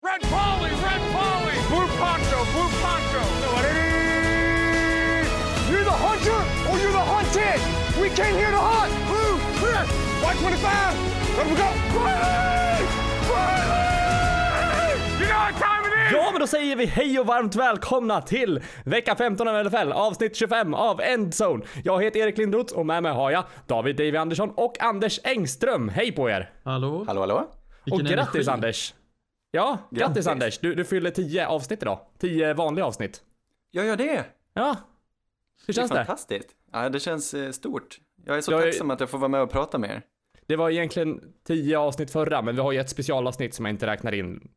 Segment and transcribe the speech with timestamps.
[0.00, 3.22] Red Polly, Red Polly, Blue Poncho, Blue Poncho.
[5.70, 6.40] You're the hunter
[6.70, 7.60] or you're the hunted.
[8.00, 8.92] We came here to hunt.
[9.08, 9.82] Blue, clear.
[10.22, 11.36] White 25.
[11.36, 11.68] Let we go.
[11.98, 12.86] Riley!
[13.30, 15.20] Riley!
[15.20, 16.12] You know what time it is?
[16.12, 20.36] Ja, men då säger vi hej och varmt välkomna till vecka 15 av LFL, avsnitt
[20.36, 21.64] 25 av Endzone.
[21.84, 25.88] Jag heter Erik Lindroth och med mig har jag David Davy Andersson och Anders Engström.
[25.88, 26.50] Hej på er!
[26.64, 27.04] Hallå?
[27.06, 27.46] Hallå, hallå?
[27.84, 28.50] Vilken och grattis energi.
[28.50, 28.94] Anders!
[29.58, 30.26] Ja, grattis, Grattis.
[30.26, 30.58] Anders!
[30.58, 32.00] Du, du fyller 10 avsnitt idag.
[32.18, 33.22] 10 vanliga avsnitt.
[33.70, 34.24] Jag gör det!
[34.54, 34.76] Ja.
[35.66, 36.04] Hur känns det är det?
[36.04, 36.48] fantastiskt.
[36.72, 37.98] Ja, det känns eh, stort.
[38.24, 40.02] Jag är så Jag är- tacksam att jag får vara med och prata med er.
[40.46, 43.86] Det var egentligen 10 avsnitt förra, men vi har ju ett specialavsnitt som jag inte
[43.86, 44.50] räknar in.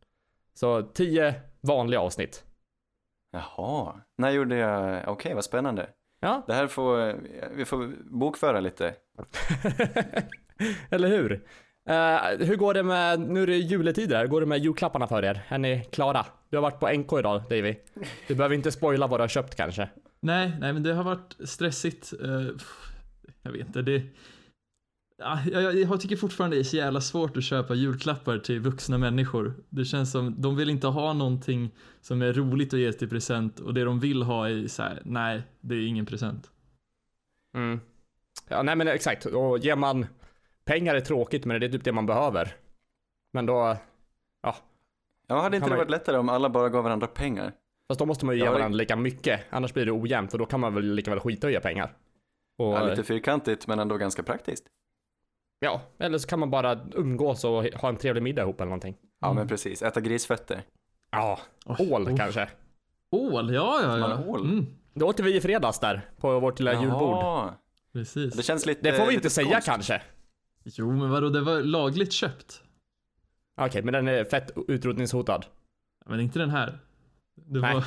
[0.54, 2.44] Så 10 vanliga avsnitt.
[3.32, 5.90] Jaha, när gjorde jag, okej vad spännande.
[6.20, 7.16] Ja, Det här får, eh,
[7.52, 8.96] vi får bokföra lite.
[10.90, 11.48] eller hur?
[11.90, 15.26] Eh, hur går det med, nu är det juletider, hur går det med julklapparna för
[15.26, 15.42] er?
[15.48, 16.26] Är ni klara?
[16.50, 17.76] Du har varit på NK idag, Davy.
[18.28, 19.90] Du behöver inte spoila vad du har köpt kanske.
[20.20, 22.14] Nej, nej men det har varit stressigt.
[22.24, 22.48] eh,
[23.42, 24.04] jag vet inte, det...
[25.18, 28.98] Ja, jag, jag tycker fortfarande det är så jävla svårt att köpa julklappar till vuxna
[28.98, 29.54] människor.
[29.70, 33.60] Det känns som, de vill inte ha någonting som är roligt att ge till present
[33.60, 36.50] och det de vill ha är så här, nej, det är ingen present.
[37.58, 37.80] Mm.
[38.48, 39.26] Ja, nej men exakt.
[39.26, 40.06] Och ger man
[40.66, 42.56] pengar är tråkigt, men det är typ det man behöver.
[43.34, 43.78] Men då,
[45.28, 47.54] Ja, hade inte det man- varit lättare om alla bara gav varandra pengar?
[47.88, 49.42] fast då måste man ju ge Ja, varandra lika mycket.
[49.50, 51.94] Annars blir det ojämnt och då kan man väl lika väl skita och ge pengar.
[52.58, 54.66] Och, Ja, lite fyrkantigt men ändå ganska praktiskt.
[55.60, 58.96] ja, eller så kan man bara umgås och ha en trevlig middag ihop eller någonting.
[59.22, 59.36] Ja, Mm.
[59.38, 59.82] men precis.
[59.82, 60.62] Äta grisfötter.
[61.12, 62.18] Ja, ål oh.
[62.18, 62.50] kanske.
[63.12, 64.24] Ål, ja, ja, ja.
[64.28, 64.42] Ål?
[64.42, 67.16] Mm, Det åt vi i fredags där, på vårt lilla julbord.
[67.16, 67.54] Jaha.
[67.94, 68.34] precis.
[68.34, 69.66] Det känns lite Det får vi inte säga skånskt.
[69.66, 70.02] kanske.
[70.64, 72.62] Jo, men vadå, det var lagligt köpt.
[73.58, 75.46] Okej, men den är fett utrotningshotad.
[76.06, 76.80] Men inte den här.
[77.36, 77.74] Det Nej.
[77.74, 77.84] var...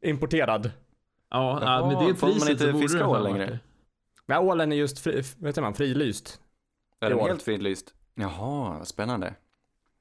[0.08, 0.70] Importerad.
[1.30, 3.58] Ja, Jaha, ja, med det man priset inte så borde fiska ål längre?
[4.26, 6.40] Men ålen är just fri, vet man, frilyst.
[7.00, 7.94] Är den helt fridlyst?
[8.14, 9.34] Jaha, vad spännande.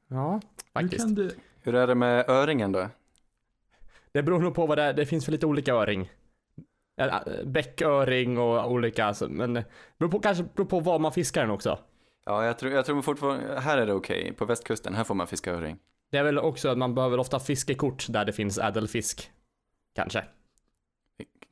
[0.07, 0.31] Ja,
[0.73, 1.05] Hur faktiskt.
[1.05, 1.31] kan du...
[1.61, 2.89] Hur är det med öringen då?
[4.11, 4.93] Det beror nog på vad det är.
[4.93, 6.09] Det finns för lite olika öring.
[6.97, 9.65] Eh, Bäcköring och olika, alltså, men det
[9.97, 11.79] beror på, kanske beror på var man fiskar den också.
[12.25, 14.33] Ja, jag tror, jag tror fortfarande, här är det okej.
[14.33, 15.77] På västkusten, här får man fiska öring.
[16.11, 19.31] Det är väl också att man behöver ofta fiskekort där det finns ädelfisk.
[19.95, 20.23] Kanske.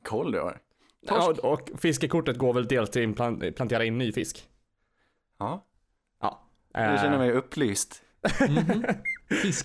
[0.04, 0.58] Koll du har.
[1.00, 4.48] Ja, och fiskekortet går väl dels till att plantera in ny fisk.
[5.38, 5.66] Ja,
[6.20, 6.40] Ja.
[6.72, 8.02] jag Eh, känner mig upplyst.
[8.48, 8.84] Mhm.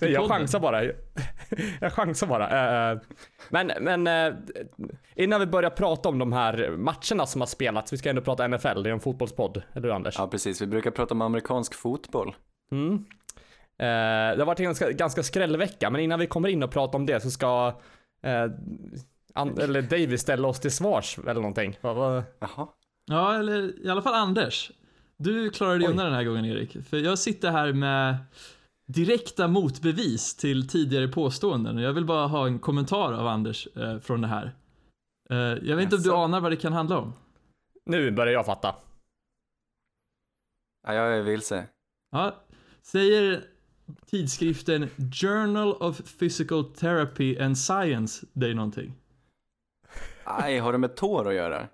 [0.00, 0.84] Jag chansar bara.
[1.80, 2.90] Jag chansar bara.
[2.92, 2.98] Eh,
[3.48, 4.34] Men, men eh,
[5.14, 8.48] innan vi börjar prata om de här matcherna som har spelats, vi ska ändå prata
[8.48, 10.14] NFL, det är en fotbollspodd, eller hur Anders?
[10.18, 10.60] Ja, precis.
[10.62, 12.34] Vi brukar prata om amerikansk fotboll.
[12.72, 12.94] Mm.
[13.78, 16.98] Eh, det har varit en ganska, ganska skrällvecka, men innan vi kommer in och pratar
[16.98, 17.80] om det så ska
[18.22, 18.44] eh,
[19.62, 21.78] eller David ställa oss till svars eller någonting.
[21.80, 22.24] Jaha.
[23.06, 24.70] Ja, eller i alla fall Anders.
[25.18, 26.84] Du klarade dig undan den här gången Erik.
[26.84, 28.16] För jag sitter här med
[28.86, 33.98] direkta motbevis till tidigare påståenden och jag vill bara ha en kommentar av Anders eh,
[33.98, 34.52] från det här.
[35.30, 37.12] Eh, jag vet inte om du anar vad det kan handla om?
[37.84, 38.74] Nu börjar jag fatta.
[40.86, 41.66] Ja, jag är vilse.
[42.10, 42.44] Ja,
[42.82, 43.44] säger
[44.06, 48.94] tidskriften Journal of Physical Therapy and Science dig någonting?
[50.24, 51.68] Aj, har det med tår att göra?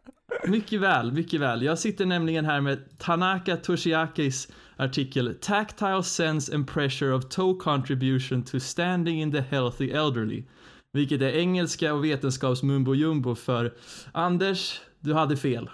[0.46, 1.62] Mycket väl, mycket väl.
[1.62, 8.42] Jag sitter nämligen här med Tanaka Toshiakis artikel Tactile Sense and Pressure of Toe Contribution
[8.42, 10.44] to Standing in the Healthy Elderly.
[10.92, 13.74] Vilket är engelska och vetenskaps mumbo jumbo för
[14.12, 15.70] Anders, du hade fel.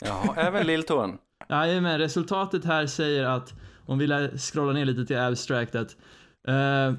[0.00, 1.18] Ja, även lilltån.
[1.48, 3.54] Jajamän, resultatet här säger att,
[3.86, 5.96] om vi lär scrolla ner lite till abstract, att
[6.48, 6.92] eh,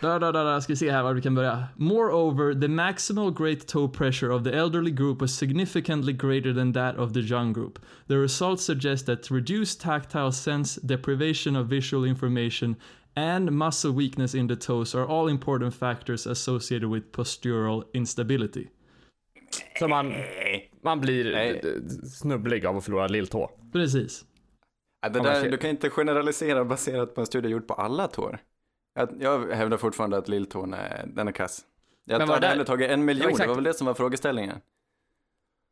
[0.00, 1.64] da, da, da, da, ska vi se här var vi kan börja.
[1.76, 6.96] Moreover, the maximal great toe pressure of the elderly group was significantly greater than that
[6.96, 7.78] of the young group.
[8.08, 12.76] The results suggest that reduced tactile sense, deprivation of visual information,
[13.16, 18.68] and muscle weakness in the toes are all important factors associated with postural instability.
[19.78, 20.14] Så man,
[20.82, 21.62] man blir Nej.
[22.04, 23.50] snubblig av att förlora lilltå.
[23.72, 24.24] Precis.
[25.02, 28.38] Ja, det där, du kan inte generalisera baserat på en studie gjord på alla tår.
[28.96, 31.60] Jag, jag hävdar fortfarande att lilltån är, den är kass.
[32.04, 34.56] Jag Men hade hellre tagit en miljon, Ja, det var väl det som var frågeställningen.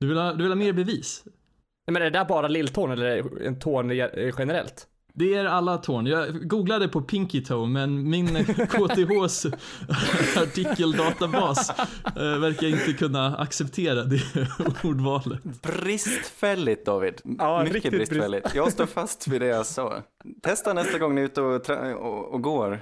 [0.00, 1.22] Du vill ha, du vill ha mer bevis?
[1.26, 4.86] Nej, Men är det där bara lilltån eller en tån ge- generellt?
[5.16, 6.06] Det är alla tån.
[6.06, 9.46] Jag googlade på Pinky Toe, men min KTHs
[10.36, 11.70] artikeldatabas
[12.16, 14.20] eh, verkar inte kunna acceptera det
[14.84, 15.42] ordvalet.
[15.62, 17.20] Bristfälligt David.
[17.38, 18.54] Ja, Mycket riktigt brist- bristfälligt.
[18.54, 20.02] Jag står fast vid det jag sa.
[20.42, 21.70] Testa nästa gång ni är ute och,
[22.06, 22.80] och, och går.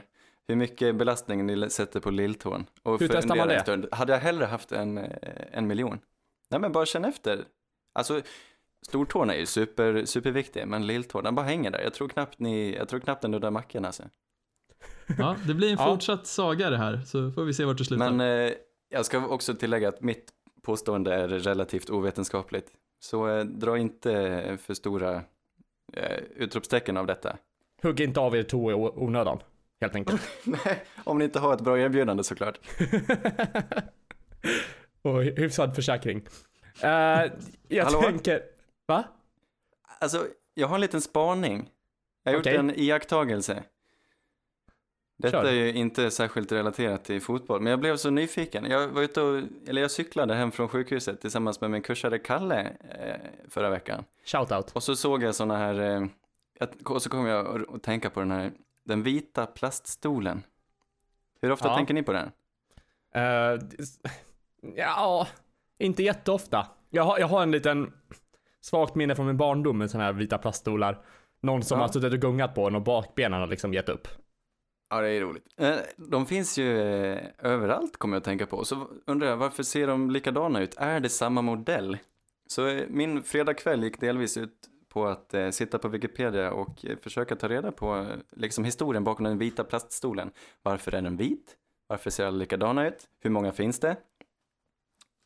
[0.48, 2.66] Hur mycket belastning ni sätter på lilltån.
[2.82, 3.60] Och Hur testar man det?
[3.60, 3.86] stund.
[3.92, 5.08] Hade jag hellre haft en, eh,
[5.52, 5.98] en miljon?
[6.50, 7.44] Nej men bara känn efter.
[7.92, 8.20] Alltså
[8.86, 11.80] stortån är ju super, superviktig, men lilltån den bara hänger där.
[11.80, 14.02] Jag tror knappt ni, jag tror knappt den nuddar macken alltså.
[15.18, 15.84] Ja, det blir en Ja.
[15.86, 18.10] fortsatt saga det här, så får vi se vart det slutar.
[18.10, 18.52] Men eh,
[18.88, 20.30] jag ska också tillägga att mitt
[20.62, 22.70] påstående är relativt ovetenskapligt.
[23.00, 25.14] Så eh, dra inte för stora
[25.92, 27.36] eh, utropstecken av detta.
[27.82, 29.38] Hugg inte av er tå i onödan,
[29.82, 30.22] helt enkelt.
[30.44, 32.58] Nej, om ni inte har ett bra erbjudande såklart.
[35.02, 36.26] Och hy- hyfsad försäkring.
[36.82, 36.90] Eh,
[37.68, 38.02] jag Hallå?
[38.02, 38.42] tänker...
[38.86, 39.04] Va?
[40.00, 41.70] Alltså, jag har en liten spaning.
[42.22, 42.52] Jag har Okej.
[42.52, 43.62] gjort en iakttagelse.
[45.18, 45.44] Detta Kör.
[45.44, 48.64] är ju inte särskilt relaterat till fotboll, men jag blev så nyfiken.
[48.70, 52.60] Jag var ute och, eller jag cyklade hem från sjukhuset tillsammans med min kursare Kalle
[53.00, 53.16] eh,
[53.48, 54.04] förra veckan.
[54.24, 54.72] Shoutout.
[54.72, 56.06] Och så såg jag såna här, eh,
[56.84, 58.52] och så kom jag att tänka på den här,
[58.84, 60.42] den vita plaststolen.
[61.40, 61.76] Hur ofta Ja.
[61.76, 62.30] tänker ni på den?
[63.14, 63.60] Eh,
[64.76, 65.26] ja,
[65.78, 66.66] inte jätteofta.
[66.90, 67.92] Jag har, jag har en liten
[68.60, 71.04] svagt minne från min barndom med sådana här vita plaststolar.
[71.40, 71.84] Någon som Ja.
[71.84, 74.08] har suttit och gungat på en och bakbenen har liksom gett upp.
[74.90, 75.46] Ja, det är roligt.
[75.56, 78.64] Eh, De finns ju eh, överallt kommer jag att tänka på.
[78.64, 80.74] Så undrar jag, varför ser de likadana ut?
[80.78, 81.98] Är det samma modell?
[82.46, 87.36] Så min fredagkväll gick delvis ut på att eh, sitta på Wikipedia och eh, försöka
[87.36, 88.06] ta reda på eh,
[88.36, 90.30] liksom historien bakom den vita plaststolen.
[90.62, 91.56] Varför är den vit?
[91.86, 93.08] Varför ser alla likadana ut?
[93.20, 93.96] Hur många finns det?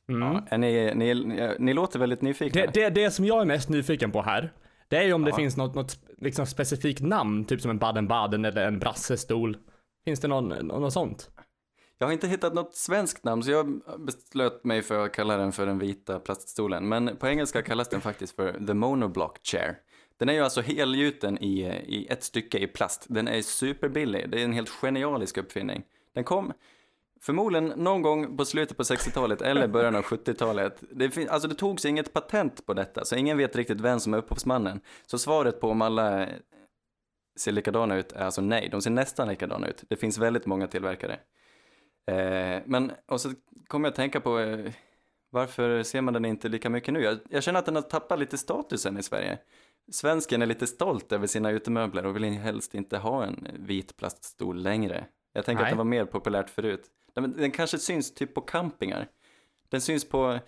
[0.08, 0.22] Mm.
[0.22, 2.60] Ja, är ni, ni, ni, ni låter väldigt nyfikna.
[2.60, 4.52] Det, det, det som jag är mest nyfiken på här,
[4.88, 5.36] det är ju om det Ja.
[5.36, 9.56] finns något, något liksom specifikt namn, typ som en Baden-Baden eller en brassestol.
[10.04, 11.30] Finns det någon, något sånt?
[11.98, 15.52] Jag har inte hittat något svenskt namn så jag beslöt mig för att kalla den
[15.52, 16.88] för den vita plaststolen.
[16.88, 19.78] Men på engelska kallas den faktiskt för the monoblock chair.
[20.18, 23.06] Den är ju alltså helgjuten i, i ett stycke i plast.
[23.08, 24.30] Den är superbillig.
[24.30, 25.84] Det är en helt genialisk uppfinning.
[26.14, 26.52] Den kom
[27.20, 30.82] förmodligen någon gång på slutet på 60-talet eller början av 70-talet.
[30.90, 34.18] Det, alltså det togs inget patent på detta, så ingen vet riktigt vem som är
[34.18, 34.80] upphovsmannen.
[35.06, 36.26] Så svaret på om alla
[37.38, 39.84] ser likadana ut är alltså nej, de ser nästan likadana ut.
[39.88, 41.18] Det finns väldigt många tillverkare.
[42.06, 43.32] Eh, men, och så
[43.66, 44.72] kommer jag att tänka på eh,
[45.30, 47.00] varför ser man den inte lika mycket nu?
[47.02, 49.38] Jag, jag känner att den har tappat lite statusen i Sverige.
[49.92, 54.62] Svensken är lite stolt över sina utemöbler och vill helst inte ha en vit plaststol
[54.62, 55.06] längre.
[55.32, 55.70] Jag tänker Nej.
[55.70, 56.84] att det var mer populärt förut.
[57.14, 59.08] Den, den kanske syns typ på campingar.
[59.68, 60.38] Den syns på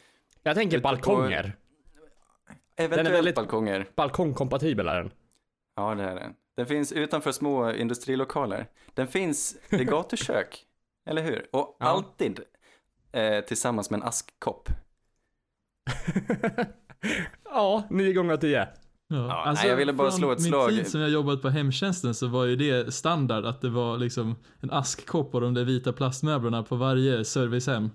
[0.43, 1.57] Jag tänker Ute på- balkonger.
[2.77, 3.87] eventuellt väldigt- balkonger.
[3.95, 5.13] Balkongkompatibel är den.
[5.77, 6.35] Ja, det är den.
[6.57, 8.67] Den finns utanför små industrilokaler.
[8.95, 10.65] Den finns i gatukök,
[11.09, 11.47] eller hur?
[11.53, 11.87] Och Ja.
[11.87, 12.41] alltid
[13.13, 14.69] eh, tillsammans med en askkopp.
[17.45, 18.69] Ja, nio gånger av tio.
[19.09, 20.71] Ja, nej, jag ville bara slå ett min slag.
[20.71, 24.37] tid som jag jobbat på hemtjänsten så var ju det standard att det var liksom
[24.61, 27.91] en askkopp och de där vita plastmöblerna på varje servicehem.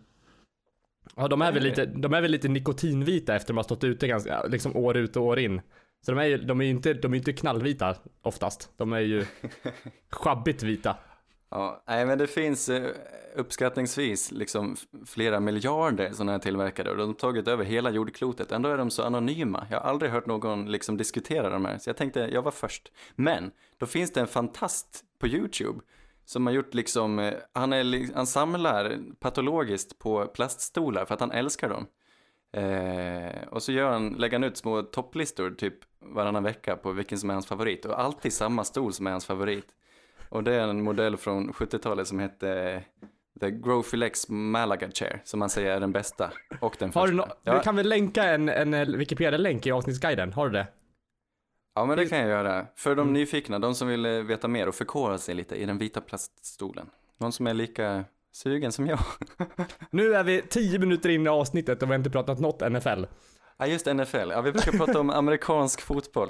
[1.16, 4.08] Ja, de är väl lite, de är väl lite nikotinvita efter de har stått ute
[4.08, 5.62] ganska, liksom år ut och år in.
[6.06, 8.70] Så de är ju, de är inte, de är inte knallvita oftast.
[8.78, 9.26] De är ju
[10.12, 10.96] schabbigt vita.
[11.56, 12.92] Ja, nej, men det finns eh,
[13.36, 18.52] uppskattningsvis liksom flera miljarder sådana här tillverkare och de har tagit över hela jordklotet.
[18.52, 19.68] Ändå är de så anonyma.
[19.70, 22.92] Jag har aldrig hört någon liksom diskutera de här, så jag tänkte jag var först.
[23.16, 25.80] Men då finns det en fantast på YouTube
[26.26, 31.32] som har gjort liksom, eh, han, är, han samlar patologiskt på plaststolar för att han
[31.32, 31.88] älskar dem.
[32.54, 37.18] Eh, och så gör han, lägger han ut små topplistor typ varannan vecka på vilken
[37.18, 39.68] som är hans favorit och alltid samma stol som är hans favorit.
[40.34, 42.84] Och det är en modell från 70-talet som hette
[43.40, 47.16] The Growfilex Malaga Chair, som man säger är den bästa och den första.
[47.16, 50.34] no- ja, du kan väl länka en, en eh, Wikipedia-länk i avsnittsguiden?
[50.34, 50.68] Har du det?
[51.76, 52.66] ja, men det kan jag göra.
[52.76, 53.06] För Mm.
[53.06, 56.02] de nyfikna, de som vill eh, veta mer och förkovra sig lite i den vita
[56.02, 56.90] plaststolen.
[57.20, 59.00] Någon som är lika sugen som jag.
[59.90, 63.04] Nu är vi tio minuter in i avsnittet och vi har inte pratat något NFL.
[63.58, 64.30] Ja, just NFL.
[64.32, 66.30] Ja, vi brukar prata om amerikansk fotboll.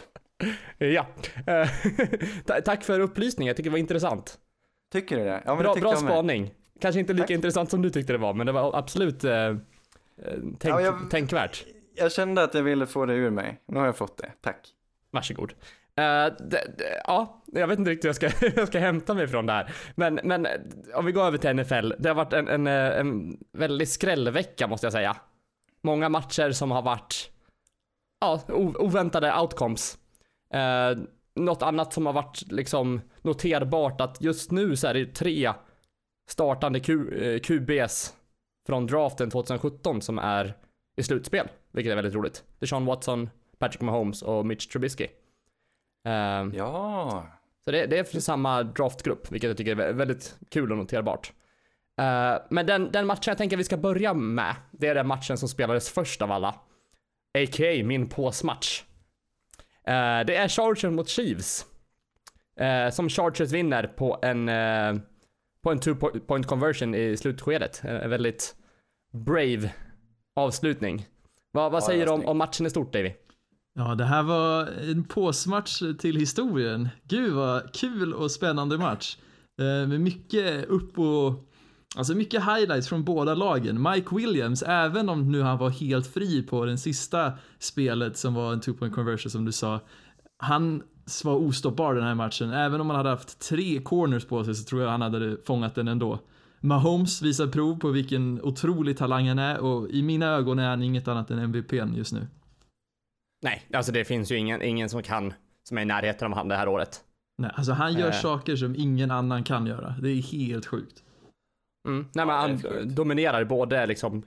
[0.77, 1.05] Ja.
[1.47, 1.69] Eh,
[2.45, 4.39] ta- Tack för upplysningen, jag tycker det var intressant.
[4.91, 5.41] Tycker du det?
[5.45, 6.51] Ja, men Bra, bra spaning.
[6.81, 7.31] Kanske inte lika Tack.
[7.31, 9.53] intressant som du tyckte det var, men det var absolut eh, eh,
[10.59, 11.65] tänk, Ja, jag- tänkvärt.
[11.95, 13.61] Jag kände att jag ville få det ur mig.
[13.67, 14.31] Nu har jag fått det.
[14.41, 14.67] Tack.
[15.11, 15.53] Varsågod.
[15.99, 16.33] Uh,
[17.05, 19.73] ja, jag vet inte riktigt hur jag ska, jag ska hämta mig från det här.
[19.95, 20.47] Men, men
[20.95, 21.93] om vi går över till NFL.
[21.99, 25.15] Det har varit en, en, en väldigt skrällvecka måste jag säga.
[25.83, 27.29] Många matcher som har varit
[28.21, 28.41] ja,
[28.79, 29.97] oväntade outcomes.
[30.55, 31.03] Uh,
[31.35, 35.53] något annat som har varit liksom noterbart att just nu så är det tre
[36.29, 38.13] startande Q, eh, QBs
[38.67, 40.57] från draften 2017 som är
[40.95, 42.43] i slutspel, vilket är väldigt roligt.
[42.59, 43.29] Deshaun Watson,
[43.59, 45.07] Patrick Mahomes och Mitch Trubisky.
[46.07, 47.27] Ehm, Ja.
[47.65, 50.77] Så det, det är för samma draftgrupp, vilket jag tycker är vä- väldigt kul och
[50.77, 51.33] noterbart.
[52.01, 55.37] Eh, men den, den matchen jag tänker vi ska börja med, det är den matchen
[55.37, 56.49] som spelades först av alla.
[57.37, 57.83] A.k.a.
[57.85, 58.83] min påsmatch.
[59.87, 61.65] Eh, det är Chargers mot Chiefs.
[62.59, 64.95] Eh, som Chargers vinner på en, eh,
[65.63, 67.81] på en two po- point conversion i slutskedet.
[67.83, 68.55] En väldigt
[69.13, 69.73] brave
[70.35, 71.05] avslutning.
[71.51, 73.11] Vad, vad Ja, säger du om, om matchen i stort Davy?
[73.75, 76.89] Ja, det här var en påsmatch till historien.
[77.03, 79.17] Gud vad kul och spännande match.
[79.59, 81.49] Eh, med mycket upp och...
[81.95, 83.81] Alltså mycket highlights från båda lagen.
[83.91, 88.53] Mike Williams, även om nu han var helt fri på den sista spelet som var
[88.53, 89.79] en two point conversion som du sa.
[90.37, 90.83] Han
[91.23, 92.53] var ostoppbar den här matchen.
[92.53, 95.75] Även om han hade haft tre corners på sig så tror jag han hade fångat
[95.75, 96.19] den ändå.
[96.59, 100.83] Mahomes visar prov på vilken otrolig talang han är och i mina ögon är han
[100.83, 102.27] inget annat än MVP just nu.
[103.41, 105.33] Nej, alltså det finns ju ingen, ingen som kan,
[105.63, 107.01] som är i närheten av han det här året.
[107.37, 108.13] Nej, alltså han gör Eh.
[108.13, 109.95] saker som ingen annan kan göra.
[110.01, 111.03] Det är helt sjukt.
[111.85, 112.07] Mm.
[112.13, 114.23] Nej men Ja, han dominerar både liksom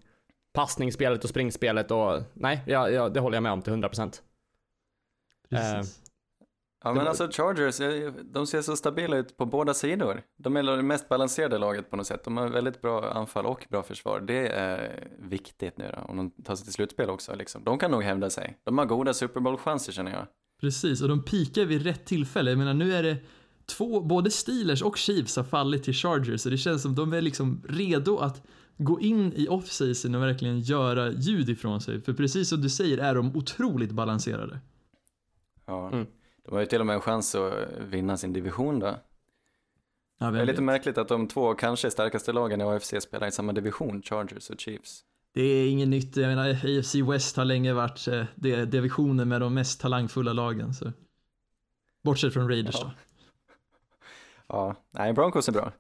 [0.52, 4.20] passningsspelet och springspelet och nej, ja, ja, det håller jag med om till 100%.
[5.50, 6.02] Precis.
[6.84, 10.22] Ja men alltså Chargers, eh, de ser så stabila ut på båda sidor.
[10.36, 12.24] De är det mest balanserade laget på något sätt.
[12.24, 14.20] De har väldigt bra anfall och bra försvar.
[14.20, 17.64] Det är viktigt nu då, om de tar sig till slutspel också liksom.
[17.64, 18.58] De kan nog hävda sig.
[18.64, 20.26] De har goda Super Bowl-chanser känner jag.
[20.60, 22.50] Precis, och de pikar vid rätt tillfälle.
[22.50, 23.16] Jag menar nu är det
[23.66, 27.20] två, både Steelers och Chiefs har fallit till Chargers så det känns som de är
[27.20, 28.42] liksom redo att
[28.78, 32.00] gå in i off-season och verkligen göra ljud ifrån sig.
[32.00, 34.60] För precis som du säger är de otroligt balanserade.
[35.66, 35.90] Ja.
[35.92, 36.06] Mm.
[36.44, 38.96] De har ju till och med en chans att vinna sin division då.
[40.18, 43.32] Ja, Det är lite märkligt att de två kanske starkaste lagen i AFC spelar i
[43.32, 45.04] samma division, Chargers och Chiefs.
[45.32, 46.16] Det är inget nytt.
[46.16, 48.24] Jag menar, AFC West har länge varit eh,
[48.66, 50.74] divisionen med de mest talangfulla lagen.
[50.74, 50.92] Så.
[52.04, 52.84] Bortsett från Raiders Ja.
[52.84, 52.90] då.
[54.48, 55.72] Ja, nej Broncos är bra.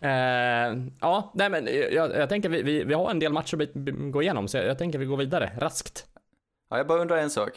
[0.00, 3.70] Eh, ja, nej men jag, jag tänker vi, vi, vi har en del matcher att
[4.12, 6.06] gå igenom så jag, jag tänker vi går vidare raskt.
[6.70, 7.50] Ja, jag bara undrar en sak.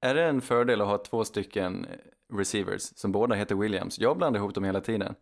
[0.00, 1.86] Är det en fördel att ha två stycken
[2.32, 3.98] receivers som båda heter Williams?
[3.98, 5.14] Jag blandar ihop dem hela tiden.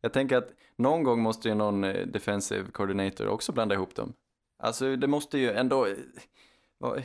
[0.00, 4.12] Jag tänker att någon gång måste ju någon eh, defensive coordinator också blanda ihop dem.
[4.58, 7.02] Alltså det måste ju ändå eh,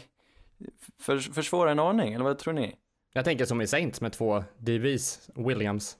[0.99, 2.75] för, försvåra en aning, eller vad tror ni?
[3.13, 5.97] Jag tänker som i Saints med två DVs, Williams.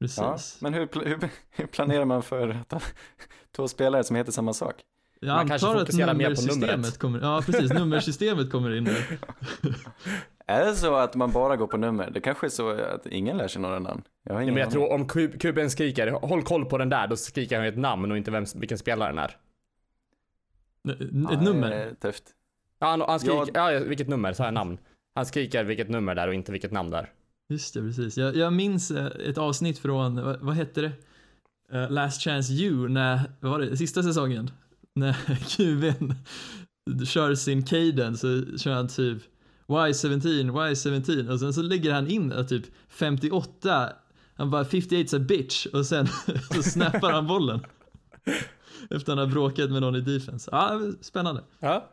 [0.00, 0.18] Precis.
[0.18, 2.58] Ja, men hur, pl- hur, hur planerar man för
[3.56, 4.74] två spelare som heter samma sak?
[5.20, 6.98] Jag Man kanske antar att fokuserar mer på nummersystemet numret.
[6.98, 8.96] kommer, ja precis, nummersystemet kommer in nu.
[10.46, 12.10] Är det så att man bara går på nummer?
[12.10, 14.02] Det kanske är så att ingen lär sig några namn.
[14.22, 16.88] Jag har Ja, ingen men jag tror om kub, kuben skriker håll koll på den
[16.88, 19.36] där, då skriker han ett namn och inte vem, vilken spelare den är.
[20.88, 21.94] Ett Ja, nummer.
[22.00, 22.24] Tufft.
[22.78, 23.78] Ja, han, han skriker, ja.
[23.84, 24.78] vilket nummer, sa jag namn.
[25.14, 27.12] Han skriker vilket nummer där och inte vilket namn där.
[27.48, 28.16] Just det, precis.
[28.16, 30.92] Jag, jag minns eh, ett avsnitt från, vad, vad hette det?
[31.72, 34.50] Eh, Last Chance You, när, vad var det, sista säsongen?
[34.94, 36.14] När QB'n
[37.06, 39.22] kör sin cadence så kör han typ
[39.66, 43.92] Y17, Y17 och sen så lägger han in eh, typ 58,
[44.34, 46.06] han bara 58's a bitch och sen
[46.54, 47.66] så snappar han bollen.
[48.90, 50.50] Efter han har bråkat med någon i defense.
[50.52, 51.44] Ja, spännande.
[51.58, 51.90] Ja.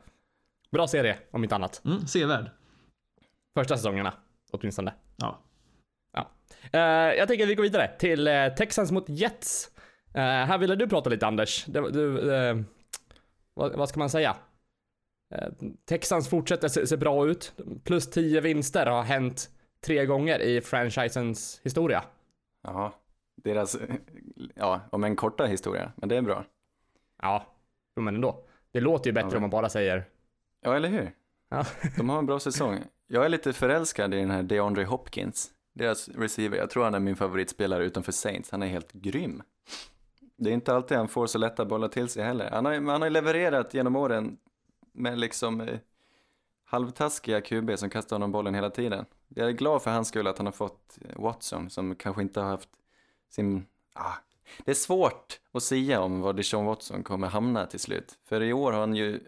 [0.71, 1.81] Bra serie, om inte annat.
[1.85, 2.51] Mm, sevärd.
[3.53, 4.13] Första säsongerna,
[4.51, 4.93] åtminstone.
[5.21, 5.39] Ja.
[6.73, 6.79] Eh,
[7.17, 9.71] jag tänker att vi går vidare till eh, Texans mot Jets.
[10.13, 11.65] Eh, här ville du prata lite Anders.
[11.65, 12.55] Det, du, eh,
[13.53, 14.35] vad, vad ska man säga?
[15.85, 17.53] Texans fortsätter se, se bra ut.
[17.83, 19.49] Plus 10 vinster har hänt
[19.85, 22.03] tre gånger i franchisens historia.
[22.63, 22.93] Ja,
[23.43, 23.77] deras,
[24.55, 26.45] ja, om en korta historia, men det är bra.
[27.21, 27.45] Ja,
[27.95, 28.43] men ändå.
[28.71, 29.35] Det låter ju bättre Ja.
[29.35, 30.05] om man bara säger
[30.61, 31.11] Ja, eller hur?
[31.49, 31.65] Ja.
[31.97, 32.79] De har en bra säsong.
[33.13, 36.57] Jag är lite förälskad i den här DeAndre Hopkins, deras receiver.
[36.57, 38.51] Jag tror han är min favoritspelare utanför Saints.
[38.51, 39.43] Han är helt grym.
[40.37, 42.49] Det är inte alltid han får så lätta bollar till sig heller.
[42.51, 44.37] Han har, han har ju levererat genom åren
[44.91, 45.79] med liksom eh,
[46.65, 49.05] halvtaskiga QB som kastar honom bollen hela tiden.
[49.27, 52.39] Jag är glad för hans skull att han har fått eh, Watson som kanske inte
[52.39, 52.69] har haft
[53.29, 53.65] sin...
[53.93, 54.13] Ah,
[54.65, 58.17] det är svårt att säga om var Deshaun Watson kommer hamna till slut.
[58.25, 59.19] För i år har han ju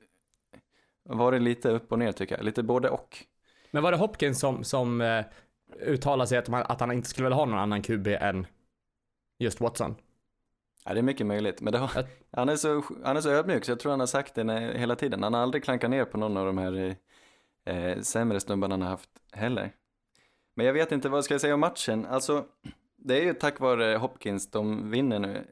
[1.04, 2.46] varit lite upp och ner tycker jag.
[2.46, 3.28] Lite både och.
[3.74, 5.26] Men var det Hopkins som, som eh,
[5.82, 8.48] uttalade sig att, man, att han inte skulle vilja ha någon annan QB än
[9.40, 9.96] just Watson?
[10.86, 11.62] Ja, det är mycket möjligt.
[11.62, 14.08] Men har, Jag- han, är så, han är så ödmjuk så jag tror han har
[14.08, 15.24] sagt det när, hela tiden.
[15.24, 16.96] Han har aldrig klankat ner på någon av de här
[17.66, 19.72] eh, eh, sämre snubbarna han har haft heller.
[20.56, 22.06] Men jag vet inte vad ska jag säga om matchen.
[22.06, 22.46] Alltså,
[22.98, 25.48] det är ju tack vare Hopkins de vinner nu.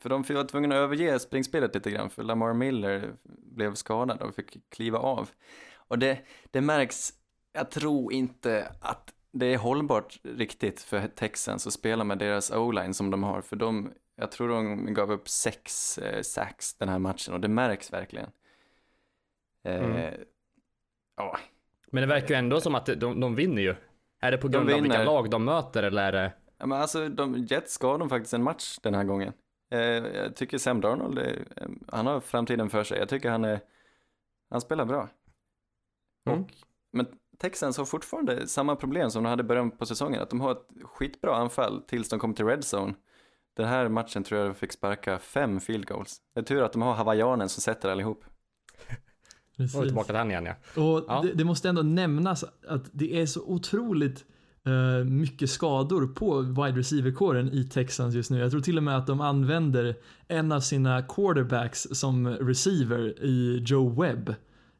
[0.00, 3.12] För de var tvungna att överge springspelet lite grann för Lamar Miller
[3.52, 5.30] blev skadad och fick kliva av.
[5.74, 6.18] Och det,
[6.50, 7.12] det märks,
[7.52, 12.94] jag tror inte att det är hållbart riktigt för Texans att spela med deras o-line
[12.94, 16.98] som de har, för de, jag tror de gav upp sex eh, sacks den här
[16.98, 18.30] matchen och det märks verkligen.
[19.64, 20.14] Eh, Mm.
[21.16, 21.38] Ja,
[21.90, 23.74] Men det verkar ju ändå som att de, de vinner ju.
[24.20, 26.32] Är det på De grund av vilka lag de möter eller är det...
[26.58, 29.32] Ja, men alltså, de, Jets gav dem faktiskt en match den här gången.
[29.70, 32.98] Eh, jag tycker Sam Darnold, är, eh, han har framtiden för sig.
[32.98, 33.60] Jag tycker han är,
[34.50, 35.08] han spelar bra.
[36.26, 36.42] Mm.
[36.42, 36.50] Och,
[36.92, 37.06] men
[37.42, 40.52] Texans har fortfarande samma problem som de hade i början på säsongen, att de har
[40.52, 42.94] ett skitbra anfall tills de kommer till red zone.
[43.56, 46.16] Den här matchen tror jag de fick sparka fem field goals.
[46.34, 48.24] Det är tur att de har hawaiianen som sätter allihop.
[49.56, 49.80] Precis.
[49.80, 50.82] tillbaka till han igen ja.
[50.82, 51.20] Och Ja.
[51.22, 54.24] det, det måste ändå nämnas att det är så otroligt
[54.66, 58.38] eh, mycket skador på wide receiver-kåren i Texans just nu.
[58.38, 59.94] Jag tror till och med att de använder
[60.28, 64.34] en av sina quarterbacks som receiver i Joe Webb.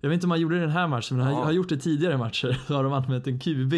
[0.05, 1.45] Jag vet inte om han gjorde det i den här matchen, men han Ja.
[1.45, 2.53] har gjort det tidigare matcher.
[2.67, 3.75] Så har de använt en QB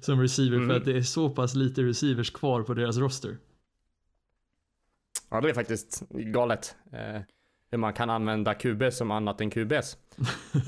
[0.00, 0.76] som receiver för Mm.
[0.76, 3.36] att det är så pass lite receivers kvar på deras roster.
[5.30, 6.76] Ja det är faktiskt galet.
[6.92, 7.20] Eh,
[7.70, 9.96] hur man kan använda QB som annat än QBs.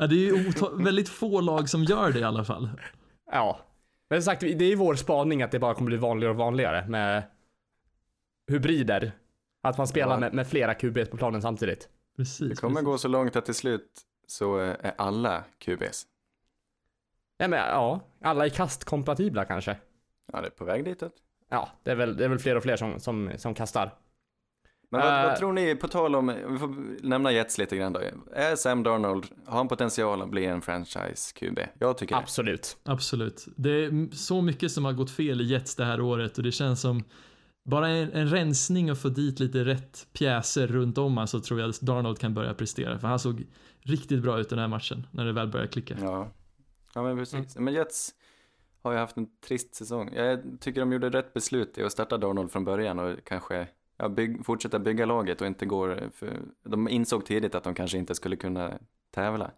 [0.00, 0.52] Ja, det är ju
[0.84, 2.70] väldigt få lag som gör det i alla fall.
[3.32, 3.60] Ja.
[4.10, 6.38] Men som sagt, det är ju vår spaning att det bara kommer bli vanligare och
[6.38, 7.22] vanligare med
[8.50, 9.12] hybrider.
[9.62, 10.20] Att man spelar Ja.
[10.20, 11.88] med, med flera QBs på planen samtidigt.
[12.18, 12.48] Precis.
[12.48, 12.86] Det kommer precis.
[12.86, 16.06] gå så långt att till slut så eh, är alla QBs.
[17.38, 19.76] Nej men ja, alla är kastkompatibla kanske.
[20.32, 21.12] Ja, det är på väg ditåt.
[21.48, 23.94] Ja, det är väl, det är väl fler och fler som, som, som kastar.
[24.90, 25.26] Men vad, Eh.
[25.26, 28.00] vad tror ni, på tal om, vi får nämna Jets lite grann då.
[28.32, 31.58] Är Sam Darnold, har han potential att bli en franchise QB?
[31.78, 32.20] Jag tycker det.
[32.20, 32.76] Absolut.
[32.84, 33.46] Absolut.
[33.56, 36.52] Det är så mycket som har gått fel i Jets det här året och det
[36.52, 37.04] känns som
[37.68, 41.70] bara en, en rensning och få dit lite rätt pjäser runt om så tror jag
[41.70, 42.98] att Darnold kan börja prestera.
[42.98, 43.46] För han såg
[43.80, 45.96] riktigt bra ut den här matchen när det väl började klicka.
[46.00, 46.28] Ja,
[46.94, 47.56] ja men precis.
[47.56, 47.64] Mm.
[47.64, 48.14] Men Jets
[48.82, 50.10] har ju haft en trist säsong.
[50.14, 54.08] Jag tycker de gjorde rätt beslut i att starta Darnold från början och kanske ja,
[54.08, 58.14] bygg, fortsätta bygga laget och inte går för de insåg tidigt att de kanske inte
[58.14, 58.78] skulle kunna
[59.10, 59.50] tävla.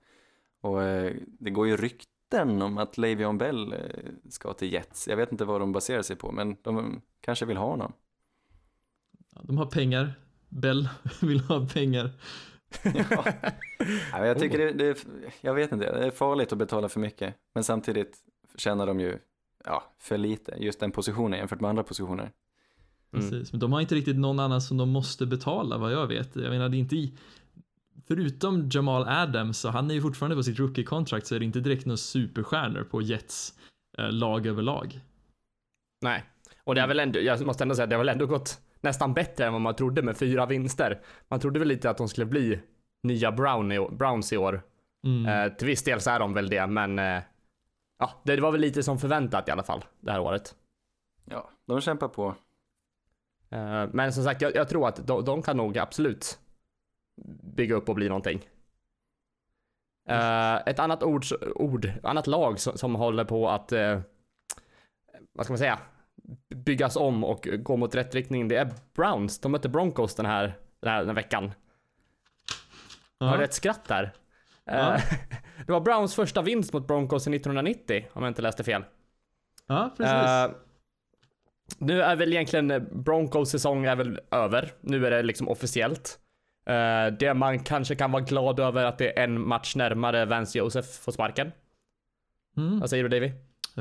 [0.60, 3.78] Och eh, det går ju rykten om att Le'Veon Bell eh,
[4.28, 5.08] ska till Jets.
[5.08, 7.92] Jag vet inte vad de baserar sig på, men de kanske vill ha honom.
[9.42, 10.12] De har pengar.
[10.48, 10.88] Bell
[11.20, 12.10] vill ha pengar.
[12.82, 13.24] Ja.
[14.26, 14.96] Jag tycker det, det är,
[15.40, 17.34] jag vet inte, det är farligt att betala för mycket.
[17.54, 18.18] Men samtidigt
[18.56, 19.18] tjänar de ju,
[19.64, 22.22] ja, för lite, just den positionen jämfört med andra positioner.
[23.12, 23.30] Mm.
[23.30, 23.52] Precis.
[23.52, 26.36] Men de har inte riktigt någon annan som de måste betala vad jag vet.
[26.36, 27.18] Jag menar det är inte i
[28.06, 31.60] Förutom Jamal Adams, så han är ju fortfarande på sitt rookie-contract så är det inte
[31.60, 33.54] direkt några superstjärnor på Jets
[33.98, 35.00] eh, lag överlag.
[36.00, 36.24] Nej.
[36.64, 39.14] Och det är väl ändå, jag måste ändå säga, det har väl ändå gått nästan
[39.14, 41.00] bättre än vad man trodde med fyra vinster.
[41.28, 42.60] Man trodde väl lite att de skulle bli
[43.02, 44.62] nya Brown i, Browns i år.
[45.04, 45.26] Mm.
[45.26, 47.22] Eh, till viss del så är de väl det, men eh,
[47.98, 50.54] ja, det var väl lite som förväntat i alla fall det här året.
[51.24, 52.34] Ja, de kämpar på.
[53.50, 56.38] Eh, men som sagt, jag, jag tror att de, de kan nog absolut
[57.42, 58.48] bygga upp och bli någonting.
[60.08, 64.00] Eh, ett annat ord, ord, annat lag som, som håller på att, eh,
[65.32, 65.78] vad ska man säga,
[66.54, 69.38] byggas om och gå mot rätt riktning, det är Browns.
[69.38, 71.52] De mötte Broncos den här, den här, den här veckan.
[73.20, 74.02] Har du ett skratt där?
[74.66, 74.98] Eh, Ja.
[75.66, 78.84] det var Browns första vinst mot Broncos i 1990, om jag inte läste fel.
[79.66, 80.12] Ja, precis.
[80.14, 80.50] Eh,
[81.78, 84.72] nu är väl egentligen eh, Broncos säsong är väl över.
[84.80, 86.18] Nu är det liksom officiellt.
[86.66, 90.58] Eh, det man kanske kan vara glad över att det är en match närmare Vance
[90.58, 91.52] Joseph får sparken.
[92.56, 92.80] Mm.
[92.80, 93.32] Vad säger du Davy?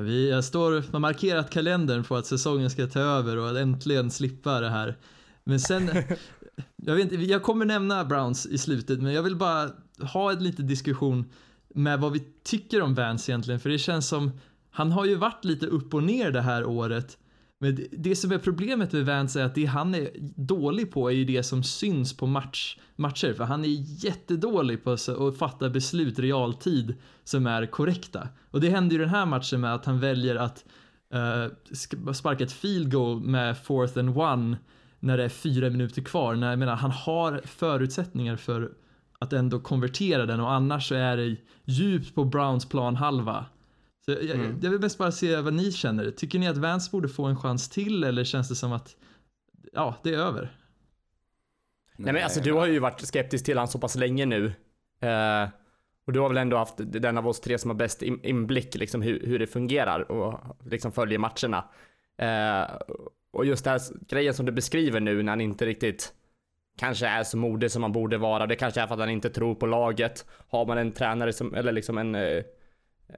[0.01, 4.59] Vi jag står, har markerat kalendern på att säsongen ska ta över och äntligen slippa
[4.59, 4.97] det här.
[5.43, 5.89] Men sen,
[6.75, 9.69] jag, vet, inte, jag kommer nämna Browns i slutet, men jag vill bara
[10.13, 11.25] ha en liten diskussion
[11.73, 14.31] med vad vi tycker om Vance egentligen, för det känns som,
[14.71, 17.17] han har ju varit lite upp och ner det här året.
[17.62, 21.10] Men det, det som är problemet med Vance är att det han är dålig på
[21.10, 25.69] är ju det som syns på match, matcher, för han är jättedålig på att fatta
[25.69, 28.28] beslut realtid som är korrekta.
[28.52, 30.65] Och det hände ju den här matchen med att han väljer att
[31.15, 34.58] uh, sparka ett field goal med fourth and one
[35.00, 36.36] när det är fyra minuter kvar.
[36.36, 38.72] När, jag menar, han har förutsättningar för
[39.19, 43.45] att ändå konvertera den och annars så är det djupt på Browns planhalva.
[44.05, 44.59] Så jag, Mm.
[44.62, 46.12] jag vill mest bara se vad ni känner.
[46.12, 48.95] Tycker ni att Vance borde få en chans till eller känns det som att
[49.73, 50.55] ja, det är över?
[51.97, 54.45] Nej, men alltså du har ju varit skeptisk till han så pass länge nu.
[55.01, 55.49] Eh,
[56.07, 58.75] och du har väl ändå haft den av oss tre som har bäst in- inblick
[58.75, 61.65] liksom hur, hur det fungerar och liksom följer matcherna.
[62.17, 62.75] Eh,
[63.31, 66.13] och just den här grejen som du beskriver nu när han inte riktigt
[66.77, 68.47] kanske är så modig som man borde vara.
[68.47, 70.25] Det kanske är för att han inte tror på laget.
[70.49, 72.43] Har man en tränare som, eller liksom en, eh,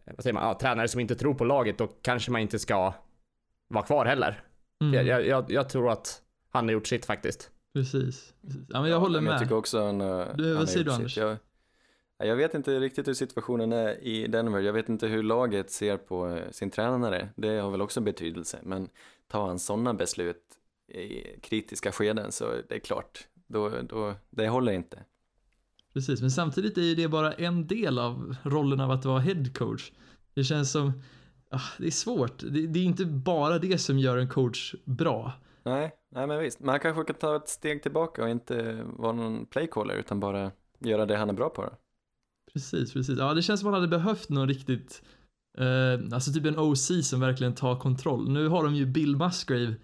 [0.06, 2.94] vad säger man, ja, tränare som inte tror på laget, då kanske man inte ska
[3.68, 4.44] vara kvar heller.
[4.82, 7.52] Mm, Jag, jag, jag, tror att han har gjort sitt faktiskt.
[7.74, 8.34] precis.
[8.42, 8.62] precis.
[8.70, 9.34] Ja, men jag håller men med.
[9.34, 11.18] Jag tycker också han, eh, Du, vad säger du, Anders?
[11.18, 11.38] Jag,
[12.18, 14.60] ja, jag vet inte riktigt hur situationen är i Denver.
[14.60, 17.30] Jag vet inte hur laget ser på eh, sin tränare.
[17.36, 18.60] Det har väl också betydelse.
[18.64, 18.90] Men
[19.28, 20.44] tar han sådana beslut
[20.88, 25.00] i kritiska skeden så det är klart, då, då, det håller inte.
[25.94, 29.46] Precis, men samtidigt är ju det bara en del av rollen av att vara head
[29.54, 29.92] coach.
[30.34, 30.92] Det känns som,
[31.50, 32.40] ah, det är svårt.
[32.40, 35.34] Det, det är inte bara det som gör en coach bra.
[35.64, 36.60] Nej, nej men visst.
[36.60, 40.52] Men han kanske kan ta ett steg tillbaka och inte vara någon playcaller utan bara
[40.80, 41.62] göra det han är bra på.
[41.62, 41.72] Då.
[42.54, 43.20] Precis, precis.
[43.20, 45.04] Ja, det känns som man hade behövt någon riktigt,
[45.58, 48.30] eh, alltså typ en OC som verkligen tar kontroll.
[48.30, 49.76] Nu har de ju Bill Musgrave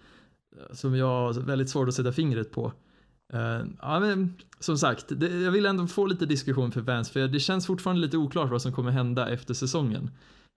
[0.56, 2.72] eh, som jag har väldigt svårt att sätta fingret på.
[3.32, 7.28] Eh, ja, men som sagt, det, jag vill ändå få lite diskussion för fans för
[7.28, 10.10] det känns fortfarande lite oklart vad som kommer hända efter säsongen.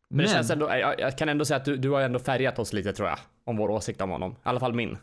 [0.10, 2.60] Men, det känns ändå, jag, jag kan ändå säga att du, du har ändå färgat
[2.60, 3.18] oss lite tror jag.
[3.44, 4.32] Om vår åsikt om honom.
[4.32, 4.98] I alla fall min.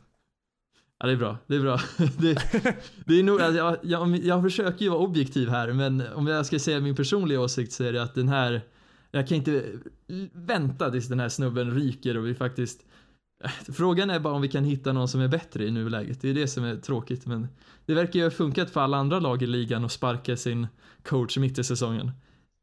[1.01, 1.39] Ja, det är bra.
[1.47, 1.81] Det är bra.
[2.19, 2.35] Det,
[3.07, 6.47] det är nog, alltså, jag, jag, jag försöker ju vara objektiv här, men om jag
[6.47, 8.61] ska säga min personliga åsikt så är det att den här,
[9.11, 9.65] jag kan inte
[10.33, 12.85] vänta tills den här snubben ryker och vi faktiskt
[13.73, 16.21] Frågan är bara om vi kan hitta någon som är bättre i nuläget.
[16.21, 17.49] Det är det som är tråkigt, men
[17.87, 20.67] det verkar ju ha funkat för alla andra lag i ligan att sparka sin
[21.05, 22.11] coach mitt i säsongen.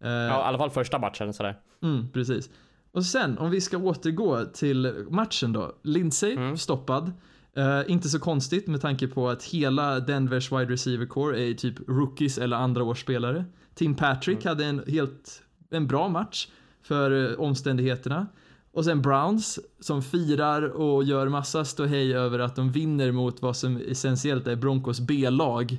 [0.04, 1.60] Eh, Ja, i alla fall första matchen sådär.
[1.84, 2.50] Mm, precis.
[2.92, 5.76] Och sen om vi ska återgå till matchen då.
[5.84, 6.58] Lindsay Mm.
[6.58, 7.12] stoppad.
[7.58, 11.76] Eh, inte så konstigt med tanke på att hela Denvers wide receiver core är typ
[11.88, 13.46] rookies eller andra årsspelare.
[13.76, 16.48] Tim Patrick hade en helt en bra match
[16.82, 18.28] för eh, omständigheterna.
[18.76, 23.58] Och sen Browns som firar och gör massa ståhej över att de vinner mot vad
[23.58, 25.72] som essentiellt är Broncos B-lag.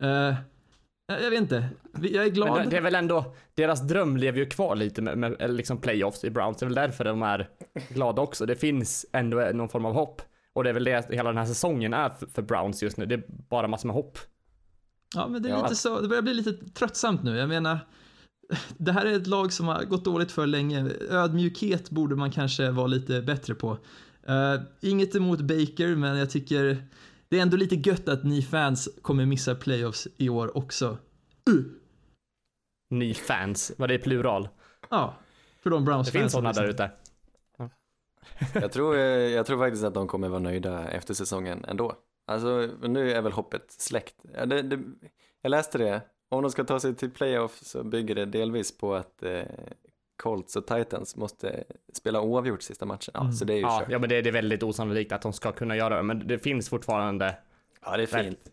[0.00, 0.34] Eh,
[1.06, 1.68] jag vet inte.
[2.02, 2.56] Jag är glad.
[2.58, 5.78] Men det, är väl ändå, deras dröm lever ju kvar lite med, med eller liksom
[5.78, 6.56] playoffs i Browns.
[6.58, 7.48] Det är väl därför de är
[7.88, 8.46] glada också.
[8.46, 10.22] Det finns ändå någon form av hopp.
[10.52, 13.06] Och det är väl det hela den här säsongen är för, för Browns just nu.
[13.06, 14.18] Det är bara massor med hopp.
[15.14, 15.62] Ja, men det är Ja.
[15.62, 17.36] lite så, det börjar bli lite tröttsamt nu.
[17.36, 17.78] Jag menar,
[18.76, 20.90] det här är ett lag som har gått dåligt för länge.
[21.10, 23.78] Ödmjukhet borde man kanske vara lite bättre på.
[24.28, 26.82] Eh, inget emot Baker, men jag tycker
[27.28, 30.98] det är ändå lite gött att ni fans kommer missa playoffs i år också.
[32.90, 34.48] Ni fans, vad det är plural.
[34.90, 35.14] Ja,
[35.62, 36.90] för de Browns Det finns sådana där ute.
[38.54, 41.94] Jag tror, eh, jag tror faktiskt att de kommer vara nöjda efter säsongen ändå.
[42.26, 44.14] Alltså, nu är väl hoppet släckt.
[44.34, 44.78] Ja, det, det,
[45.42, 46.02] jag läste det.
[46.28, 49.42] Om de ska ta sig till playoff så bygger det delvis på att eh,
[50.22, 53.10] Colts och Titans måste spela oavgjort sista matchen.
[53.14, 53.32] Ja, Mm.
[53.32, 53.90] så det är ju Ja, kört.
[53.90, 56.02] ja men det, det är väldigt osannolikt att de ska kunna göra det.
[56.02, 57.36] Men det finns fortfarande.
[57.84, 58.52] Ja, det är fint.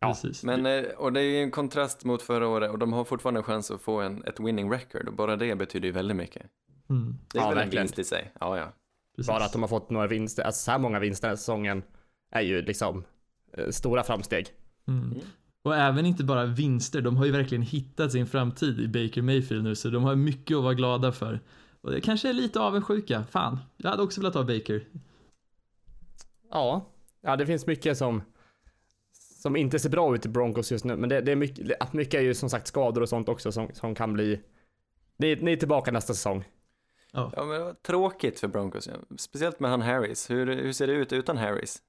[0.00, 0.44] Ja, Precis.
[0.44, 3.40] Men, eh, och det är ju en kontrast mot förra året och de har fortfarande
[3.40, 6.46] en chans att få en, ett winning record och bara det betyder ju väldigt mycket.
[6.90, 7.82] Mm, Det är Ja, väl en verkligen.
[7.84, 8.32] vinst i sig.
[8.40, 8.72] Ja, ja.
[9.16, 9.28] precis.
[9.28, 11.82] Bara att de har fått några vinster, alltså så här många vinster den här säsongen
[12.30, 13.04] är ju liksom
[13.52, 14.46] eh, stora framsteg.
[14.88, 15.14] Mm.
[15.62, 19.64] Och även inte bara vinster, de har ju verkligen hittat sin framtid i Baker Mayfield
[19.64, 21.40] nu, så de har mycket att vara glada för.
[21.80, 23.24] Och det kanske är lite avundsjuka.
[23.30, 24.84] Fan, jag hade också velat ha Baker.
[26.50, 26.86] Ja,
[27.20, 28.22] ja det finns mycket som
[29.42, 32.14] som inte ser bra ut i Broncos just nu, men det, det är mycket, mycket
[32.14, 34.40] är ju som sagt skador och sånt också som, som kan bli
[35.16, 36.44] ni, ni är tillbaka nästa säsong.
[37.12, 38.88] Ja, men det var tråkigt för Broncos.
[38.88, 39.16] ja.
[39.16, 40.30] Speciellt med han Harris.
[40.30, 41.82] Hur, hur ser det ut utan Harris?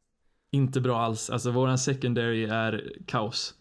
[0.51, 1.29] Inte bra alls.
[1.29, 3.55] Alltså våran secondary är kaos.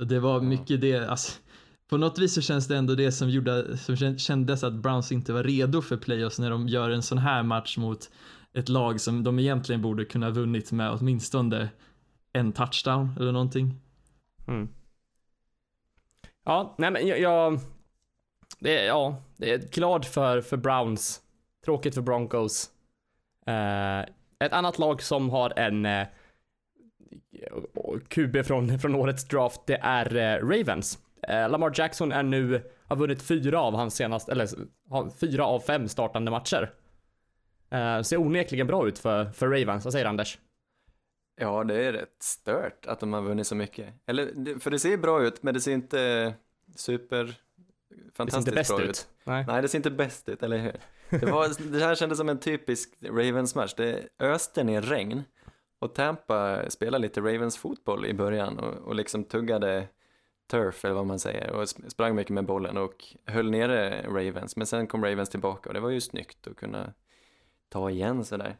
[0.00, 1.40] Och Det var mycket det, alltså,
[1.88, 5.32] på något vis så känns det ändå det som gjorde, som kändes att Browns inte
[5.32, 8.10] var redo för playoffs när de gör en sån här match mot
[8.52, 11.68] ett lag som de egentligen borde kunna ha vunnit med åtminstone
[12.32, 13.80] en touchdown eller någonting.
[14.48, 14.68] Mm.
[16.44, 17.60] Ja, nej men jag, jag
[18.58, 21.20] det, är- ja, det är glad för, för Browns,
[21.64, 22.70] tråkigt för Broncos.
[23.46, 24.00] Eh,
[24.44, 26.06] ett annat lag som har en eh,
[28.08, 30.98] QB från, från årets draft, det är eh, Ravens.
[31.22, 34.48] Eh, Lamar Jackson är nu, har vunnit fyra av hans senaste, eller
[35.20, 36.72] fyra av fem startande matcher.
[37.70, 40.38] Eh, ser onekligen bra ut för, för Ravens, vad säger Anders?
[41.40, 43.94] Ja, det är rätt stört att de har vunnit så mycket.
[44.06, 46.34] Eller, för det ser bra ut, men det ser inte
[46.76, 47.32] super Det
[47.94, 48.90] ser fantastiskt inte bäst bra ut.
[48.90, 49.08] ut.
[49.24, 49.44] Nej.
[49.48, 50.72] Nej, det ser inte bäst ut, eller hur?
[51.20, 53.74] Det, var, det här kändes som en typisk Ravens-match.
[53.76, 55.22] Det öste ner regn
[55.80, 59.88] och Tampa spelade lite Ravens-fotboll i början och, och liksom tuggade
[60.50, 64.56] turf eller vad man säger och sp- sprang mycket med bollen och höll nere Ravens.
[64.56, 66.92] Men sen kom Ravens tillbaka och det var ju snyggt att kunna
[67.68, 68.56] ta igen sådär.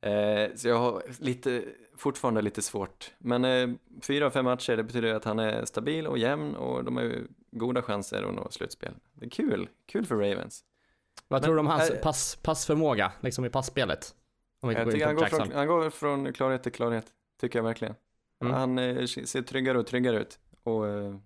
[0.00, 1.64] Eh, så jag har lite,
[1.96, 3.10] fortfarande lite svårt.
[3.18, 3.68] Men eh,
[4.02, 7.04] fyra av fem matcher, det betyder att han är stabil och jämn och de har
[7.04, 8.94] ju goda chanser att nå slutspel.
[9.14, 10.64] Det är kul, kul för Ravens.
[11.28, 14.14] Vad Men, tror du om hans äh, pass, passförmåga, liksom i passspelet?
[14.60, 17.06] Om Jag in tycker han går, från, han går från klarhet till klarhet,
[17.40, 17.94] tycker jag verkligen.
[18.40, 18.54] Mm.
[18.54, 20.38] Han eh, ser tryggare och tryggare ut.
[20.62, 21.16] Och eh,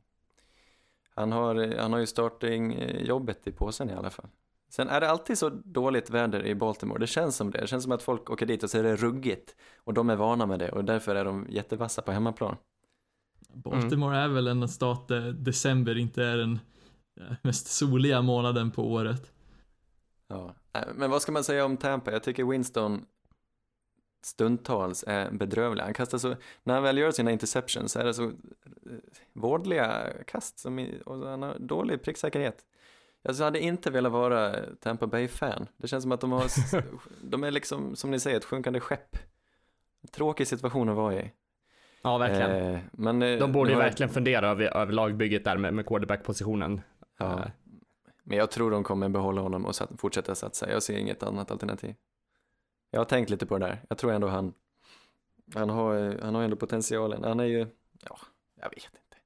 [1.14, 4.28] han, har, han har ju startingjobbet i påsen i alla fall.
[4.68, 7.60] Sen är det alltid så dåligt väder i Baltimore, det känns som det.
[7.60, 9.56] Det känns som att folk åker dit och så är det ruggigt.
[9.76, 12.56] Och de är vana med det och därför är de jättevassa på hemmaplan.
[13.52, 16.58] Baltimore är väl en stat där december inte är den
[17.20, 19.32] eh, mest soliga månaden på året.
[20.28, 20.54] Ja.
[20.94, 22.12] Men vad ska man säga om Tampa?
[22.12, 23.06] Jag tycker Winston
[24.24, 25.82] stundtals är bedrövlig.
[25.82, 28.30] Han kastar så, när han väl gör sina interceptions så är det så eh,
[29.32, 32.64] vårdliga kast som och han har dålig pricksäkerhet.
[33.22, 35.66] Jag hade inte velat vara Tampa Bay-fan.
[35.76, 36.44] Det känns som att de har,
[37.30, 39.16] de är liksom, som ni säger, ett sjunkande skepp.
[40.12, 41.32] Tråkig situation att vara i.
[42.02, 42.74] Ja, verkligen.
[42.74, 46.80] Eh, men, eh, De borde ju verkligen fundera över, över lagbygget där med, med quarterback-positionen.
[47.18, 47.32] Ja.
[47.32, 47.46] Eh,
[48.22, 50.70] Men jag tror de kommer behålla honom och fortsätta satsa.
[50.70, 51.94] Jag ser inget annat alternativ.
[52.94, 53.82] Jag har tänkt lite på det där.
[53.88, 54.54] Jag tror ändå han,
[55.54, 57.24] han har, han har ändå potentialen.
[57.24, 57.66] Han är ju,
[58.08, 58.18] ja,
[58.60, 59.16] jag vet inte.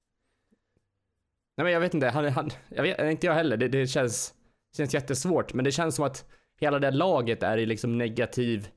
[1.57, 3.57] Nej men jag vet inte, han, han, jag vet, inte jag heller.
[3.57, 4.35] Det, det känns,
[4.77, 5.55] känns jättesvårt.
[5.55, 8.69] Men det känns som att hela det laget är i liksom negativ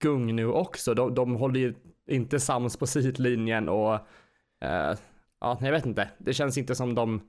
[0.00, 0.94] gung nu också.
[0.94, 1.74] De, de håller ju
[2.06, 3.94] inte sams på sidlinjen och
[4.60, 4.96] eh,
[5.40, 6.10] ja, jag vet inte.
[6.18, 7.20] Det känns inte som de,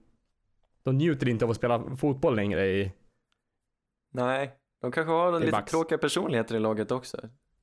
[0.84, 2.92] de njuter inte av att spela fotboll längre i,
[4.12, 4.52] Nej,
[4.84, 5.72] de kanske har lite Bucks.
[5.72, 7.18] tråkiga personligheter i laget också.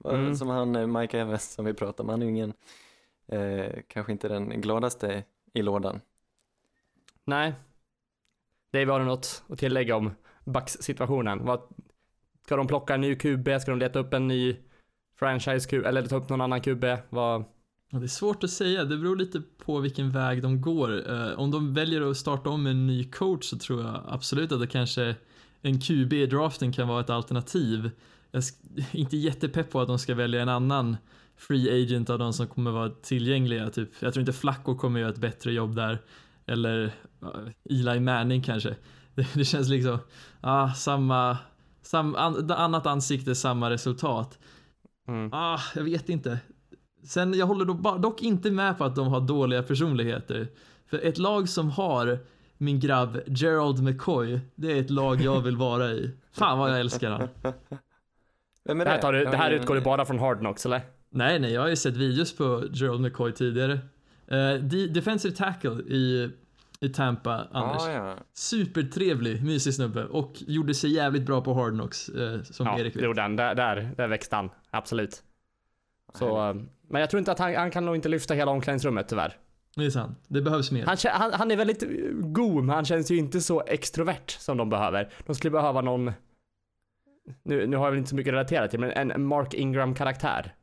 [0.04, 0.34] Mm.
[0.34, 2.08] Som han eh, Mike Evans som vi pratade om.
[2.08, 2.52] Han är ju ingen,
[3.26, 6.00] eh, kanske inte den gladaste i lådan.
[7.24, 7.54] nej.
[8.72, 10.10] Dave, har du något att tillägga om
[10.44, 11.44] Bucks-situationen?
[11.44, 11.60] Vad,
[12.44, 13.60] ska de plocka en ny QB?
[13.60, 14.56] Ska de leta upp en ny
[15.16, 15.86] franchise QB?
[15.86, 16.84] Eller ta upp någon annan QB?
[17.08, 17.44] Vad,
[17.92, 21.10] Ja, det är svårt att säga, det beror lite på vilken väg de går.
[21.10, 24.52] Eh, om de väljer att starta om med en ny coach så tror jag absolut
[24.52, 25.16] att det kanske
[25.62, 27.90] en QB i draften kan vara ett alternativ.
[28.30, 30.96] Jag är inte jättepepp på att de ska välja en annan
[31.36, 33.70] free agent av de som kommer vara tillgängliga.
[33.70, 33.90] Typ.
[33.98, 35.98] Jag tror inte Flacco kommer göra ett bättre jobb där.
[36.46, 37.34] Eller ja,
[37.70, 38.76] Eli Manning kanske.
[39.14, 39.98] Det, det känns liksom,
[40.40, 41.38] ah, samma,
[41.82, 44.38] sam, an, annat ansikte, samma resultat.
[45.08, 45.30] mm.
[45.32, 46.38] Ah, jag vet inte.
[47.04, 50.48] Sen, jag håller dock, dock inte med på att de har dåliga personligheter.
[50.86, 52.18] För ett lag som har
[52.60, 56.10] min grabb Gerald McCoy, det är ett lag jag vill vara i.
[56.32, 57.28] Fan vad jag älskar han.
[58.64, 60.80] Vem är Det här, tar du, det här utgår ju bara från Hard Knocks eller?
[61.10, 63.72] Nej, nej, jag har ju sett videos på Gerald McCoy tidigare.
[63.72, 66.30] Uh, de, defensive tackle i,
[66.80, 67.82] i Tampa, Anders.
[67.82, 68.16] Ah, ja.
[68.32, 72.92] Supertrevlig, mysig snubbe och gjorde sig jävligt bra på Hard Knocks, eh, som Ja, Erik
[72.92, 73.06] det vet.
[73.06, 73.36] gjorde han.
[73.36, 74.50] Där, där, där växte han.
[74.70, 75.22] Absolut.
[76.14, 76.54] Så, eh,
[76.88, 79.36] men jag tror inte att han, han kan nog inte lyfta hela omklädningsrummet tyvärr.
[79.76, 80.86] Det är sant, det behövs mer.
[80.86, 81.82] Han, han, han är väldigt
[82.32, 85.12] god, men han känns ju inte så extrovert som de behöver.
[85.26, 86.12] De skulle behöva någon,
[87.42, 90.54] nu, nu har jag väl inte så mycket relaterat till, men en Mark Ingram-karaktär.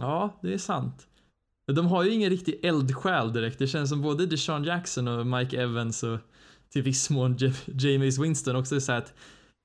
[0.00, 1.06] Ja, det är sant.
[1.66, 3.58] De har ju ingen riktig eldsjäl direkt.
[3.58, 6.18] Det känns som både Deshaun Jackson och Mike Evans och
[6.72, 9.12] till viss mån J- Jameis Winston också är så att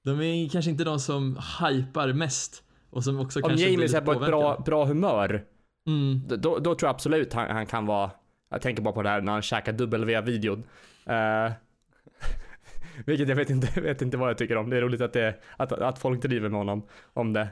[0.03, 4.01] de är kanske inte de som hypar mest och som också Om kanske James är
[4.01, 5.45] på ett bra, bra humör,
[5.87, 6.21] Mm.
[6.27, 8.11] då, då då tror jag absolut han, han kan vara,
[8.55, 10.63] jag tänker bara på det här när han käkar W-videon.
[11.09, 11.51] Uh,
[13.05, 14.69] vilket jag vet inte, vet inte vad jag tycker om.
[14.69, 17.47] Det är roligt att, det, att, att folk driver med honom om det.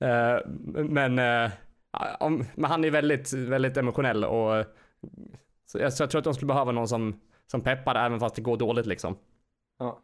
[0.00, 0.38] Eh,
[0.84, 1.50] men, eh,
[2.20, 4.64] om, men han är väldigt, väldigt emotionell och
[5.66, 8.34] så jag, så jag tror att de skulle behöva någon som, som peppar även fast
[8.34, 9.18] det går dåligt liksom.
[9.78, 10.02] Ja.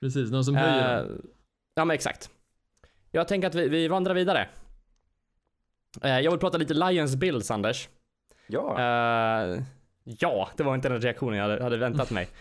[0.00, 1.22] Precis, någon som höjer Eh, dem.
[1.74, 2.30] ja men exakt.
[3.10, 4.48] Jag tänker att vi, vi vandrar vidare.
[6.02, 7.88] Eh, jag vill prata lite Lions Bills Anders.
[8.52, 9.62] Ja, Eh,
[10.04, 12.28] ja, det var inte den reaktionen jag hade, hade väntat mig.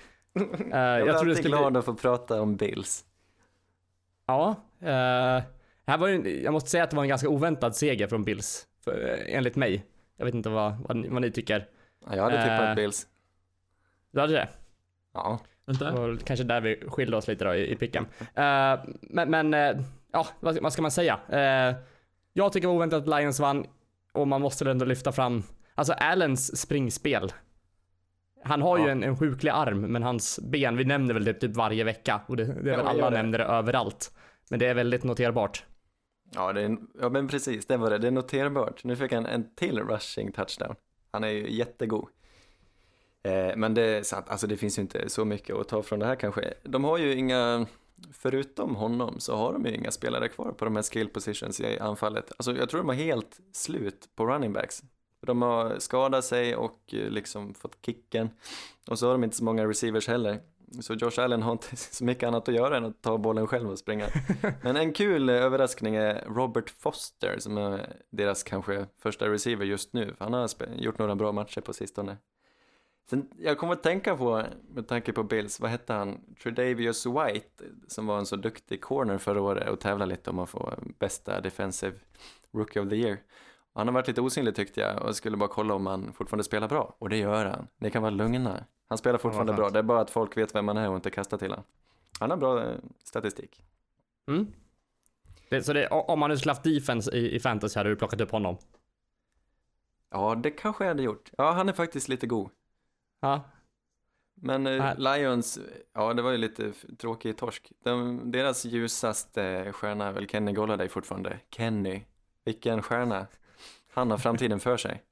[0.73, 3.05] Eh, jag jag tror det alltid skulle glad att få prata om Bills.
[4.27, 5.43] Ja, eh,
[5.87, 8.67] här var ju, jag måste säga att det var en ganska oväntad seger från Bills.
[8.83, 9.85] För, enligt mig.
[10.17, 11.67] Jag vet inte vad, vad, ni, vad ni tycker.
[12.05, 13.07] Ja, jag hade tippat Bills.
[14.11, 14.47] Du hade det?
[15.13, 15.91] Ja, Det Vänta.
[15.91, 18.05] var väl kanske där vi skilde oss lite då i, i picken.
[19.01, 19.53] Men, men
[20.11, 21.19] ja, vad, vad ska man säga?
[22.33, 23.65] Jag tycker det var oväntat att Lions vann
[24.13, 25.43] och man måste ändå lyfta fram,
[25.79, 27.33] alltså Allens springspel.
[28.43, 28.89] Han har ju Ja.
[28.91, 32.37] en, en sjuklig arm, men hans ben, vi nämner väl det typ varje vecka och
[32.37, 33.17] det, det är Ja, väl alla det.
[33.17, 34.11] nämner det överallt.
[34.49, 35.63] Men det är väldigt noterbart.
[36.35, 37.97] ja, det är, ja men precis, det var det.
[37.97, 38.83] Det är noterbart.
[38.83, 40.75] Nu fick han en till rushing touchdown.
[41.11, 42.09] Han är ju jättegod.
[43.23, 45.99] Eh, men det är sant, alltså det finns ju inte så mycket att ta från
[45.99, 46.53] det här kanske.
[46.63, 47.65] De har ju inga,
[48.13, 51.79] förutom honom så har de ju inga spelare kvar på de här skill positions i
[51.79, 52.31] anfallet.
[52.37, 54.83] Alltså jag tror de har helt slut på running backs.
[55.21, 58.29] De har skadat sig och eh, liksom fått kicken
[58.88, 60.39] och så har de inte så många receivers heller.
[60.82, 63.71] Så Josh Allen har inte så mycket annat att göra än att ta bollen själv
[63.71, 64.08] och springa.
[64.62, 69.93] Men en kul eh, överraskning är Robert Foster som är deras kanske första receiver just
[69.93, 70.15] nu.
[70.19, 72.17] Han har gjort några bra matcher på sistone.
[73.10, 76.36] Sen, jag kommer att tänka på, med tanke på Bills, vad hette han?
[76.43, 80.49] Tredavious White, som var en så duktig corner förra året och tävlade lite om att
[80.49, 81.95] få bästa defensive
[82.51, 83.17] rookie of the year.
[83.79, 86.67] Han har varit lite osynlig tyckte jag och skulle bara kolla om han fortfarande spelar
[86.67, 86.95] bra.
[86.99, 87.67] Och det gör han.
[87.77, 88.65] Ni kan vara lugna.
[88.87, 89.69] Han spelar fortfarande bra.
[89.69, 91.65] Det är bara att folk vet vem han är och inte kastar till honom.
[92.19, 93.63] Han har bra eh, statistik.
[94.27, 94.47] Mm.
[95.49, 98.21] Det, så det, om man nu skulle haft defense i, i fantasy hade du plockat
[98.21, 98.57] upp honom?
[100.11, 101.31] Ja, det kanske jag hade gjort.
[101.37, 102.49] Ja, han är faktiskt lite god.
[103.19, 103.41] Ja.
[104.35, 105.59] Men eh, Lions,
[105.93, 107.71] ja det var ju lite tråkig torsk.
[107.83, 111.39] De, deras ljusaste stjärna är väl Kenny Golladay fortfarande.
[111.51, 112.01] Kenny,
[112.45, 113.27] vilken stjärna.
[113.93, 115.04] Han har framtiden för sig.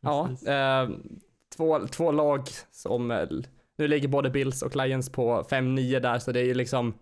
[0.00, 0.90] Ja, eh,
[1.56, 3.28] två, två lag som, eh,
[3.76, 6.94] nu ligger både Bills och Lions på 5-9 där, så det är ju liksom,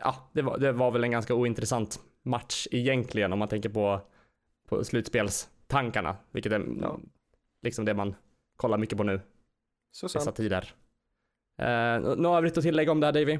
[0.00, 4.00] ja, det var, det var väl en ganska ointressant match egentligen om man tänker på,
[4.68, 6.98] på slutspelstankarna, vilket är ja.
[7.62, 8.14] liksom det man
[8.56, 9.20] kollar mycket på nu.
[9.90, 10.24] Så sant.
[10.24, 10.74] Dessa tider.
[11.58, 13.38] Eh, något övrigt att tillägga om det här Davy?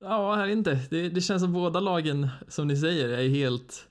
[0.00, 0.78] Ja, jag vet inte.
[0.90, 3.89] Det, det känns som båda lagen, som ni säger, är helt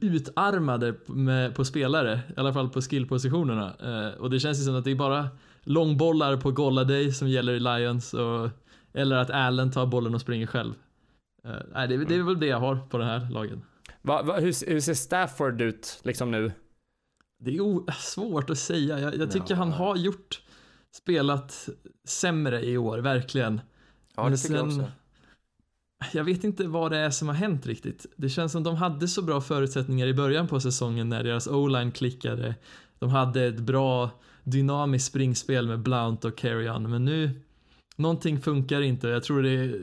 [0.00, 3.74] utarmade med, på spelare, i alla fall på skillpositionerna.
[3.80, 5.28] Eh, och det känns ju som att det är bara
[5.62, 8.50] långbollar på Golladay som gäller i Lions och,
[8.92, 10.74] eller att Allen tar bollen och springer själv.
[11.44, 13.62] Eh, det, det, är väl det jag har på den här lagen.
[14.02, 16.52] Va, va, hur, hur, ser Stafford ut liksom nu?
[17.38, 18.98] Det är svårt att säga.
[18.98, 19.56] Jag, jag tycker ja.
[19.56, 20.42] han har gjort,
[20.96, 21.68] spelat
[22.04, 23.60] sämre i år, verkligen.
[24.16, 24.92] Ja, det Men tycker sen, jag också
[26.12, 28.06] jag vet inte vad det är som har hänt riktigt.
[28.16, 31.92] Det känns som de hade så bra förutsättningar i början på säsongen när deras o-line
[31.92, 32.54] klickade.
[32.98, 34.10] De hade ett bra
[34.44, 37.30] dynamiskt springspel med Blount och Carrion, men nu
[37.96, 39.08] någonting funkar inte.
[39.08, 39.80] Jag tror det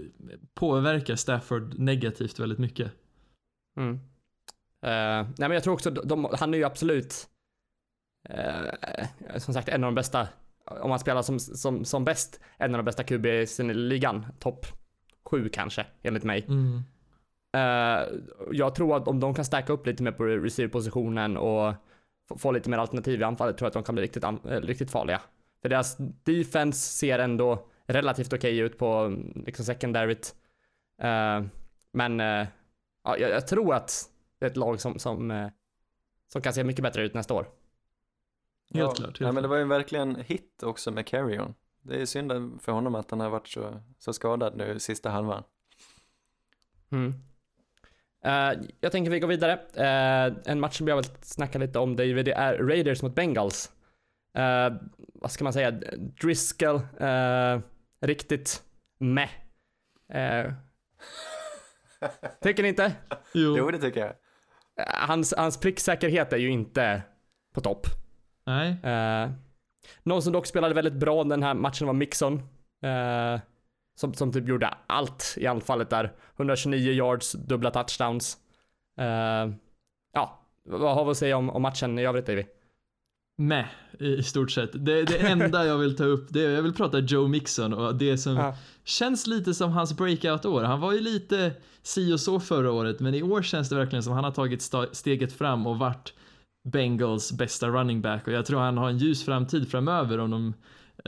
[0.54, 2.92] påverkar Stafford negativt väldigt mycket.
[3.78, 3.94] Mm.
[3.94, 4.00] Uh,
[4.84, 7.28] nej men jag tror också, de, han är ju absolut
[8.30, 10.28] uh, som sagt en av de bästa,
[10.66, 14.66] om man spelar som, som, som bäst, en av de bästa QB i ligan, topp
[15.34, 16.46] sju kanske, enligt mig.
[16.48, 16.84] Mm.
[17.58, 21.74] Uh, jag tror att om de kan stärka upp lite mer på receiver-positionen och
[22.38, 24.92] få lite mer alternativ i anfallet tror jag att de kan bli riktigt, äh, riktigt
[24.92, 25.22] farliga.
[25.62, 30.36] För deras defense ser ändå relativt okej okay ut på liksom secondaryt.
[31.04, 31.46] Uh,
[31.94, 32.48] men uh,
[33.04, 35.50] ja, jag, jag, tror att det är ett lag som, som,
[36.28, 37.44] som kan se mycket bättre ut nästa år.
[38.74, 39.08] Helt ja, klart.
[39.08, 41.54] Helt ja, men det var ju verkligen hit också med Carrion.
[41.84, 45.44] Det är synd för honom att han har varit så, så skadad nu sista halvan.
[46.92, 47.14] Mm.
[48.26, 49.54] Uh, jag tänker vi går vidare.
[49.54, 53.72] Uh, en match som jag vill snacka lite om David, det är Raiders mot Bengals.
[54.38, 54.78] Uh,
[55.14, 55.72] vad ska man säga?
[56.22, 56.82] Driscoll,
[58.02, 58.64] riktigt
[58.98, 59.30] meh.
[62.42, 62.94] tycker ni inte?
[63.34, 63.58] Jo.
[63.58, 64.16] jo, det tycker jag.
[64.88, 67.02] Hans, hans pricksäkerhet är ju inte
[67.54, 67.88] på topp.
[68.46, 68.78] Nej.
[70.04, 72.34] Någon som dock spelade väldigt bra den här matchen var Mixon.
[72.84, 73.40] Eh,
[73.96, 76.14] som, som typ gjorde allt i anfallet där.
[76.36, 78.38] 129 yards, dubbla touchdowns.
[78.98, 79.54] Eh,
[80.14, 82.44] ja, vad har vi att säga om, om matchen i övrigt Davy?
[83.38, 83.68] Med
[84.00, 84.70] i stort sett.
[84.74, 87.96] Det, det enda jag vill ta upp, det är, jag vill prata Joe Mixon och
[87.96, 88.58] det som ja.
[88.84, 90.64] känns lite som hans breakout-år.
[90.64, 94.04] Han var ju lite si och så förra året, men i år känns det verkligen
[94.04, 96.14] som han har tagit steget fram och varit
[96.64, 100.54] Bengals bästa running back och jag tror han har en ljus framtid framöver om de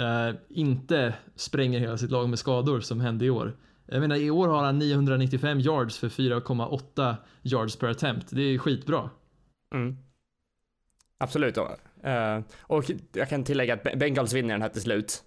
[0.02, 3.58] uh, inte spränger hela sitt lag med skador som hände i år.
[3.86, 8.28] Jag menar i år har han 995 yards för 4,8 yards per attempt.
[8.30, 9.10] Det är skitbra.
[9.74, 9.98] Mm.
[11.18, 11.58] Absolut.
[11.58, 11.64] Uh,
[12.62, 15.24] och jag kan tillägga att Bengals vinner den här till slut.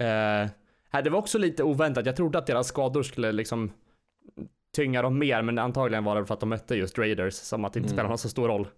[0.00, 2.06] Uh, det var också lite oväntat.
[2.06, 3.72] Jag trodde att deras skador skulle liksom
[4.76, 7.72] tynga dem mer, men antagligen var det för att de mötte just Raiders, som att
[7.72, 7.96] det inte mm.
[7.96, 8.68] spelar någon så stor roll.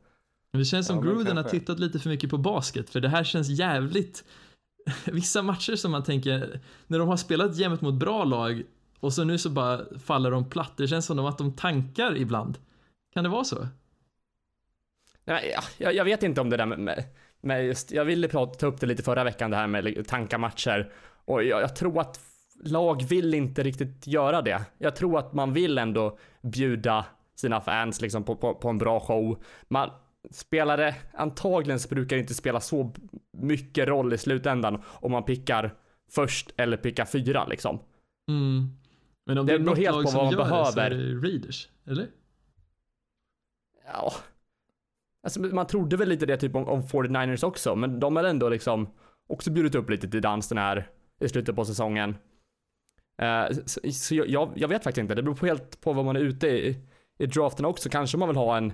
[0.58, 3.24] Det känns som ja, Gruden har tittat lite för mycket på basket, för det här
[3.24, 4.24] känns jävligt...
[5.04, 8.62] Vissa matcher som man tänker, när de har spelat jämnt mot bra lag
[9.00, 10.72] och så nu så bara faller de platt.
[10.76, 12.58] Det känns som att de tankar ibland.
[13.14, 13.68] Kan det vara så?
[15.24, 17.04] Nej, jag, jag vet inte om det där med,
[17.40, 20.38] med just, jag ville prata, ta upp det lite förra veckan det här med tanka
[20.38, 20.92] matcher
[21.24, 22.20] och jag, jag tror att
[22.64, 24.64] lag vill inte riktigt göra det.
[24.78, 27.04] Jag tror att man vill ändå bjuda
[27.34, 29.42] sina fans liksom på, på, på en bra show.
[29.68, 29.90] Man,
[30.30, 32.92] spelare, antagligen så brukar det inte spela så
[33.32, 35.74] mycket roll i slutändan om man pickar
[36.10, 37.78] först eller pickar fyra liksom.
[38.28, 38.68] Mm.
[39.26, 40.90] Men om Det det, är något helt lag på vad man gör det är behöver.
[40.90, 42.06] det Raiders, eller?
[43.86, 44.12] Ja.
[45.22, 48.48] Alltså, man trodde väl lite det typ om, om 49ers också, men de har ändå
[48.48, 48.88] liksom
[49.28, 50.88] också bjudit upp lite till dans den här
[51.20, 52.16] i slutet på säsongen.
[53.22, 56.16] Eh, så så jag, jag vet faktiskt inte, det beror på helt på vad man
[56.16, 56.76] är ute i,
[57.18, 57.88] i draften också.
[57.90, 58.72] Kanske man vill ha en,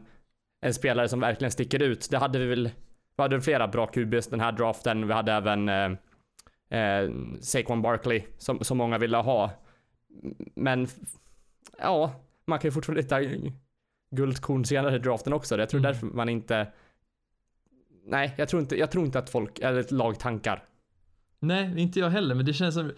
[0.61, 2.09] en spelare som verkligen sticker ut.
[2.11, 2.70] Det hade vi väl,
[3.16, 5.06] vi hade flera bra QBs den här draften.
[5.06, 5.90] Vi hade även eh,
[6.80, 9.50] eh, Saquon Barkley som, som många ville ha.
[10.54, 10.88] Men
[11.78, 12.12] ja,
[12.46, 13.20] man kan ju fortfarande hitta
[14.11, 15.59] guldkorn senare i draften också.
[15.59, 15.92] Jag tror Mm.
[15.92, 16.66] därför man inte
[18.11, 20.64] Nej, jag tror inte, jag tror inte att folk, eller ett lag tankar.
[21.40, 22.92] Nej, inte jag heller, men det känns som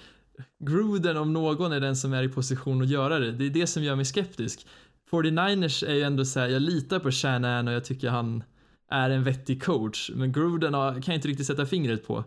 [0.58, 3.32] Gruden om någon är den som är i position att göra det.
[3.32, 4.66] Det är det som gör mig skeptisk.
[5.10, 8.44] 49ers är ju ändå så här, jag litar på Shanahan och jag tycker han
[8.90, 12.24] är en vettig coach, men Gruden har, kan jag inte riktigt sätta fingret på.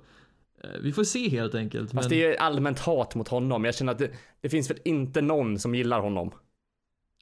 [0.63, 1.91] Eh, Vi får se helt enkelt.
[1.91, 2.19] Fast men...
[2.19, 3.65] det är allmänt hat mot honom.
[3.65, 4.11] Jag känner att det,
[4.41, 6.31] det finns väl inte någon som gillar honom.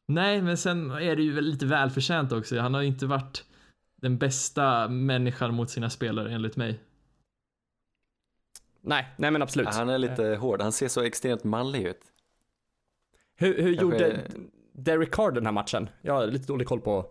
[0.05, 2.59] Nej, men sen är det ju lite välförtjänt också.
[2.59, 3.43] Han har ju inte varit
[3.95, 6.80] den bästa människan mot sina spelare enligt mig.
[8.82, 9.68] Nej, nej men absolut.
[9.68, 12.01] Han är lite hård, han ser så extremt mallig ut.
[13.36, 14.22] Hur, hur Kanske- gjorde
[14.72, 15.89] Derek Carr den här matchen?
[16.01, 17.05] Jag har lite dålig koll på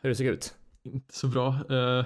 [0.00, 0.54] hur det såg ut.
[0.82, 1.48] Inte så bra.
[1.70, 2.04] Uh,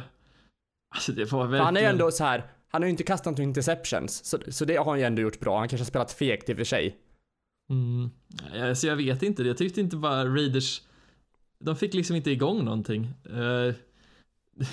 [0.88, 1.64] alltså det var verkligen...
[1.64, 2.46] han är ju ändå så här.
[2.68, 5.40] han har ju inte kastat några interceptions, så, så det har han ju ändå gjort
[5.40, 5.58] bra.
[5.58, 6.96] Han kanske har spelat fegt i och för sig.
[7.70, 8.10] Mm.
[8.68, 10.82] Alltså jag vet inte, jag tyckte inte bara Raiders,
[11.58, 13.08] de fick liksom inte igång någonting.
[13.30, 13.74] Eh,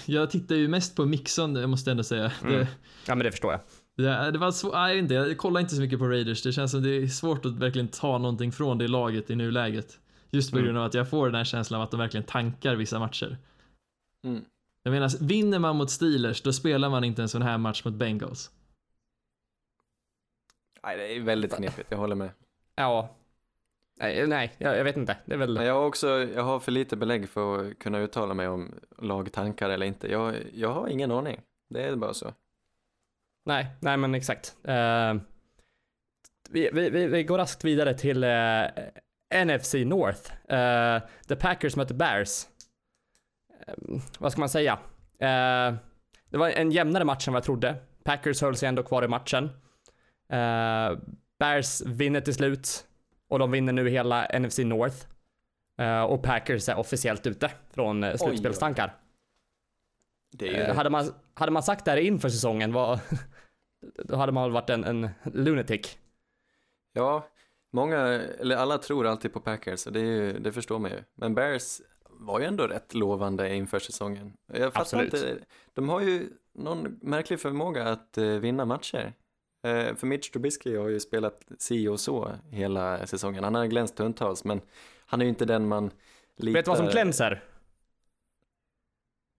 [0.05, 2.31] jag tittar ju mest på Mixon, jag måste ändå säga.
[2.41, 2.53] Mm.
[2.53, 2.67] Det,
[3.07, 3.61] Ja men det förstår jag.
[4.01, 6.71] Det, det var svårt, nej inte, jag kollar inte så mycket på Raiders, det känns
[6.71, 9.99] som det är svårt att verkligen ta någonting från det laget i nuläget.
[10.29, 10.65] Just på Mm.
[10.65, 13.37] grund av att jag får den här känslan av att de verkligen tankar vissa matcher.
[14.23, 14.45] Mm.
[14.83, 17.93] Jag menar, vinner man mot Steelers, då spelar man inte en sån här match mot
[17.93, 18.51] Bengals.
[20.83, 22.29] Nej, det är väldigt knepigt, jag håller med.
[22.75, 23.15] Ja.
[23.99, 25.17] Nej, nej jag, jag vet inte.
[25.25, 25.53] Det är väl...
[25.53, 28.75] Men jag har också, jag har för lite belägg för att kunna uttala mig om
[28.97, 30.11] lagtankar eller inte.
[30.11, 31.41] Jag, jag har ingen aning.
[31.69, 32.33] Det är bara så.
[33.45, 34.55] Nej, nej men exakt.
[34.63, 35.13] Eh,
[36.49, 40.53] vi, vi, vi, går raskt vidare till eh, NFC North.
[40.53, 42.47] Eh, the Packers möter Bears.
[44.19, 44.79] Vad ska man säga?
[46.29, 47.75] Det var en jämnare match än vad jag trodde.
[48.03, 49.49] Packers höll sig ändå kvar i matchen.
[51.39, 52.85] Bears vinner till slut
[53.27, 54.95] och de vinner nu hela NFC North.
[56.07, 58.97] Och Packers är officiellt ute från slutspelstankar.
[60.31, 62.99] Det är ju hade, man, hade man sagt det här inför säsongen, vad,
[63.81, 65.97] då hade man varit en, en lunatic.
[66.93, 67.27] Ja,
[67.71, 71.03] många, eller alla tror alltid på Packers och det, ju, det förstår man ju.
[71.15, 74.33] Men Bears var ju ändå rätt lovande inför säsongen.
[74.53, 75.13] Jag fattar Absolut.
[75.13, 75.37] inte,
[75.73, 79.13] de har ju någon märklig förmåga att eh, vinna matcher.
[79.63, 83.43] Eh, för Mitch Trubisky har ju spelat si och så hela säsongen.
[83.43, 84.61] Han har glänst stundtals, men
[85.05, 85.91] han är ju inte den man
[86.37, 86.53] litar...
[86.53, 87.43] Vet du vad som glänser?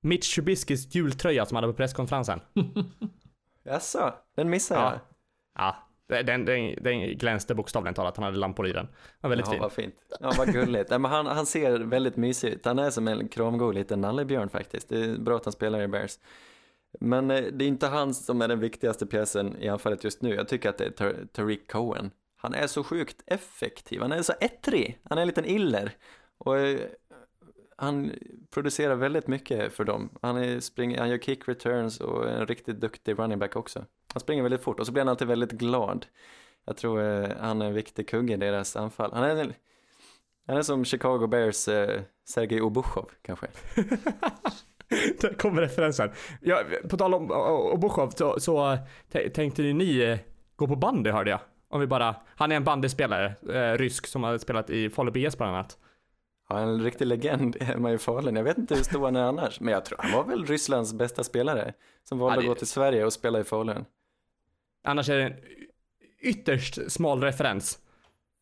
[0.03, 2.41] Mitch Trubiskys jultröja som han hade på presskonferensen.
[3.65, 4.93] Jaså, den missar jag.
[4.93, 5.77] Ja.
[6.09, 8.17] Ja, den, den, den glänste bokstavligen talat.
[8.17, 8.89] Han hade lampor i den.
[9.21, 9.61] Var väldigt ja, fin.
[9.61, 9.95] vad fint.
[10.21, 10.91] Ja, vad gulligt.
[10.91, 12.65] Nej, men han, han ser väldigt mysig ut.
[12.65, 14.89] Han är som en kramgod liten nallebjörn faktiskt.
[14.89, 16.19] Det är bra att han spelar i Bears.
[17.01, 20.35] Men eh, det är inte han som är den viktigaste pjäsen i anfallet just nu.
[20.35, 22.11] Jag tycker att det är Tar- Tariq Cohen.
[22.37, 24.01] Han är så sjukt effektiv.
[24.01, 24.99] Han är så ettrig.
[25.05, 25.97] Han är en liten iller.
[26.39, 26.81] Och eh,
[27.83, 28.13] han
[28.51, 30.11] producerar väldigt mycket för dem.
[30.23, 33.85] Han, är, springer, han gör kick returns och är en riktigt duktig running back också.
[34.13, 36.07] Han springer väldigt fort och så blir han alltid väldigt glad.
[36.65, 39.11] Jag tror eh, han är en viktig kugge i deras anfall.
[39.13, 39.55] Han är,
[40.47, 43.47] han är som Chicago Bears eh, Sergej Obuchov kanske.
[45.21, 46.11] Där kommer referensen.
[46.41, 48.73] Ja, på tal om eh, Obuchov så, så
[49.13, 50.19] eh, tänkte ni eh,
[50.57, 51.41] gå på bandy hörde jag.
[51.69, 55.39] Om vi bara, han är en bandyspelare, eh, rysk som har spelat i Falu BS
[55.39, 55.79] bland annat.
[56.53, 58.37] Ja, en riktig legend hemma i Falun.
[58.37, 60.93] Jag vet inte hur stor han är annars, men jag tror han var väl Rysslands
[60.95, 61.75] bästa spelare
[62.05, 63.85] som valde Ja, det- att gå till Sverige och spela i Falun.
[64.85, 65.35] Annars är det en
[66.21, 67.79] ytterst smal referens.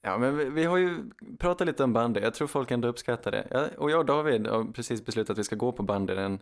[0.02, 2.20] Ja, men vi, vi har ju pratat lite om bandy.
[2.20, 3.46] Jag tror folk ändå uppskattar det.
[3.50, 6.38] Jag, och jag och David har precis beslutat att vi ska gå på bandy den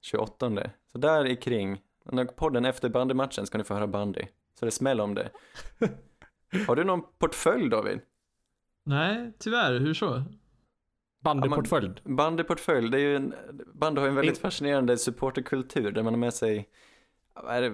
[0.00, 0.70] 28.
[0.92, 4.22] Så där i kring, när podden efter bandymatchen ska ni få höra bandy.
[4.58, 5.30] Så det smäller om det.
[6.66, 8.00] Har du någon portfölj David?
[8.84, 10.22] Nej, tyvärr, hur så?
[11.20, 11.90] Bandyportfölj.
[12.04, 13.34] Bandyportfölj, det är ju en,
[13.74, 16.68] bandy har ju en väldigt In- fascinerande supporterkultur där man har med sig,
[17.48, 17.72] är det,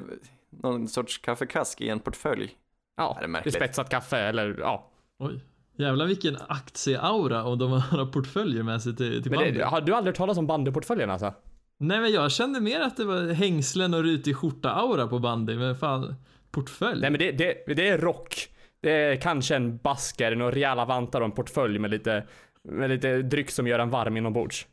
[0.51, 2.51] någon sorts kaffekask i en portfölj.
[2.97, 4.91] Ja, det är det spetsat kaffe eller ja.
[5.19, 5.41] Oj.
[5.79, 9.61] Jävlar vilken aktieaura om de har portföljer med sig till, till Men bandy.
[9.61, 11.35] har du aldrig talas om bandyportföljen alltså?
[11.79, 15.77] Nej men jag kände mer att det var hängslen och rutig skjorta-aura på bandy, men
[15.77, 16.15] fan,
[16.51, 17.01] portfölj?
[17.01, 18.49] Nej men det, det, det är rock.
[18.81, 22.27] Det Det är kanske en basker, några rejäla vantar och en portfölj med lite,
[22.69, 24.67] med lite dryck som gör en varm inombords.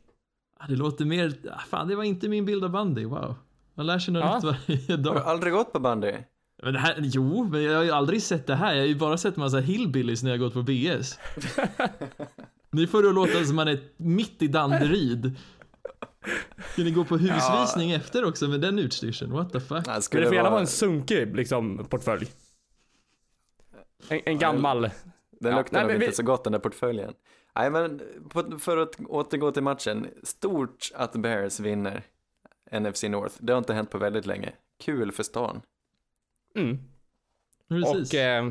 [0.60, 3.34] Ah, Det låter mer, ah, fan det var inte min bild av bandy, wow.
[3.74, 4.34] Man lär sig något Ja.
[4.34, 5.16] nytt varje Har du dag.
[5.16, 6.12] aldrig gått på bandy?
[6.62, 8.74] Men det här, jo, men jag har ju aldrig sett det här.
[8.74, 11.18] Jag har ju bara sett massa hillbillies när jag gått på BS.
[12.70, 15.32] Ni får det att låta som man är mitt i Danderyd.
[16.72, 19.32] Ska ni gå på husvisning efter också med den utstyrseln?
[19.32, 19.86] What the fuck?
[19.86, 22.26] Nej, Men det får gärna vara- en sunkig liksom portfölj.
[24.08, 24.80] En, en gammal.
[25.40, 27.12] Den Ja, luktar nej, nog men inte vi- så gott den där portföljen.
[27.54, 28.02] Nej men
[28.58, 32.02] för att återgå till matchen, stort att Bears vinner
[32.80, 33.34] NFC North.
[33.40, 34.52] Det har inte hänt på väldigt länge.
[34.84, 35.60] Kul för stan.
[36.54, 36.78] Mm.
[37.68, 38.12] Precis.
[38.12, 38.50] Och eh,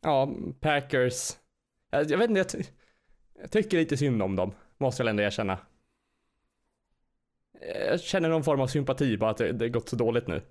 [0.00, 0.30] ja,
[0.60, 1.36] Packers.
[1.90, 2.64] Jag, jag vet inte, jag, ty-
[3.40, 4.52] jag tycker lite synd om dem.
[4.78, 5.58] Måste jag ändå erkänna.
[7.88, 10.42] Jag känner någon form av sympati på att det, det gått så dåligt nu.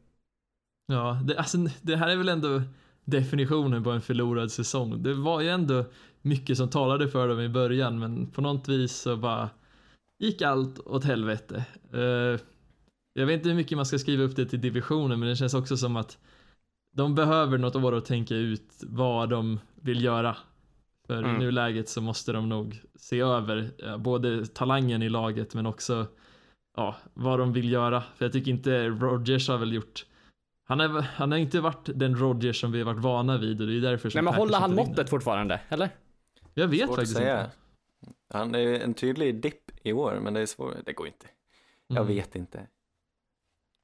[0.86, 2.62] Ja, det, alltså, det här är väl ändå
[3.04, 5.04] definitionen på en förlorad säsong.
[5.04, 5.86] Det var ju ändå
[6.26, 9.50] mycket som talade för dem i början, men på något vis så bara
[10.20, 11.66] gick allt åt helvete.
[11.94, 12.40] Eh,
[13.14, 15.54] jag vet inte hur mycket man ska skriva upp det till divisionen, men det känns
[15.54, 16.18] också som att
[16.96, 20.38] de behöver något år att tänka ut vad de vill göra.
[21.08, 21.36] För Mm.
[21.36, 26.08] i nuläget så måste de nog se över eh, både talangen i laget men också
[26.78, 28.04] ja, vad de vill göra.
[28.16, 30.06] För jag tycker inte Rodgers har väl gjort
[30.68, 33.68] han, är, han har inte varit den Rodgers som vi har varit vana vid och
[33.68, 35.60] det är därför som Nej men håller han måttet fortfarande?
[35.70, 35.90] Eller?
[36.58, 37.42] Jag vet Svårt att faktiskt säga.
[37.42, 37.56] inte.
[38.30, 40.76] Han är ju en tydlig dipp i år, men det är svårt.
[40.86, 41.28] Det går inte.
[41.88, 42.16] Jag Mm.
[42.16, 42.58] vet inte.
[42.58, 42.68] Men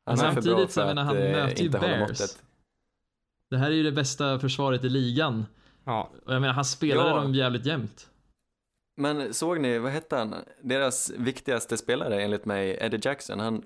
[0.05, 2.37] Han är för samtidigt bra för att han eh, möter ju Bears.
[3.49, 5.45] Det här är ju det bästa försvaret i ligan.
[5.83, 6.11] Ja.
[6.25, 7.15] Och jag menar, han spelade Ja.
[7.15, 8.09] dem jävligt jämnt.
[8.97, 10.35] Men såg ni, vad hette han?
[10.61, 13.65] Deras viktigaste spelare enligt mig, Eddie Jackson, han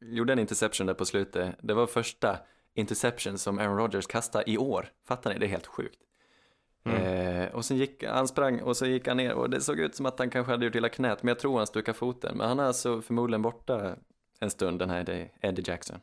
[0.00, 1.54] gjorde en interception där på slutet.
[1.62, 2.38] Det var första
[2.74, 4.88] interception som Aaron Rodgers kastade i år.
[5.08, 5.38] Fattar ni?
[5.38, 6.00] Det är helt sjukt.
[6.86, 9.94] Eh, och sen gick han sprang och så gick han ner och det såg ut
[9.94, 12.36] som att han kanske hade gjort illa knät, men jag tror han stukade foten.
[12.38, 13.94] Men han är alltså förmodligen borta
[14.40, 15.98] en stund, den här Eddie- Eddie Jackson.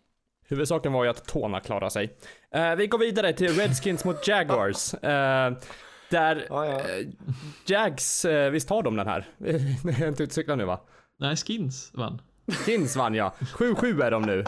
[0.47, 2.17] Huvudsaken var ju att tårna klarade sig.
[2.51, 4.93] Eh, vi går vidare till Redskins mot Jaguars.
[5.03, 5.51] Eh,
[6.09, 6.79] där Ja, ja.
[6.79, 7.07] eh,
[7.65, 9.27] Jags, eh, visst har de den här?
[9.37, 10.79] Jag är inte utcyklad nu va?
[11.17, 12.21] Nej, Skins vann.
[12.47, 13.33] Skins vann ja.
[13.39, 14.43] 7-7 är de nu.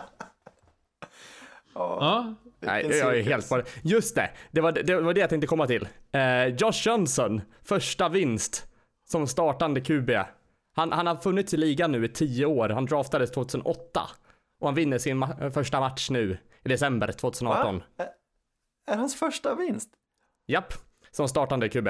[1.73, 2.33] Ja,
[2.66, 3.63] Nej, jag är helt bara...
[3.82, 5.88] Just det, det var det, var det jag tänkte komma till.
[6.11, 8.68] Eh, Josh Johnson, första vinst
[9.07, 10.09] som startande QB.
[10.76, 12.70] Han, han har funnits i ligan nu i 10 år.
[12.70, 14.01] Han draftades 2008.
[14.59, 17.78] Och han vinner sin ma- första match nu i december 2018.
[17.78, 17.84] Va?
[17.97, 19.89] Är, är hans första vinst?
[20.47, 20.74] Japp,
[21.11, 21.88] som startande QB.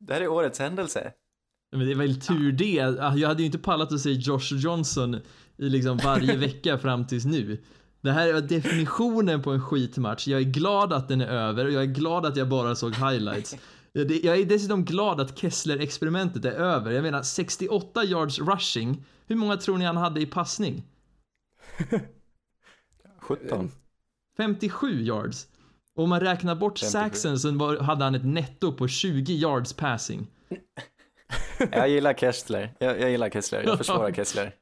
[0.00, 1.12] Det här är årets händelse.
[1.72, 2.64] men det är väl tur det.
[3.16, 5.14] Jag hade ju inte pallat att se Josh Johnson
[5.56, 7.62] i liksom varje vecka fram tills nu.
[8.00, 10.28] Det här är definitionen på en skitmatch.
[10.28, 12.94] Jag är glad att den är över och jag är glad att jag bara såg
[12.94, 13.56] highlights.
[13.92, 16.90] Jag är dessutom glad att Kessler-experimentet är över.
[16.90, 19.04] Jag menar 68 yards rushing.
[19.26, 20.82] Hur många tror ni han hade i passning?
[23.20, 23.70] 17.
[24.36, 25.46] 57 yards.
[25.94, 26.92] Och om man räknar bort 57.
[26.92, 30.26] saxen så var- hade han ett netto på 20 yards passing.
[31.72, 32.74] Jag gillar Kessler.
[32.78, 33.62] Jag, jag gillar Kessler.
[33.66, 34.54] Jag försvarar Kessler.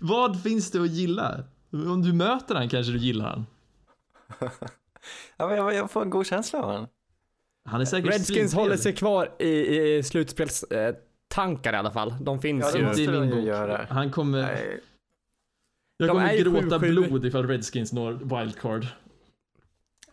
[0.00, 1.44] Vad finns det att gilla?
[1.72, 3.46] Om du möter han kanske du gillar han.
[5.36, 6.86] Ja, men jag, jag får en god känsla av honom.
[7.64, 9.48] Han är säkert Redskins håller sig kvar i,
[9.96, 10.96] i slutspelstankar
[11.28, 12.14] tankar i alla fall.
[12.20, 12.84] De finns Ja, det ju.
[12.86, 13.44] måste Det är min ju bok.
[13.44, 13.86] göra.
[13.90, 14.42] Han kommer...
[14.42, 14.80] Nej,
[15.96, 16.90] Jag De kommer gråta 7-7.
[16.90, 18.86] blod ifall Redskins når wildcard.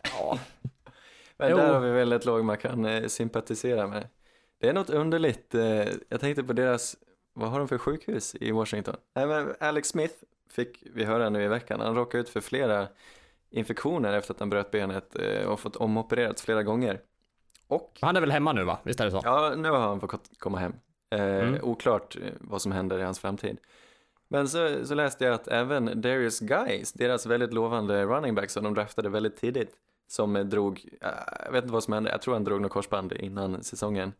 [0.02, 0.38] Ja.
[1.38, 1.56] Men Jo.
[1.56, 4.08] där har vi väl ett lag man kan eh, sympatisera med.
[4.60, 5.54] Det är något underligt.
[5.54, 5.62] Eh,
[6.08, 6.96] jag tänkte på deras,
[7.40, 8.96] vad har de för sjukhus i Washington?
[9.14, 10.14] Men Alex Smith
[10.50, 11.80] fick vi höra nu i veckan.
[11.80, 12.88] Han råkade ut för flera
[13.50, 17.00] infektioner efter att han bröt benet eh, och fått omopererats flera gånger.
[17.66, 18.78] Och Han är väl hemma nu va?
[18.82, 19.20] Visst är det så?
[19.24, 20.72] Ja, nu har han fått komma hem.
[21.10, 21.58] Eh, Mm.
[21.62, 23.56] Oklart eh, vad som händer i hans framtid.
[24.28, 28.64] Men så, så läste jag att även Darius Guys, deras väldigt lovande running back som
[28.64, 29.72] de draftade väldigt tidigt,
[30.06, 31.08] som drog, eh,
[31.44, 34.12] jag vet inte vad som hände, jag tror han drog något korsband innan säsongen.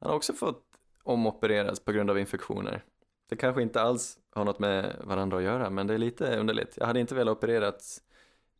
[0.00, 0.62] Han har också fått
[1.02, 2.84] omopereras på grund av infektioner.
[3.28, 6.74] Det kanske inte alls har något med varandra att göra, men det är lite underligt.
[6.76, 8.02] Jag hade inte velat opererats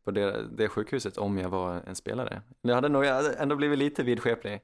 [0.04, 2.42] på det, det sjukhuset om jag var en spelare.
[2.62, 4.60] Jag hade nog jag hade ändå blivit lite vidskeplig.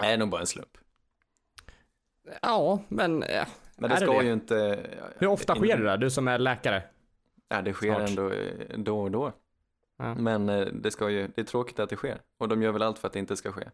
[0.00, 0.78] Det är nog bara en slump.
[2.42, 3.46] Ja, men eh,
[3.76, 4.24] Men det ska det?
[4.24, 4.86] ju inte...
[5.18, 5.96] hur ofta in- sker det där?
[5.96, 6.82] Du som är läkare.
[7.48, 8.08] Ja, det sker Snart.
[8.08, 9.32] ändå eh, då och då.
[9.96, 10.14] Ja.
[10.14, 12.20] Men eh, det ska ju, det är tråkigt att det sker.
[12.38, 13.64] Och de gör väl allt för att det inte ska ske.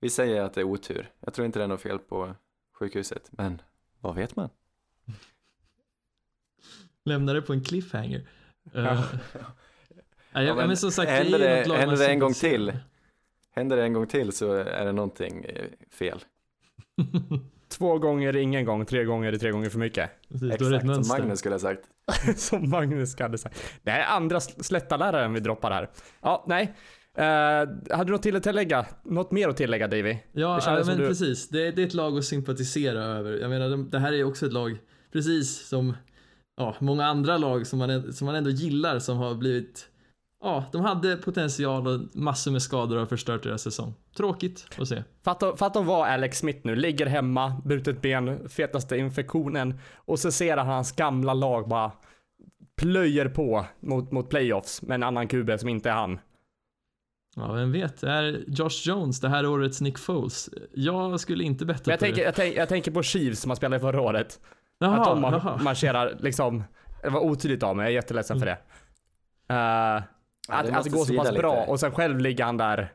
[0.00, 1.10] Vi säger att det är otur.
[1.20, 2.34] Jag tror inte det är något fel på
[2.78, 3.62] sjukhuset, men
[4.00, 4.48] vad vet man?
[7.04, 8.28] Lämnar det på en cliffhanger.
[8.72, 9.04] Ja.
[10.36, 12.72] Uh, ja, men men som sagt, händer det- lag händer det en gång till?
[13.54, 16.24] händer det en gång till så är det någonting eh, fel.
[17.68, 20.10] Två gånger ingen gång, tre gånger är tre gånger för mycket.
[20.28, 21.08] Precis, det Exakt som.
[21.08, 21.88] Magnus skulle ha sagt.
[22.36, 23.80] Som Magnus hade sagt.
[23.82, 25.90] Det här är andra slättaläraren vi droppar här.
[26.20, 26.74] Ja, nej.
[27.18, 27.24] Uh,
[27.96, 28.86] hade du något till att tillägga?
[29.04, 30.16] Något mer att tillägga Davy?
[30.32, 31.48] Ja, ja men du- precis.
[31.48, 33.32] Det, det är ett lag att sympatisera över.
[33.32, 34.78] Jag menar, de, det här är också ett lag,
[35.12, 35.96] precis som
[36.56, 39.88] ja, många andra lag som man, som man ändå gillar som har blivit
[40.44, 43.94] Ja, de hade potential och massor med skador har förstört deras säsong.
[44.16, 45.02] Tråkigt att se.
[45.24, 50.32] Fatta, fatta att vara Alex Smith nu, ligger hemma, brutit ben, fetaste infektionen och så
[50.32, 51.92] ser han hans gamla lag bara
[52.76, 56.18] plöjer på mot, mot playoffs med en annan QB som inte är han.
[57.36, 58.02] Ja, vem vet?
[58.02, 60.50] Är Josh Jones det här årets Nick Foles?
[60.74, 62.24] Jag skulle inte betta Men jag, på tänker, det.
[62.24, 64.26] jag, tänker, jag tänker på Chiefs som han spelade förra året.
[64.26, 64.40] att
[64.78, 65.58] Jaha, de mar- jaha.
[65.62, 66.64] marscherar liksom,
[67.02, 68.58] det var otydligt av mig, jag är jätteledsen för det.
[69.50, 70.02] Uh,
[70.48, 71.70] Ja, att, det att det måste går så pass svida bra lite.
[71.70, 72.92] och sen själv ligger han där,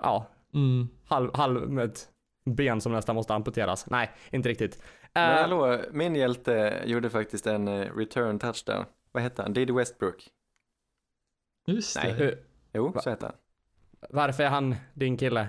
[0.00, 0.88] ja, Mm.
[1.06, 2.08] halv, halv med ett
[2.56, 3.86] ben som nästan måste amputeras.
[3.90, 4.82] Nej, inte riktigt.
[5.14, 8.84] Men Eh, hallå, min hjälte gjorde faktiskt en eh, return touchdown.
[9.12, 9.52] Vad hette han?
[9.52, 10.28] Didi Westbrook?
[11.66, 12.14] Just Nej.
[12.18, 12.38] det.
[12.78, 13.00] Jo, Va?
[13.00, 13.34] så hette han.
[14.10, 15.48] varför är han din kille?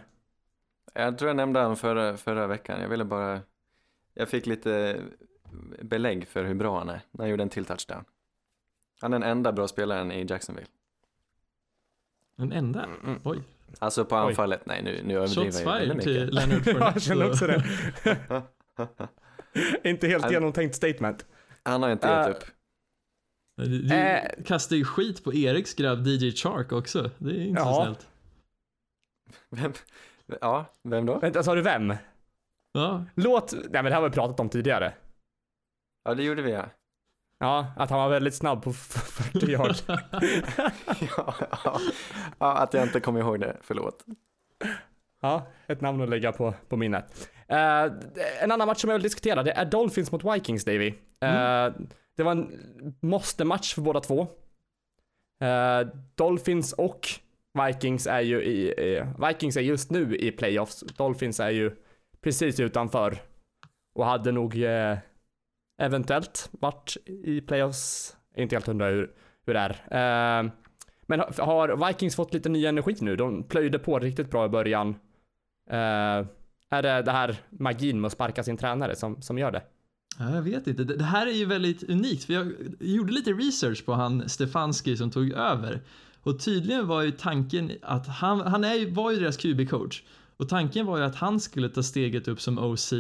[0.94, 2.82] Jag tror jag nämnde han förra, förra veckan.
[2.82, 3.42] Jag ville bara...
[4.14, 5.02] Jag fick lite
[5.82, 8.04] belägg för hur bra han är när han gjorde en till touchdown.
[9.02, 10.68] Han är den enda bra spelaren i Jacksonville.
[12.36, 12.84] Den enda?
[12.84, 13.20] Mm.
[13.24, 13.40] Oj.
[13.80, 14.22] Alltså på Oj.
[14.22, 16.66] anfallet, nej nu, nu överdriver Shots jag ju väldigt fired till mycket.
[16.66, 17.64] Leonard Ja, jag känner också det.
[19.90, 21.26] inte helt Han- genomtänkt statement.
[21.64, 22.44] Han har inte gett upp.
[23.66, 24.22] Du, du Eh.
[24.46, 27.10] kastar ju skit på Eriks grabb DJ Chark också.
[27.18, 27.84] Det är inte så Ja.
[27.84, 28.08] snällt.
[29.50, 29.74] Vem?
[30.42, 31.20] Ja, vem då?
[31.20, 31.94] Vänta, sa du vem?
[32.72, 34.94] Ja, Låt, nej men det här har vi pratat om tidigare.
[36.04, 36.66] Ja, det gjorde vi ja.
[37.40, 39.76] Ja, att han var väldigt snabb på 40 yard.
[41.18, 41.80] ja, ja.
[42.40, 44.06] ja, att jag inte kommer ihåg det, förlåt.
[45.22, 47.30] Ja, ett namn att lägga på, på minnet.
[47.48, 47.84] Eh,
[48.42, 50.94] en annan match som jag vill diskutera, det är Dolphins mot Vikings, Davy.
[51.22, 51.70] Eh,
[52.20, 54.22] det var en måste-match för båda två.
[55.44, 57.08] Uh, Dolphins och
[57.66, 60.80] Vikings är ju i, eh, Vikings är just nu i playoffs.
[60.80, 61.76] Dolphins är ju
[62.22, 63.22] precis utanför.
[63.94, 64.98] Och hade nog uh,
[65.82, 68.18] eventuellt varit i playoffs.
[68.36, 69.12] Inte helt hundra hur,
[69.46, 69.72] hur det är.
[69.72, 70.52] Eh,
[71.02, 73.16] men har- Vikings fått lite ny energi nu?
[73.16, 74.96] De plöjde på riktigt bra i början.
[75.70, 79.62] Är det det här magin med att sparka sin tränare som, som gör det?
[80.22, 80.84] Ja, jag vet inte.
[80.84, 85.12] Det här är ju väldigt unikt för jag gjorde lite research på han Stefanski som
[85.12, 85.82] tog över.
[86.24, 90.04] Och tydligen var ju tanken att han, han är ju, var ju deras QB-coach.
[90.38, 92.94] Och tanken var ju att han skulle ta steget upp som OC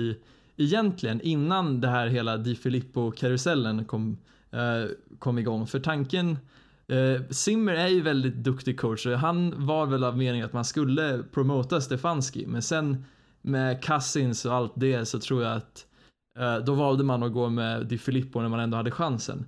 [0.57, 4.17] egentligen innan det här hela Di Filippo-karusellen kom,
[4.51, 4.86] eh,
[5.20, 5.67] kom igång.
[5.67, 6.38] För tanken
[6.89, 10.65] Eh, Zimmer är ju väldigt duktig coach och han var väl av meningen att man
[10.65, 13.05] skulle promota Stefanski men sen
[13.41, 15.86] med Cousins och allt det så tror jag att
[16.39, 19.45] Eh, då valde man att gå med Di Filippo när man ändå hade chansen.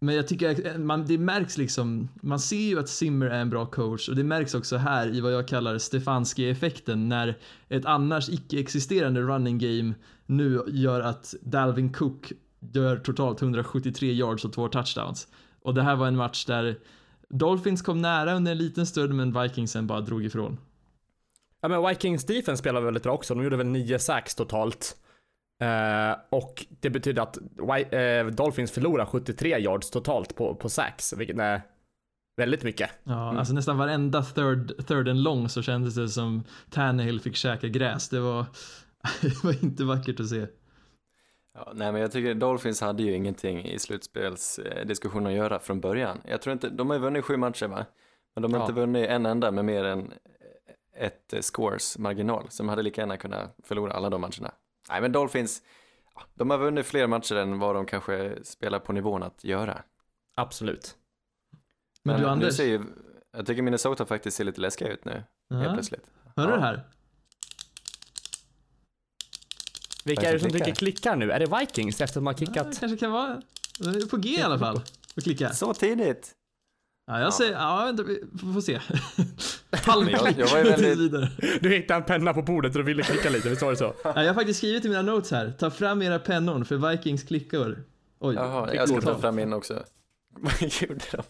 [0.00, 3.50] Men jag tycker eh, man, det märks liksom, man ser ju att Zimmer är en
[3.50, 7.38] bra coach och det märks också här i vad jag kallar Stefanski-effekten när
[7.68, 9.94] ett annars icke-existerande running game
[10.26, 12.32] nu gör att Dalvin Cook
[12.72, 15.28] gör totalt 173 yards och två touchdowns.
[15.62, 16.78] Och det här var en match där
[17.28, 20.58] Dolphins kom nära under en liten stund men Vikingsen bara drog ifrån.
[21.60, 23.34] Ja men Vikings defense spelade väldigt bra också.
[23.34, 24.96] De gjorde väl 9 sacks totalt.
[25.60, 27.36] Eh, och det betyder att
[27.92, 31.62] eh, Dolphins förlorar 73 yards totalt på, på sacks, vilket är
[32.36, 32.90] väldigt mycket.
[33.04, 37.68] Ja, alltså nästan varenda third, third and long så kändes det som Tannehill fick käka
[37.68, 38.08] gräs.
[38.08, 38.46] Det var,
[39.22, 40.46] det var inte vackert att se.
[41.54, 46.20] Ja, nej, men jag tycker Dolphins hade ju ingenting i slutspelsdiskussionen att göra från början.
[46.24, 47.86] Jag tror inte, de har ju vunnit sju matcher va?
[48.34, 48.64] Men de har Ja.
[48.64, 50.12] inte vunnit en enda med mer än
[50.96, 52.46] ett scores marginal.
[52.48, 54.50] Så de hade lika gärna kunnat förlora alla de matcherna.
[54.88, 55.62] Nej, men Dolphins,
[56.14, 59.82] ja, de har vunnit fler matcher än vad de kanske spelar på nivån att göra.
[60.36, 60.94] Absolut.
[62.04, 62.82] Men, du nu Anders, ser ju,
[63.32, 66.04] jag tycker Minnesota faktiskt ser lite läskiga ut nu, helt ja, plötsligt.
[66.36, 66.56] hör du Ja.
[66.56, 66.84] det här?
[70.04, 71.32] Vilka är det som som trycker klickar nu?
[71.32, 72.72] Är det Vikings efter att de har Ja, kickat?
[72.72, 73.42] det kanske kan vara
[73.78, 74.80] det är på G i alla fall.
[75.16, 75.52] Och klicka.
[75.52, 76.34] Så tidigt!
[77.06, 78.20] Ja, jag säger, ja, vänta, vi
[78.54, 78.80] får se.
[79.70, 81.62] Men jag- jag väldigt-.
[81.62, 83.94] Du hittade en penna på bordet och du ville klicka lite, visst var det så?
[84.04, 85.52] Ja, jag har faktiskt skrivit i mina notes här.
[85.58, 87.84] Ta fram era pennor för Vikings klickor.
[88.18, 88.76] Oj, Jaha, klickor.
[88.76, 89.84] jag ska ta fram min också.
[90.40, 91.22] Vad gjorde de?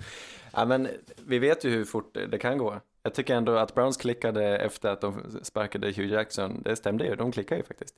[0.53, 0.89] Ja, men
[1.27, 2.81] vi vet ju hur fort det kan gå.
[3.03, 6.63] Jag tycker ändå att Browns klickade efter att de sparkade Hugh Jackson.
[6.63, 7.95] Det stämde ju, de klickar ju faktiskt.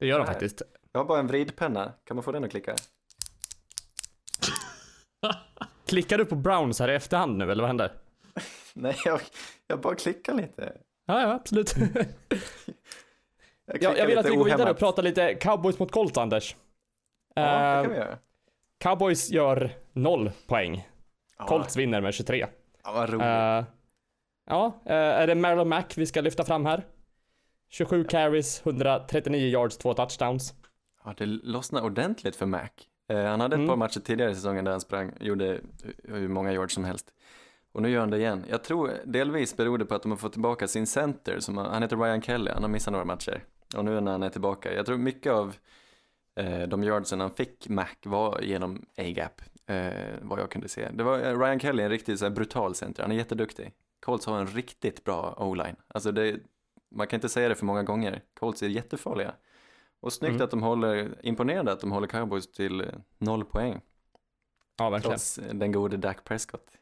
[0.00, 0.62] Det gör de faktiskt.
[0.92, 2.74] Jag har bara en vridpenna, kan man få den att klicka?
[5.86, 7.92] Klickar du på Browns här i efterhand nu, eller vad händer?
[8.82, 9.20] Nej, jag,
[9.66, 10.72] Jag bara klickar lite.
[11.06, 11.74] Ja, ja, absolut.
[13.66, 16.56] Jag, jag, jag vill att vi går vidare och pratar lite cowboys mot Colts, Anders.
[17.34, 18.18] Ja, det kan vi göra.
[18.80, 20.88] cowboys gör noll poäng.
[21.38, 22.46] Ja, Colts vinner med 23.
[22.84, 23.22] ja, vad roligt.
[23.22, 23.64] Eh,
[24.46, 26.86] ja, eh, är det Marilyn Mack vi ska lyfta fram här?
[27.70, 30.54] 27 carries, 139 yards, 2 touchdowns.
[31.04, 32.68] Ja, det lossnade ordentligt för Mac.
[33.08, 33.68] Eh, han hade ett Mm.
[33.68, 35.60] par matcher tidigare i säsongen där han sprang, gjorde
[36.04, 37.12] hur många yards som helst.
[37.74, 38.44] Och nu gör han det igen.
[38.48, 41.82] Jag tror delvis beror det på att de har fått tillbaka sin center, som, han
[41.82, 43.44] heter Ryan Kelly, han har missat några matcher.
[43.76, 45.56] Och nu när han är tillbaka, jag tror mycket av
[46.36, 50.88] eh, de yardsen han fick Mac var genom A-gap, eh, vad jag kunde se.
[50.92, 53.72] Det var eh, Ryan Kelly, en riktigt så brutal center, han är jätteduktig.
[54.00, 55.76] Colts har en riktigt bra o-line.
[55.88, 56.36] Alltså det,
[56.90, 58.22] man kan inte säga det för många gånger.
[58.40, 59.34] Colts är jättefarliga.
[60.00, 60.44] Och snyggt Mm.
[60.44, 62.86] att de håller, imponerande att de håller Cowboys till eh,
[63.18, 63.80] noll poäng.
[64.78, 65.10] Ja, verkligen.
[65.10, 66.78] Trots eh, den gode Dak Prescott.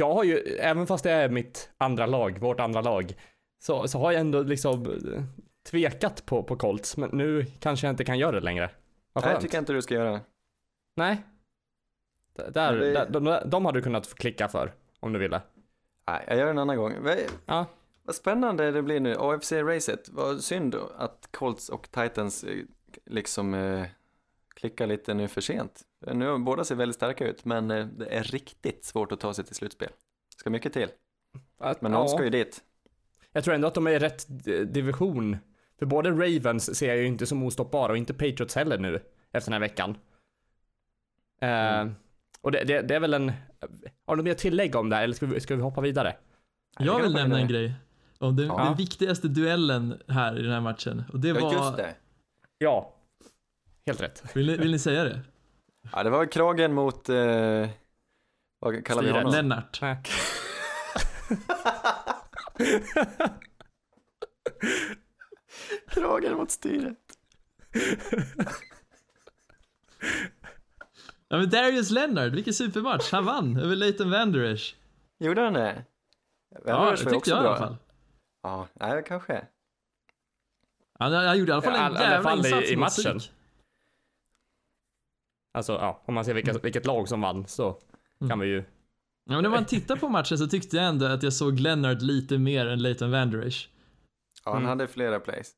[0.00, 3.14] Jag har ju, även fast det är mitt andra lag, vårt andra lag,
[3.62, 5.22] så, så har jag ändå liksom eh,
[5.70, 8.70] tvekat på, på Colts, men nu kanske jag inte kan göra det längre.
[9.12, 10.20] Vad Nej, det tycker jag inte du ska göra.
[10.96, 11.22] Nej.
[12.36, 15.40] D- Där, det- där, de, de hade du kunnat klicka för, om du ville.
[16.08, 16.94] Nej, jag gör det en annan gång.
[17.02, 17.66] Vad- Ja.
[18.02, 19.14] Vad spännande det blir nu.
[19.14, 20.08] AFC-racet.
[20.12, 22.56] Vad synd att Colts och Titans eh,
[23.06, 23.54] liksom
[24.60, 25.82] eh, klickar lite nu för sent.
[26.14, 29.44] Nu båda ser väldigt starka ut, men eh, det är riktigt svårt att ta sig
[29.44, 29.88] till slutspel.
[30.36, 30.88] Ska mycket till.
[31.58, 32.08] Att- Men någon ja.
[32.08, 32.60] ska ju dit.
[33.32, 35.36] Jag tror ändå att de är i rätt d- division.
[35.78, 39.02] För både Ravens ser jag ju inte som ostoppbara och inte Patriots heller nu
[39.32, 39.90] efter den här veckan.
[41.40, 41.48] Eh,
[41.80, 41.94] Mm.
[42.40, 43.32] och det, det, det är väl en...
[44.06, 46.16] Har du mer tillägg om det här eller ska vi, ska vi hoppa vidare?
[46.78, 47.74] Jag det vill nämna en grej.
[48.18, 48.64] Om den, Ja.
[48.64, 51.04] den viktigaste duellen här i den här matchen.
[51.12, 51.52] Och det Ja, var...
[51.52, 51.94] just det.
[52.58, 52.94] Ja.
[53.86, 54.36] Helt rätt.
[54.36, 55.20] Vill, ni, vill ni säga det?
[55.92, 57.68] Ja, det var kragen mot, eh,
[58.58, 59.14] vad kallar vi Styret.
[59.14, 59.32] honom?
[59.32, 59.80] Lennart.
[65.90, 66.96] Kragen mot styret.
[71.28, 73.12] Ja men Darius Leonard, vilken supermatch.
[73.12, 74.76] Han vann över Leighton Vander Esch.
[75.18, 75.84] Gjorde han det?
[76.66, 77.48] Ja, Vander det tyckte jag i bra.
[77.50, 77.76] alla fall.
[78.42, 79.46] Ja, nej, kanske.
[80.98, 82.80] Han, han gjorde i alla fall Ja, en i alla jävla i- insats i mot
[82.80, 83.20] matchen.
[83.20, 83.34] Zeke.
[85.52, 87.76] Alltså ja, om man ser vilka, vilket lag som vann så
[88.28, 88.56] kan vi ju...
[89.24, 92.02] Ja, men när man tittar på matchen så tyckte jag ändå att jag såg Leonard
[92.02, 93.68] lite mer än Leighton Vander Esch.
[94.44, 94.68] Ja, han Mm.
[94.68, 95.52] hade flera plays.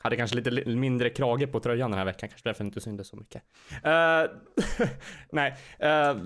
[0.00, 3.08] Hade kanske lite li- mindre krage på tröjan den här veckan, kanske därför inte syntes
[3.08, 3.42] så mycket.
[3.82, 4.22] Eh,
[5.32, 6.16] nej, eh,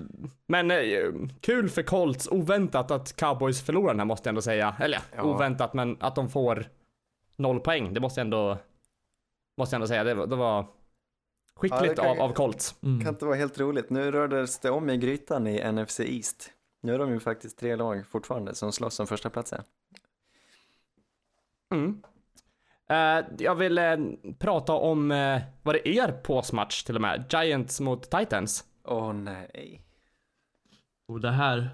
[0.47, 0.79] men eh,
[1.41, 4.75] kul för Colts, oväntat att Cowboys förlorar den här måste jag ändå säga.
[4.79, 6.65] Eller ja, oväntat, men att de får
[7.35, 8.57] noll poäng, det måste jag ändå,
[9.57, 10.03] måste jag ändå säga.
[10.03, 10.65] Det, var- det var
[11.55, 12.75] skickligt Ja, kan- av, av Colts.
[12.81, 13.07] Kan Mm.
[13.07, 13.89] inte vara helt roligt.
[13.89, 16.49] Nu rördes det om i grytan i NFC East.
[16.81, 19.63] Nu är de ju faktiskt tre lag fortfarande som slåss om första platsen.
[21.73, 22.03] Mm.
[22.89, 23.97] Eh, jag vill eh,
[24.39, 28.63] prata om, uh, vad det är påsmatch till och med, Giants mot Titans.
[28.83, 29.81] Åh nej.
[31.07, 31.69] Och det här,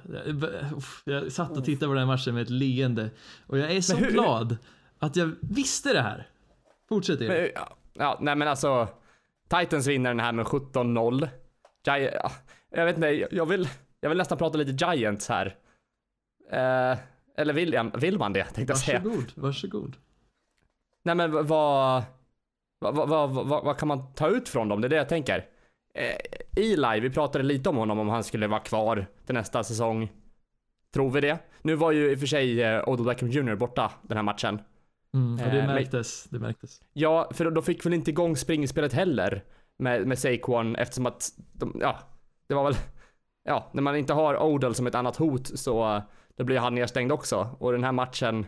[1.06, 3.10] jag satt och tittade på den här matchen med ett leende.
[3.48, 4.58] Och jag är så hur- glad
[5.00, 6.28] att jag visste det här.
[6.90, 7.52] Fortsätt Men, Erik.
[7.56, 8.88] ja, ja, nej men alltså.
[9.50, 11.28] Titans vinner den här med 17-0.
[11.86, 12.32] Gi- ja,
[12.70, 13.70] jag vet inte, jag vill,
[14.02, 15.56] jag vill nästan prata lite Giants här.
[16.52, 16.98] Eh,
[17.38, 19.00] eller vill, jag, vill man det, tänkte jag säga.
[19.00, 19.96] Varsågod, varsågod.
[21.04, 21.46] Nej men vad,
[22.80, 24.82] vad, vad, vad, vad, vad kan man ta ut från dem?
[24.82, 25.46] Det är det jag tänker.
[25.96, 26.16] Eh,
[26.64, 30.12] Eli, vi pratade lite om honom, om han skulle vara kvar till nästa säsong.
[30.94, 31.40] Tror vi det?
[31.62, 34.62] Nu var ju i och för sig eh, Odell Beckham Jr borta den här matchen.
[35.14, 36.82] Mm, Eh, det men- märktes, det märktes.
[36.94, 39.44] Ja, för då fick väl inte igång springspelet heller
[39.78, 42.00] med, med Saquon eftersom att de, ja,
[42.48, 42.76] det var väl,
[43.44, 46.02] ja, när man inte har Odell som ett annat hot så eh,
[46.36, 47.56] då blir han nedstängd också.
[47.60, 48.46] Och den här matchen,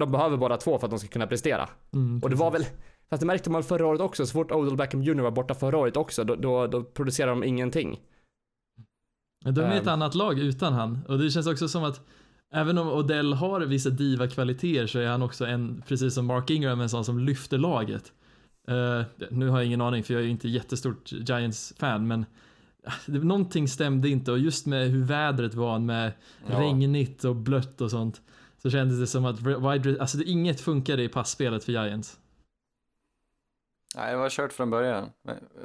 [0.00, 1.68] de behöver båda två för att de ska kunna prestera.
[1.92, 2.64] Mm, Och det var väl,
[3.10, 5.78] fast det märkte man förra året också, så fort Odell Beckham Jr var borta förra
[5.78, 8.00] året också, då, då, då producerade de ingenting.
[9.44, 9.88] De är ett Ehm.
[9.88, 10.98] annat lag utan han.
[11.08, 12.00] Och det känns också som att
[12.50, 16.80] även om Odell har vissa diva-kvaliteter så är han också en, precis som Mark Ingram,
[16.80, 18.12] en sån som lyfter laget.
[18.68, 22.26] Eh, nu har jag ingen aning för jag är ju inte jättestort Giants-fan men
[23.06, 26.12] det, någonting stämde inte och just med hur vädret var med
[26.50, 26.60] Ja.
[26.60, 28.20] regnigt och blött och sånt
[28.62, 32.18] så kändes det som att wide, alltså det, inget funkade i passspelet för Giants.
[33.96, 35.10] Nej, det var kört från början.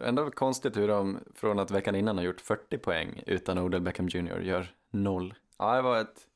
[0.06, 4.08] Ändå konstigt hur de från att veckan innan har gjort 40 poäng utan Odell Beckham
[4.08, 4.40] Jr.
[4.42, 5.34] gör noll.
[5.60, 6.28] Ja, det var ett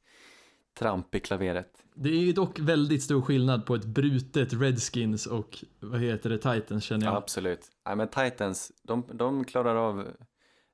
[0.80, 1.84] tramp i klaveret.
[1.96, 6.84] Det är dock väldigt stor skillnad på ett brutet Redskins och vad heter det, Titans
[6.84, 7.12] känner Ja.
[7.12, 7.18] jag.
[7.18, 7.60] Absolut.
[7.86, 10.08] Nej, men Titans, de, de klarar av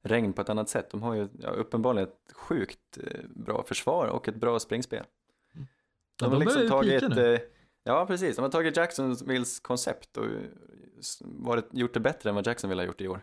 [0.03, 0.89] regn på ett annat sätt.
[0.91, 5.03] De har ju ja, uppenbarligen ett sjukt eh, bra försvar och ett bra springspel.
[5.53, 5.65] De
[6.19, 7.33] Ja, har de liksom börjar ju tagit, nu.
[7.33, 7.39] eh,
[7.83, 10.25] ja precis, de har tagit Jacksonvilles koncept och
[11.21, 13.21] varit, gjort det bättre än vad Jacksonville har gjort i år.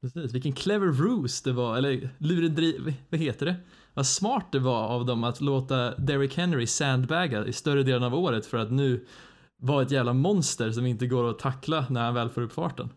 [0.00, 2.94] Precis, vilken clever ruse det var, eller lurendri...
[3.10, 3.56] Vad heter det?
[3.96, 8.14] Vad smart det var av dem att låta Derrick Henry sandbagga i större delen av
[8.14, 9.06] året för att nu
[9.56, 12.90] vara ett jävla monster som inte går att tackla när han väl får upp farten.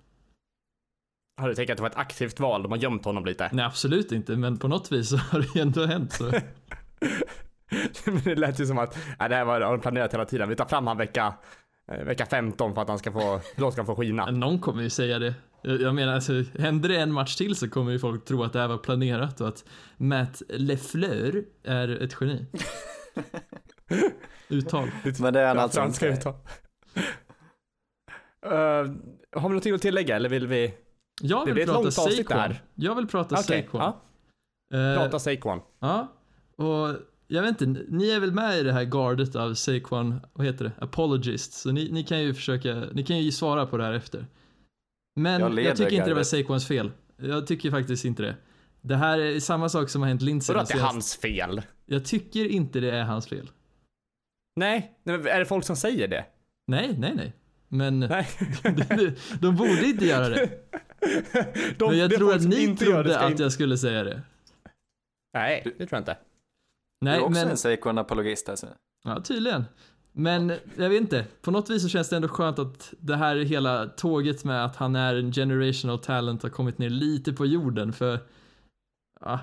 [1.42, 2.64] Har du tänkt att det var ett aktivt val?
[2.64, 3.50] De har gömt honom lite.
[3.54, 6.32] Nej, absolut inte, men på något vis så har det ju ändå hänt så.
[8.24, 10.50] Det lät ju som att, nej, det här var, har de planerat hela tiden.
[10.50, 11.34] Vi tar fram han vecka,
[11.92, 14.26] eh, vecka 15 för att han ska få, då ska han få skina.
[14.32, 15.34] Någon kommer ju säga det.
[15.62, 18.60] Jag menar, alltså, händer det en match till så kommer ju folk tro att det
[18.60, 19.66] här var planerat och att
[19.98, 22.46] Matt LeFleur är ett geni.
[24.50, 24.90] Uttal.
[25.20, 26.20] Men det är han Ja, alltså franska inte.
[26.20, 26.34] uttal.
[28.46, 28.52] Uh,
[29.32, 30.74] har vi någonting att tillägga eller vill vi
[31.22, 32.38] Jag Det vill blir ett prata långt avsnitt det Saquon.
[32.42, 32.64] här.
[32.76, 33.82] Jag vill prata Okej, Saquon.
[33.82, 34.02] ja,
[34.74, 35.60] Eh, prata Saquon.
[35.80, 36.08] Ja,
[36.56, 36.96] och
[37.28, 40.66] jag vet inte, ni är väl med i det här gardet av Saquon, vad heter
[40.66, 43.94] det, apologists, så ni, ni kan ju försöka, ni kan ju svara på det här
[43.94, 44.26] efter.
[45.20, 46.24] Men Jag jag, tycker inte det var.
[46.24, 46.92] Saquons fel.
[47.18, 48.36] Jag tycker faktiskt inte det.
[48.82, 50.54] Det här är samma sak som har hänt Lindsey.
[50.54, 51.62] Vadå de att det är hans fel?
[51.86, 53.50] Jag tycker inte det är hans fel.
[54.56, 56.26] Nej, men är det folk som säger det?
[56.68, 57.34] Nej, nej, nej.
[57.68, 58.28] Men Nej.
[58.64, 60.50] de, de borde inte göra det.
[61.78, 64.04] De, Men jag tror att ni inte gör det trodde att inte- jag skulle säga
[64.04, 64.22] det.
[65.34, 66.18] Nej, det tror jag inte.
[67.02, 67.50] Du Nej, är också men...
[67.50, 68.68] en Saquon-apologist alltså.
[69.04, 69.66] Ja, tydligen.
[70.12, 73.36] Men jag vet inte, på något vis så känns det ändå skönt att det här
[73.36, 77.94] hela tåget med att han är en generational talent har kommit ner lite på jorden
[77.94, 78.20] för,
[79.22, 79.40] ja,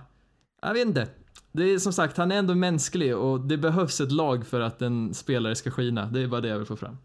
[0.63, 1.09] jag vet inte.
[1.53, 4.83] Det är som sagt, han är ändå mänsklig och det behövs ett lag för att
[4.83, 6.07] en spelare ska skina.
[6.07, 6.99] Det är bara det jag vill få fram.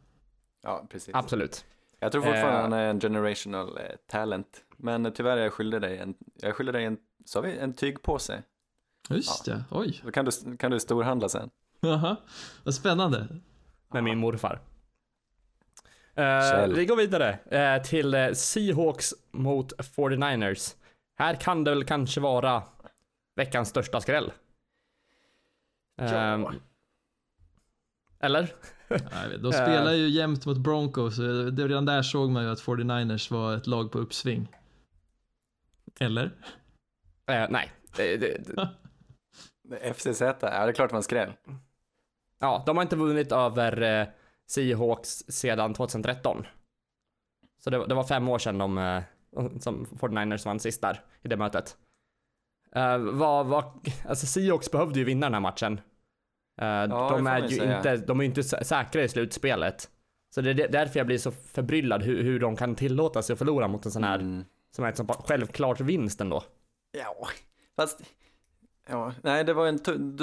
[0.63, 1.15] Ja, precis.
[1.15, 1.65] Absolut.
[1.99, 2.61] Jag tror fortfarande Eh.
[2.61, 4.63] han är en generational eh, talent.
[4.77, 8.43] Men tyvärr är jag skyldig dig en, jag skyldig dig en, sa vi, en tygpåse.
[9.09, 10.01] Just ja, oj.
[10.05, 11.49] Då kan du, kan du storhandla sen.
[11.79, 12.15] Jaha,
[12.63, 13.27] vad spännande.
[13.91, 14.61] Med min morfar.
[16.15, 16.75] Kjell.
[16.75, 20.75] vi går vidare eh, till eh, Seahawks mot 49ers.
[21.17, 22.63] Här kan det väl kanske vara
[23.35, 24.31] veckans största skräll.
[25.97, 26.47] Ehm,
[28.19, 28.53] eller?
[29.29, 33.33] Vet, de spelar ju jämt mot Broncos det, redan där såg man ju att 49ers
[33.33, 34.47] var ett lag på uppsving.
[35.99, 36.31] Eller?
[37.49, 37.71] Nej.
[39.93, 41.33] FCZ, ja det är klart man skräll.
[42.41, 44.07] Ja, de har inte vunnit över eh,
[44.47, 46.45] Seahawks sedan 2013.
[47.63, 49.03] Så det, det var fem år sedan de, eh,
[49.59, 51.77] som 49ers vann sist där i det mötet.
[52.75, 53.63] Uh, vad, vad,
[54.07, 55.81] alltså Seahawks behövde ju vinna den här matchen.
[56.61, 57.77] Eh, det de är ju säga.
[57.77, 59.89] inte, de är inte sä- säkra i slutspelet.
[60.35, 63.39] Så det är därför jag blir så förbryllad hur, hur de kan tillåta sig att
[63.39, 64.45] förlora mot en sån här, Mm.
[64.75, 66.43] som är ett sånt självklart vinst ändå.
[66.91, 67.27] Ja,
[67.75, 68.01] fast...
[68.91, 69.77] Ja, nej, det var en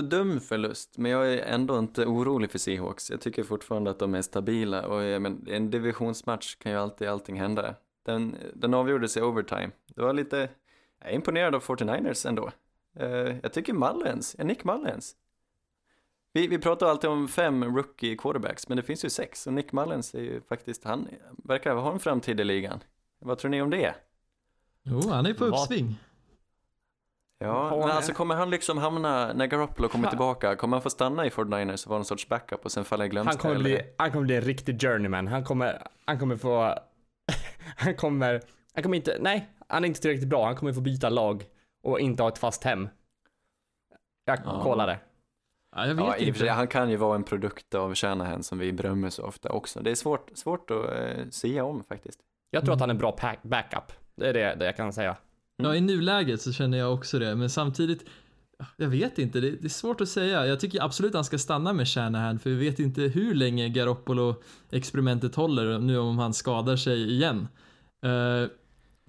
[0.08, 3.10] dum förlust, men jag är ändå inte orolig för Seahawks.
[3.10, 7.08] Jag tycker fortfarande att de är stabila och jag men, en divisionsmatch kan ju alltid
[7.08, 7.74] allting hända.
[8.02, 9.70] Den, den avgjordes i overtime.
[9.86, 10.48] Det var lite...
[11.00, 12.50] Jag är imponerad av 49ers ändå.
[12.96, 15.16] Eh, jag tycker Mullens, Nick Mullens.
[16.32, 19.72] Vi, vi pratar alltid om fem rookie quarterbacks, men det finns ju sex och Nick
[19.72, 21.08] Mullens är ju faktiskt, han
[21.44, 22.80] verkar ha en framtid i ligan.
[23.18, 23.94] Vad tror ni om det?
[24.82, 25.98] Jo, han är på uppsving.
[27.38, 30.90] Ja, men alltså kommer han liksom hamna, när Garoppolo kommer Ha- tillbaka, kommer han få
[30.90, 33.30] stanna i 49ers och vara någon sorts backup och sen falla i glömska?
[33.30, 33.64] Han kommer, eller?
[33.64, 35.26] bli, han kommer bli en riktig journeyman.
[35.28, 36.74] Han kommer, han kommer få,
[37.76, 38.42] han kommer,
[38.74, 40.46] han kommer inte, nej, han är inte tillräckligt bra.
[40.46, 41.44] Han kommer få byta lag
[41.82, 42.88] och inte ha ett fast hem.
[44.24, 44.62] Jag Ja.
[44.62, 44.98] kollade.
[45.76, 46.38] Ja, jag vet Ja, inte.
[46.38, 49.80] sig, han kan ju vara en produkt av Shanahan som vi berömmer så ofta också.
[49.80, 52.20] Det är svårt, svårt att eh, säga om faktiskt.
[52.50, 52.76] Jag tror Mm.
[52.76, 53.92] att han är en bra pack, backup.
[54.16, 55.16] Det är det, det jag kan säga.
[55.62, 58.04] Ja, i nuläget så känner jag också det, men samtidigt,
[58.76, 60.46] jag vet inte, det, det är svårt att säga.
[60.46, 65.34] Jag tycker absolut han ska stanna med Shanahan, för vi vet inte hur länge Garoppolo-experimentet
[65.34, 67.48] håller nu om han skadar sig igen.
[68.02, 68.50] Eh,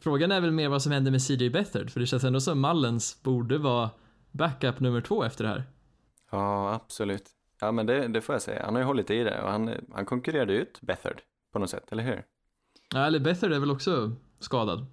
[0.02, 2.62] frågan är väl mer vad som händer med CJ Beathard, för det känns ändå som
[2.62, 3.90] Mullens borde vara
[4.32, 5.64] backup nummer två efter det här.
[6.32, 7.30] Ja, absolut.
[7.62, 8.66] Ja, men det, det får jag säga.
[8.66, 11.22] Han har ju hållit i det och han, han konkurrerade ut Bethard
[11.54, 12.24] på något sätt, eller hur?
[12.94, 14.86] Ja, eller Beathard är väl också skadad?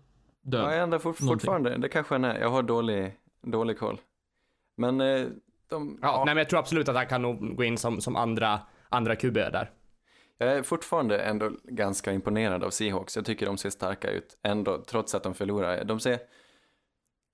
[0.47, 0.65] Död?
[0.65, 1.41] Ja, ändå fort, Någonting.
[1.41, 1.77] fortfarande.
[1.77, 2.41] Det kanske han är.
[2.41, 4.01] Jag har dålig, dålig koll.
[4.77, 5.27] Men eh,
[5.71, 5.99] de...
[6.03, 8.61] Ja, Nej, men jag tror absolut att han kan nog gå in som, som andra,
[8.89, 9.71] andra QB där.
[10.39, 13.17] Jag är fortfarande ändå ganska imponerad av Seahawks.
[13.17, 15.85] Jag tycker de ser starka ut ändå, trots att de förlorar.
[15.85, 16.19] De ser,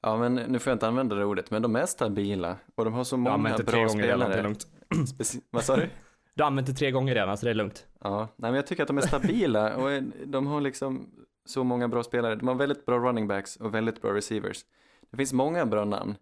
[0.03, 2.95] ja men nu får jag inte använda det ordet, men de är stabila och de
[2.95, 4.43] har så många det tre bra gånger redan, det är spelare.
[4.43, 4.67] lugnt.
[5.19, 5.89] Speci- Vad sa du?
[6.35, 7.87] Du har använt det tre gånger redan, så det är lugnt.
[8.01, 11.11] Ja, nej men jag tycker att de är stabila och de har liksom
[11.45, 12.35] så många bra spelare.
[12.35, 14.65] De har väldigt bra running backs och väldigt bra receivers.
[15.11, 16.17] Det finns många bra namn.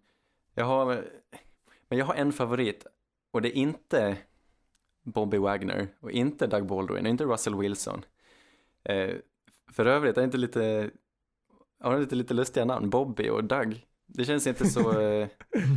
[0.55, 1.05] Jag har,
[1.89, 2.87] men jag har en favorit
[3.31, 4.17] och det är inte,
[5.03, 8.05] Bobby Wagner och inte Doug Baldwin och inte Russell Wilson.
[8.85, 9.11] Eh,
[9.73, 10.91] för övrigt är inte lite,
[11.81, 13.87] har lite, lite lustiga namn, Bobby och Doug.
[14.07, 15.29] Det känns inte så, eh,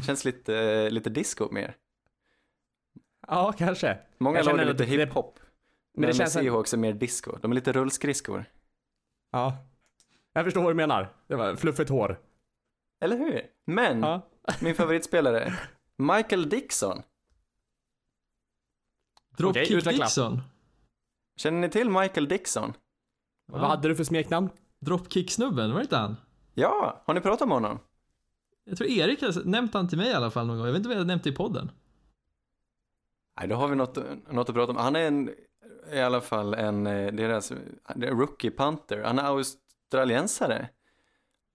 [0.05, 1.75] känns lite, eh, lite disco mer.
[3.27, 3.97] Ja, kanske.
[4.17, 5.39] Många lag är lite hiphop.
[5.39, 6.33] Men Men, det känns...
[6.33, 7.37] Seahawks är mer disco.
[7.41, 8.45] De är lite rullskridskor.
[9.33, 9.57] Ja.
[10.33, 11.13] Jag förstår vad du menar.
[11.27, 12.19] Det var fluffigt hår.
[13.01, 13.41] Eller hur?
[13.65, 14.21] Men, Ja.
[14.61, 15.53] min favoritspelare,
[15.97, 17.01] Michael Dixon.
[19.37, 20.05] Dropkick Okej, utveckla.
[20.05, 20.41] Dixon.
[21.35, 22.73] Känner ni till Michael Dixon?
[23.45, 24.49] Vad hade du för smeknamn?
[24.79, 26.15] Dropkick-snubben, var det inte han?
[26.53, 27.79] Ja, har ni pratat med honom?
[28.63, 30.65] Jag tror Erik har nämnt han till mig i alla fall någon gång.
[30.65, 31.71] Jag vet inte om jag har nämnt det i podden.
[33.39, 33.97] Nej, då har vi något,
[34.31, 34.77] något att prata om.
[34.77, 35.29] Han är en,
[35.93, 37.53] i alla fall en, eh, deras
[37.95, 39.01] det är rookie punter.
[39.05, 40.69] Han är australiensare.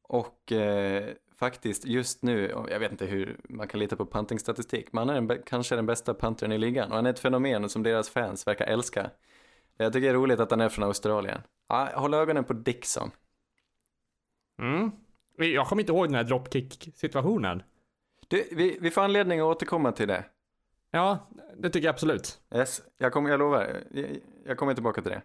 [0.03, 5.09] Och eh, faktiskt just nu, jag vet inte hur man kan lita på puntingstatistik, men
[5.09, 6.91] han är den, kanske den bästa puntern i ligan.
[6.91, 9.11] Och han är ett fenomen som deras fans verkar älska.
[9.77, 11.41] Jag tycker det är roligt att han är från Australien.
[11.69, 13.11] Ja, håll ögonen på Dixon.
[14.59, 14.91] Mm.
[15.37, 17.62] Jag kommer inte ihåg den här dropkick-situationen.
[18.31, 20.25] Vi, vi får anledning att återkomma till det.
[20.91, 22.39] Ja, det tycker jag absolut.
[22.55, 24.07] Yes, jag, kommer, jag lovar, jag,
[24.47, 25.22] jag kommer tillbaka till det.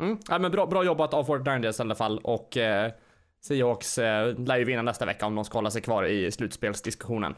[0.00, 0.18] Mm.
[0.28, 2.92] Ja, men bra, bra jobbat av 49ers i alla fall och eh,
[3.40, 7.34] Seahawks eh, lär ju vinna nästa vecka om de ska hålla sig kvar i slutspelsdiskussionen.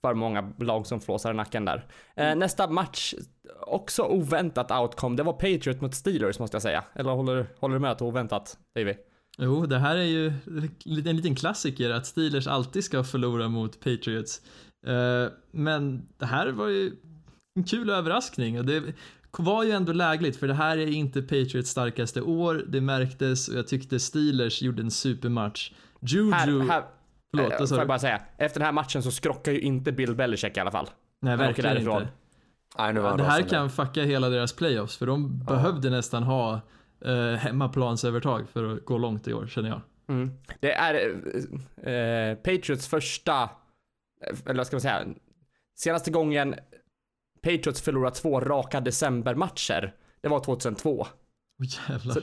[0.00, 1.86] För många lag som flåsar i nacken där.
[2.16, 3.14] Eh, nästa match,
[3.60, 6.84] också oväntat outcome, det var Patriot mot Steelers måste jag säga.
[6.94, 8.94] Eller håller, håller du med att det är oväntat, Davy?
[9.38, 10.26] Jo, det här är ju
[11.06, 14.42] en liten klassiker att Steelers alltid ska förlora mot Patriots.
[14.86, 16.92] Eh, Men det här var ju
[17.58, 18.82] en kul överraskning och det
[19.38, 23.58] var ju ändå lägligt för det här är inte Patriots starkaste år, det märktes och
[23.58, 25.72] jag tyckte Steelers gjorde en supermatch.
[26.00, 26.84] Juju, Här, här,
[27.30, 28.20] förlåt, eh, vad sa får jag bara säga.
[28.36, 30.88] Efter den här matchen så skrockar ju inte Bill Belichick i alla fall.
[31.20, 32.08] Nej, verkligen inte.
[32.78, 36.60] Nej, nu var Det här kan fucka hela deras playoffs för de behövde nästan ha
[37.04, 39.80] eh, hemmaplansövertag för att gå långt i år känner jag.
[40.08, 40.30] Mm.
[40.60, 40.94] Det är
[41.82, 43.50] eh, eh, Patriots första,
[44.46, 45.06] eller vad ska man säga,
[45.74, 46.54] senaste gången
[47.42, 51.06] Patriots förlorat två raka decembermatcher, det var 2002.
[51.60, 52.14] Åh jävlar.
[52.14, 52.20] Så-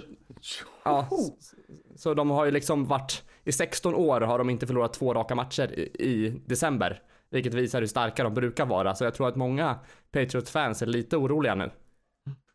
[0.85, 1.53] Ja, s-
[1.95, 5.35] så de har ju liksom varit, i 16 år har de inte förlorat två raka
[5.35, 7.01] matcher i, i december.
[7.29, 9.79] Vilket visar hur starka de brukar vara, så jag tror att många
[10.11, 11.71] Patriots-fans är lite oroliga nu.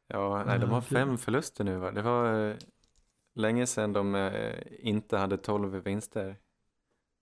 [0.08, 1.90] Ja, nej, de har fem förluster nu va?
[1.90, 2.56] Det var eh,
[3.34, 6.36] länge sedan de eh, inte hade tolv vinster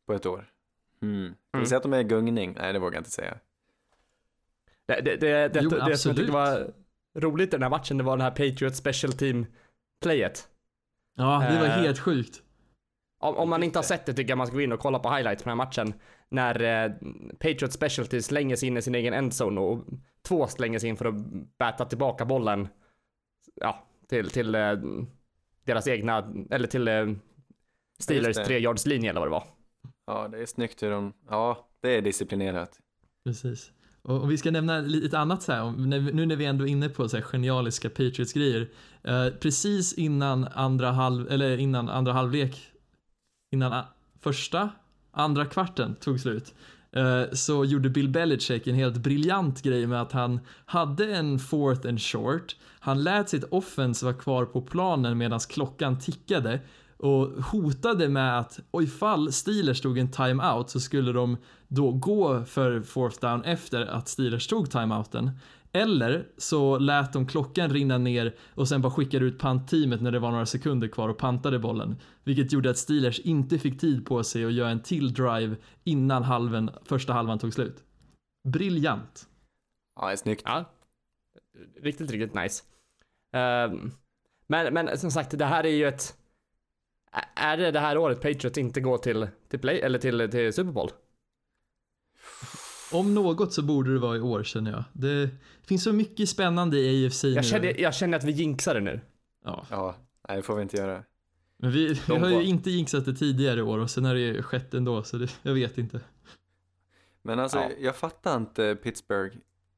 [0.06, 0.50] på ett år.
[1.02, 1.34] Mm.
[1.52, 1.66] Vi Mm.
[1.66, 2.54] säga att de är i gungning?
[2.58, 3.38] Nej, det vågar jag inte säga.
[4.86, 6.70] Det, det, det, det, Jo, det som jag tyckte var
[7.14, 10.48] roligt i den här matchen, det var den här Patriots special team-playet.
[11.16, 12.42] Ja, det var Eh, helt sjukt.
[13.18, 14.98] Om, om man inte har sett det tycker jag man ska gå in och kolla
[14.98, 15.94] på highlights på den här matchen.
[16.28, 16.92] När eh,
[17.38, 19.84] Patriots specialty slänger sig in i sin egen endzone och
[20.22, 21.14] två slänger sig in för att
[21.58, 22.68] bäta tillbaka bollen.
[23.54, 24.72] Ja, till, till eh,
[25.64, 27.06] deras egna, eller till eh,
[27.98, 28.44] Steelers det.
[28.44, 29.44] tre yards linje eller vad det var.
[30.06, 32.80] Ja, det är snyggt hur de, ja, det är disciplinerat.
[33.24, 33.72] Precis.
[34.02, 35.70] Och och vi ska nämna lite annat så här,
[36.12, 38.68] nu när vi ändå är inne på så här genialiska Patriots-grejer.
[39.02, 42.72] Eh, precis innan andra halv, eller innan andra halvlek,
[43.52, 43.84] innan a,
[44.20, 44.70] första,
[45.10, 46.54] andra kvarten tog slut,
[46.92, 51.88] eh, så gjorde Bill Belichick en helt briljant grej med att han hade en fourth
[51.88, 56.60] and short, han lät sitt offense vara kvar på planen medan klockan tickade
[56.96, 61.36] och hotade med att och ifall Steelers tog en timeout så skulle de
[61.68, 65.30] då gå för fourth down efter att Steelers tog timeouten.
[65.72, 70.18] Eller så lät de klockan rinna ner och sen bara skickade ut pantteamet när det
[70.18, 71.96] var några sekunder kvar och pantade bollen.
[72.24, 76.22] Vilket gjorde att Steelers inte fick tid på sig att göra en till drive innan
[76.22, 77.84] halven, första halvan tog slut.
[78.48, 79.28] Briljant.
[80.00, 80.42] Ja, det är snyggt.
[80.44, 80.64] Ja.
[81.82, 82.62] Riktigt, riktigt nice.
[83.32, 83.92] Ehm,
[84.46, 86.16] men, men som sagt, det här är ju ett...
[87.34, 90.72] Är det det här året Patriots inte går till, till play, eller till, till Super
[90.72, 90.90] Bowl?
[92.92, 94.84] Om något så borde det vara i år känner jag.
[94.92, 95.30] Det
[95.66, 97.30] finns så mycket spännande i AFC nu.
[97.30, 99.00] Jag känner, jag känner att vi jinxar det nu.
[99.44, 99.66] Ja.
[99.70, 99.96] Ja,
[100.28, 101.02] nej, det får vi inte göra.
[101.58, 104.42] Men vi, vi har ju inte jinxat det tidigare i år och sen har det
[104.42, 106.00] skett ändå så det, jag vet inte.
[107.22, 107.70] Men alltså, Ja.
[107.80, 109.36] jag fattar inte Pittsburgh.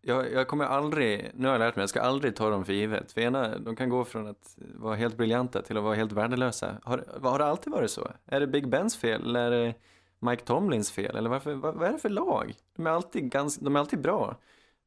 [0.08, 2.72] Jag, jag kommer aldrig, nu har jag lärt mig, jag ska aldrig ta dem för
[2.72, 3.12] givet.
[3.12, 6.78] För ena, de kan gå från att vara helt briljanta till att vara helt värdelösa.
[6.82, 8.10] Har, har det alltid varit så?
[8.26, 9.74] Är det Big Bens fel eller är det
[10.18, 11.16] Mike Tomlins fel?
[11.16, 12.54] Eller varför, vad, vad är det för lag?
[12.76, 14.36] De är alltid, ganska, de är alltid bra.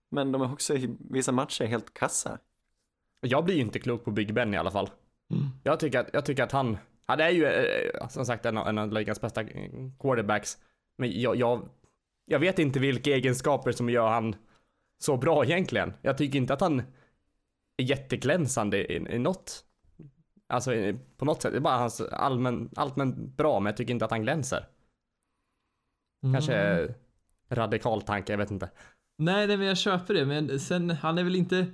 [0.10, 2.38] Men de är också i vissa matcher helt kassa.
[3.22, 4.90] Jag blir ju inte klok på Big Ben i alla fall.
[5.32, 5.44] Mm.
[5.64, 8.68] Jag tycker att, jag tycker att han, han är ju eh, som sagt en, av-
[8.68, 9.44] en av ligans bästa
[10.00, 10.58] quarterbacks.
[10.98, 11.62] Men jag, jag,
[12.26, 14.36] jag vet inte vilka egenskaper som gör han
[15.04, 15.94] så bra egentligen.
[16.02, 16.80] Jag tycker inte att han
[17.78, 19.66] är jätteglänsande i, i något.
[20.48, 20.72] Alltså
[21.18, 21.52] på något sätt.
[21.52, 24.68] Det är bara hans allmän, allmän bra, men jag tycker inte att han glänser.
[26.34, 26.94] Kanske Mm.
[27.50, 28.70] radikal tanke, jag vet inte.
[29.18, 30.26] Nej, nej, men jag köper det.
[30.26, 31.66] Men sen, han är väl inte...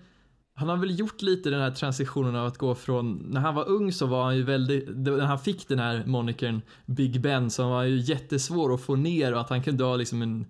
[0.59, 3.69] Han har väl gjort lite den här transitionen av att gå från, när han var
[3.69, 7.69] ung så var han ju väldigt, när han fick den här monikern Big Ben så
[7.69, 10.45] var han ju jättesvår att få ner och att han kunde ha liksom en,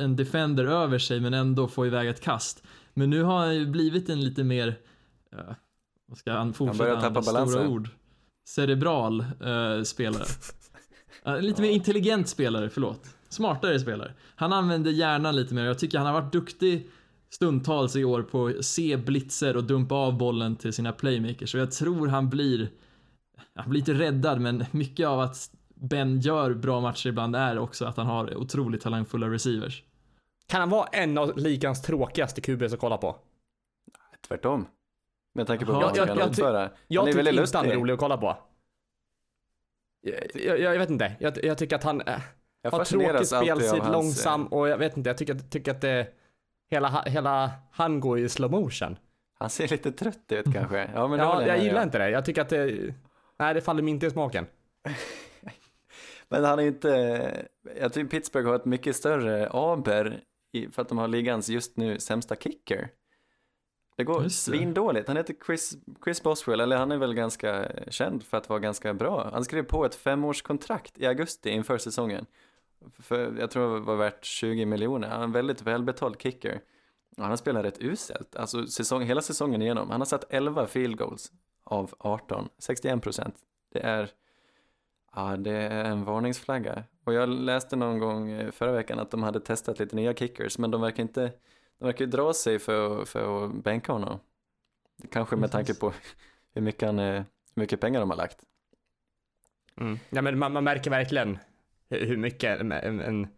[0.00, 2.62] en defender över sig men ändå få iväg ett kast.
[2.94, 5.40] Men nu har han ju blivit en lite mer, uh,
[6.06, 7.66] vad ska han fortsätta börjar tappa stora balansen.
[7.66, 7.88] ord,
[8.48, 10.24] cerebral eh, spelare.
[11.24, 13.00] Ja, lite mer intelligent spelare, förlåt.
[13.28, 14.12] Smartare spelare.
[14.34, 15.64] Han använder hjärnan lite mer.
[15.64, 16.90] Jag tycker han har varit duktig
[17.34, 21.50] stundtals i år på att se blitzer och dumpa av bollen till sina playmakers.
[21.50, 22.70] Så jag tror han blir,
[23.54, 27.84] han blir inte räddad, men mycket av att Ben gör bra matcher ibland är också
[27.84, 29.82] att han har otroligt talangfulla receivers.
[30.46, 33.16] Kan han vara en av ligans tråkigaste QBs att kolla på?
[34.28, 34.66] Tvärtom.
[35.34, 36.70] Med tanke på vad han Jag- kan jag ty- utföra.
[36.86, 38.36] Jag han är tycker väldigt inte han är rolig att kolla på.
[40.00, 42.02] Jag, jag, jag vet inte, jag, jag tycker att han
[42.62, 46.06] Jag har tråkig hans, långsam eh, och jag vet inte, jag tycker, tycker att det
[46.70, 48.96] hela, hela han går i slow motion.
[49.38, 50.90] Han ser lite trött ut kanske.
[50.94, 51.82] Ja, men Ja, jag gillar om.
[51.82, 52.10] inte det.
[52.10, 52.94] Jag tycker att det,
[53.38, 54.46] nej det faller mig inte i smaken.
[56.28, 57.46] Men han är inte,
[57.80, 60.20] jag tycker Pittsburgh har ett mycket större aber
[60.52, 62.88] i, för att de har ligans just nu sämsta kicker.
[63.96, 65.08] Det går svindåligt.
[65.08, 68.94] Han heter Chris, Chris Boswell, eller han är väl ganska känd för att vara ganska
[68.94, 69.30] bra.
[69.32, 72.26] Han skrev på ett femårskontrakt i augusti inför säsongen.
[72.98, 75.08] För jag tror det var värt 20 miljoner.
[75.08, 76.60] Han är en väldigt välbetald kicker.
[77.16, 79.90] Och han har spelat rätt uselt, alltså säsong, hela säsongen igenom.
[79.90, 81.32] Han har satt 11 field goals
[81.64, 83.34] av 18, 61 procent.
[83.72, 84.10] Det är,
[85.14, 86.84] ja det är en varningsflagga.
[87.04, 90.58] Och jag läste någon gång eh, förra veckan att de hade testat lite nya kickers,
[90.58, 91.32] men de verkar inte,
[91.78, 94.18] de verkar ju dra sig för, att- för att bänka honom.
[95.12, 95.92] Kanske med tanke på
[96.54, 97.12] hur mycket, han, eh,
[97.54, 98.38] hur mycket pengar de har lagt.
[99.80, 99.98] Mm.
[100.10, 101.38] Ja, men man, man märker verkligen
[101.90, 103.28] hur mycket en, en,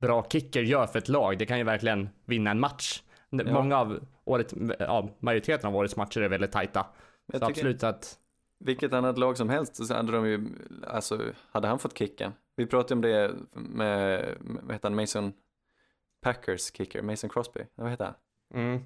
[0.00, 1.38] bra kicker gör för ett lag.
[1.38, 3.02] Det kan ju verkligen vinna en match.
[3.30, 3.44] Ja.
[3.44, 6.86] Många av året, ja, majoriteten av årets matcher är väldigt tajta.
[7.26, 8.18] Jag Så absolut att,
[8.58, 10.48] Vilket annat lag som helst så hade de ju,
[10.86, 12.32] alltså hade han fått kicken.
[12.56, 15.32] Vi pratade om det med, med vad heter han, Mason
[16.20, 18.14] Packers kicker, Mason Crosby, vad heter han?
[18.54, 18.82] mm.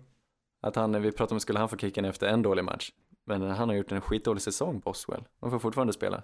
[0.60, 2.92] Att han, vi pratade om skulle han få kicken efter en dålig match.
[3.24, 5.24] Men han har gjort en skitdålig säsong, Boswell.
[5.40, 6.22] Han får fortfarande spela.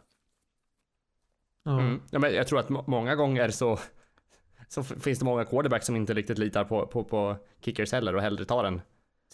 [1.64, 1.80] Ja.
[1.80, 2.00] Mm.
[2.10, 3.78] Ja, men jag tror att må- många gånger så,
[4.68, 8.22] så finns det många quarterbacks som inte riktigt litar på, på, på kickers heller och
[8.22, 8.80] hellre tar en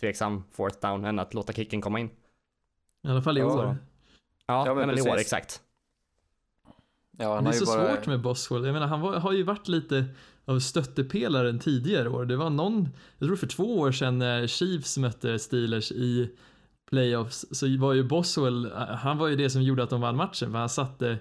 [0.01, 2.11] tveksam fourth down än att låta kicken komma in.
[3.03, 3.47] I alla fall i Ja.
[3.47, 3.77] år.
[4.47, 5.63] Ja, Ja, men men, i år exakt.
[7.19, 7.97] Ja, han det är ju så bara...
[7.97, 8.65] svårt med Boswell.
[8.65, 10.05] Jag menar, han var, har ju varit lite
[10.45, 12.25] av stöttepelaren tidigare år.
[12.25, 16.31] Det var någon, jag tror för två år sedan när Chiefs mötte Steelers i
[16.91, 20.53] playoffs så var ju Boswell, han var ju det som gjorde att de vann matchen
[20.53, 21.19] för han satte,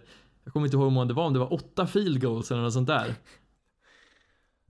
[0.47, 2.61] jag kommer inte ihåg hur många det var, om det var åtta field goals eller
[2.61, 3.15] något sånt där.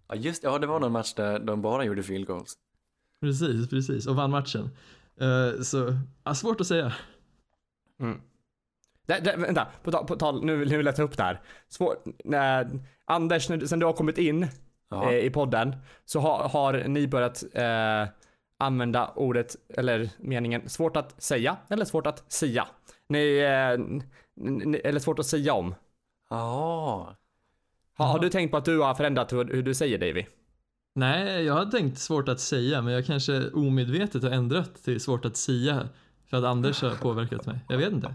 [0.08, 2.58] Ja, just ja, det var någon match där de bara gjorde field goals.
[3.22, 4.70] Precis, precis, och vann matchen.
[5.22, 6.94] Eh, så, ja, svårt att säga.
[8.00, 8.22] Mm.
[9.06, 11.42] Det, det, vänta, på, tal- på tal, nu, nu vill jag ta upp det här.
[11.70, 14.48] Svår, när, Anders, när, sen du har kommit in
[14.92, 15.76] eh, i podden
[16.06, 18.08] så har, har ni börjat eh,
[18.58, 22.68] använda ordet, eller meningen, svårt att säga eller svårt att sia.
[23.10, 25.76] Ni, eh, eller svårt att säga om.
[26.30, 27.16] Ja.
[27.98, 30.26] Ha, har du tänkt på att du har förändrat hur, hur du säger Davy?
[30.96, 35.26] Nej, jag hade tänkt svårt att säga, men jag kanske omedvetet har ändrat till svårt
[35.26, 35.90] att sia
[36.30, 37.60] för att Anders har påverkat mig.
[37.70, 38.14] Jag vet inte.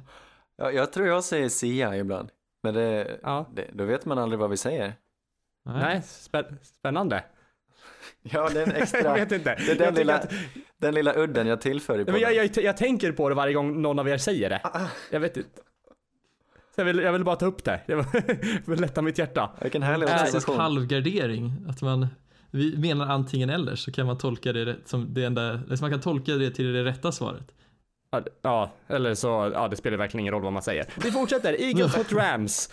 [0.56, 2.28] ja, jag tror jag säger Sia ibland.
[2.62, 3.50] Men det, Ja.
[3.54, 4.94] det, då vet man aldrig vad vi säger.
[5.64, 7.24] Nej, spä, spännande.
[8.22, 9.54] Ja, det är en jag extra, vet inte.
[9.54, 10.32] det är den Jag lilla, att-
[10.80, 12.12] den lilla udden jag tillför i podden.
[12.12, 14.60] Men jag, jag, jag tänker på det varje gång någon av er säger det.
[15.10, 15.48] Jag vet inte.
[16.74, 17.80] Så jag, vill, jag vill bara ta upp det.
[18.64, 19.50] För att lätta mitt hjärta.
[19.62, 20.60] Vilken härlig Klassisk observation.
[20.60, 21.52] halvgardering.
[21.68, 22.06] Att man
[22.50, 26.00] vi menar antingen eller så kan man tolka det som det enda, så man kan
[26.00, 27.44] tolka det till det rätta svaret.
[28.42, 30.86] Ja, eller så, ja det spelar verkligen ingen roll vad man säger.
[31.04, 31.60] Vi fortsätter.
[31.62, 32.70] Eagles mot Rams.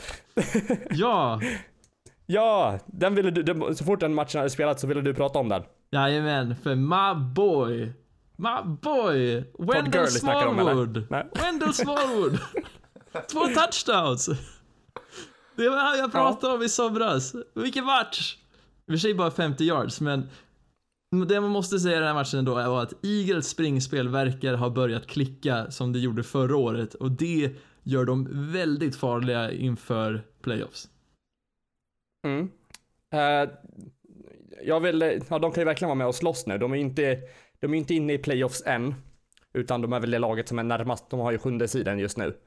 [0.89, 1.41] Ja,
[2.31, 5.39] Ja, den ville du, den, så fort den matchen hade spelats så ville du prata
[5.39, 5.63] om den.
[5.91, 7.93] jajamän, för my boy,
[8.37, 10.07] my boy, Wendell om?
[10.07, 11.07] Smallwood.
[11.09, 11.29] Nej.
[11.33, 12.39] Wendell Smallwood.
[13.31, 14.29] Två touchdowns.
[15.55, 17.35] Det var han jag pratade om i somras.
[17.55, 18.37] Vilken match!
[18.87, 20.29] I och för sig bara 50 yards, men
[21.27, 24.69] det man måste säga i den här matchen ändå är att Eagles springspel verkar ha
[24.69, 30.87] börjat klicka som det gjorde förra året och det gör dem väldigt farliga inför playoffs.
[32.23, 32.51] Mm.
[33.13, 33.49] Eh,
[34.63, 36.57] jag vill, ja de kan ju verkligen vara med och slåss nu.
[36.57, 37.19] De är inte,
[37.59, 38.95] de är inte inne i playoffs än.
[39.53, 42.17] Utan de är väl det laget som är närmast, de har ju sjunde sidan just
[42.17, 42.37] nu.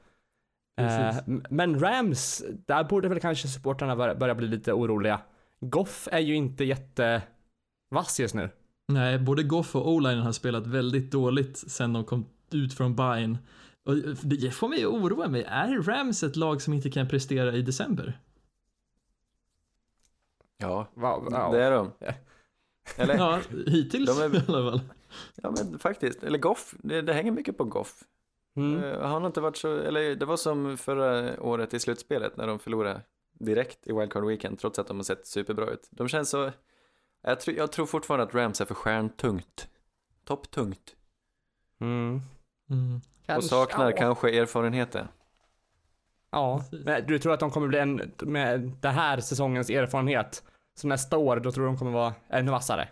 [0.81, 1.15] Eh,
[1.49, 5.21] men Rams, där borde väl kanske supportrarna börja, bli lite oroliga.
[5.59, 8.49] Goff är ju inte jättevass just nu.
[8.87, 13.37] Nej, både Goff och O-line har spelat väldigt dåligt sen de kom ut från byn.
[13.85, 15.43] Och det får mig att oroa mig.
[15.43, 18.19] Är Rams ett lag som inte kan prestera i december?
[20.67, 21.49] Ja, Va, ja.
[21.51, 21.91] det är de.
[22.97, 23.39] Eller, ja.
[23.51, 24.81] Ja, hittills De är- i alla fall.
[25.67, 26.23] men faktiskt.
[26.23, 28.03] Eller Goff, det, det hänger mycket på Goff.
[28.55, 28.83] Mm.
[28.83, 32.47] Eh, Han har inte varit så, eller det var som förra året i slutspelet när
[32.47, 33.01] de förlorade
[33.39, 35.87] direkt i Wildcard Weekend trots att de har sett superbra ut.
[35.91, 36.51] De känns så,
[37.21, 39.67] jag, tror- jag tror fortfarande att Rams är för stjärntungt.
[40.25, 40.95] Topptungt.
[41.81, 42.21] Mm.
[42.69, 42.95] Mm.
[42.95, 43.97] Och Kanske- saknar ja.
[43.97, 45.07] kanske erfarenheten.
[46.31, 50.43] Ja, men du tror att de kommer bli en, med den här säsongens erfarenhet,
[50.75, 52.87] så nästa år, då tror du de kommer vara ännu vassare?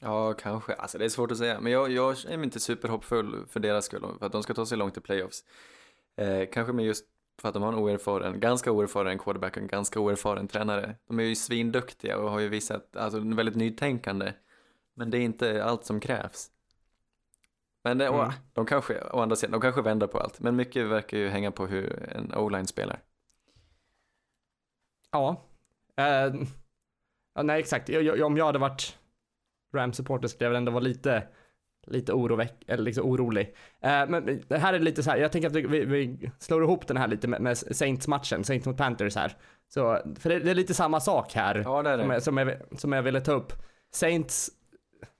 [0.00, 0.74] Ja, kanske.
[0.74, 1.60] Alltså det är svårt att säga.
[1.60, 4.78] Men jag, jag är inte superhoppfull för deras skull, för att de ska ta sig
[4.78, 5.44] långt i playoffs.
[6.16, 7.06] Eh, kanske med just
[7.40, 10.96] för att de har en oerfaren, ganska oerfaren quarterback och en ganska oerfaren tränare.
[11.08, 14.32] De är ju svinduktiga och har ju visat, alltså väldigt nytänkande.
[14.94, 16.50] Men det är inte allt som krävs.
[17.84, 18.20] Men det, Mm.
[18.20, 20.40] å, de kanske, å andra sidan, de kanske vänder på allt.
[20.40, 23.00] Men mycket verkar ju hänga på hur en o-line spelar.
[25.12, 25.42] Ja.
[25.96, 26.34] Eh,
[27.36, 27.88] ja nej, exakt.
[27.88, 28.96] Jag, jag, om jag hade varit
[29.74, 31.22] Rams-supporter skulle jag väl ändå vara lite,
[31.86, 33.54] lite oroväck, eller liksom orolig.
[33.80, 36.86] Eh, men det här är lite så här, jag tänker att vi, vi, slår ihop
[36.86, 39.36] den här lite med, med Saints-matchen, Saints mot Panthers här.
[39.68, 41.62] Så, för det, det är lite samma sak här.
[41.64, 42.14] Ja, det är som, det.
[42.14, 43.52] jag, som, jag, som jag ville ta upp.
[43.92, 44.50] Saints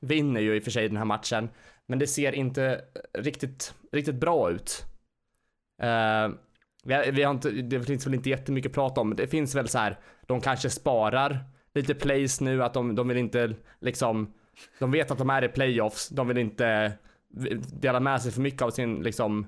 [0.01, 1.49] vinner ju i och för sig den här matchen,
[1.87, 2.81] men det ser inte
[3.19, 4.85] riktigt, riktigt bra ut.
[5.83, 6.29] Eh,
[6.85, 9.17] vi har, vi har inte, det finns väl inte jättemycket att prata om.
[9.17, 11.45] Det finns väl så här, de kanske sparar
[11.77, 14.33] lite plays nu, att de, de vill inte liksom,
[14.79, 16.93] de vet att de är i playoffs, de vill inte
[17.73, 19.47] dela med sig för mycket av sin, liksom,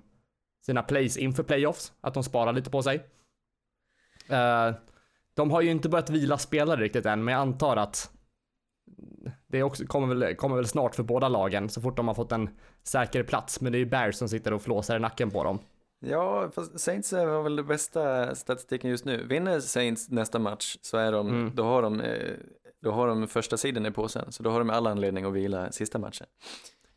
[0.67, 2.97] sina plays inför playoffs, att de sparar lite på sig.
[4.31, 4.77] Uh,
[5.35, 8.11] de har ju inte börjat vila spelare riktigt än, men jag antar att
[9.47, 12.33] det också, kommer, väl, kommer väl snart för båda lagen så fort de har fått
[12.33, 12.51] en
[12.83, 13.61] säker plats.
[13.61, 15.59] Men det är ju Bears som sitter och flåsar i nacken på dem.
[16.01, 19.27] Ja, fast Saints har väl det bästa statistiken just nu.
[19.27, 21.53] Vinner Saints nästa match så är de, Mm.
[21.55, 22.33] då har de, eh,
[22.83, 24.33] då har de första sidan i påsen.
[24.33, 26.27] Så då har de alla anledning att vila sista matchen.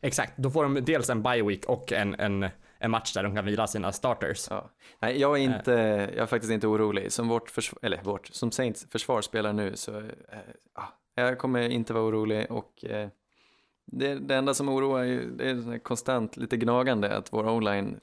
[0.01, 2.49] Exakt, då får de dels en bye week och en, en,
[2.79, 4.47] en match där de kan vila sina starters.
[4.49, 4.69] Ja.
[4.99, 5.71] Nej, jag är inte,
[6.15, 7.11] jag är faktiskt inte orolig.
[7.11, 10.03] Som vårt försvar, eller vårt, som Saints försvar spelar nu så, eh,
[10.75, 10.83] ja,
[11.15, 13.09] jag kommer inte vara orolig och eh,
[13.85, 17.99] det, det enda som oroar är det är konstant lite gnagande att vår online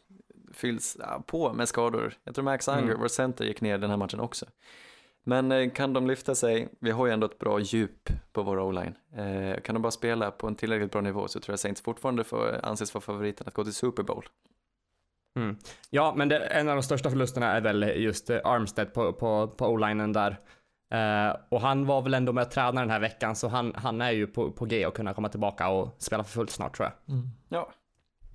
[0.60, 2.14] fylls på med skador.
[2.24, 3.01] Jag tror Max Unger, Mm.
[3.01, 4.47] vår center, gick ner den här matchen också.
[5.24, 8.59] Men eh, kan de lyfta sig, vi har ju ändå ett bra djup på vår
[8.59, 8.94] online.
[9.16, 12.24] Eh, kan de bara spela på en tillräckligt bra nivå så tror jag Saints fortfarande
[12.24, 14.24] får anses vara favoriten att gå till Super Bowl.
[15.39, 15.56] Mm.
[15.90, 19.48] Ja, men det, en av de största förlusterna är väl just eh, Armstead på, på,
[19.48, 20.39] på o-linen där.
[20.94, 24.01] Eh, och han var väl ändå med att träna den här veckan, så han, han
[24.01, 26.89] är ju på, på G och kunna komma tillbaka och spela för fullt snart tror
[26.89, 27.14] jag.
[27.14, 27.28] Mm.
[27.48, 27.72] Ja,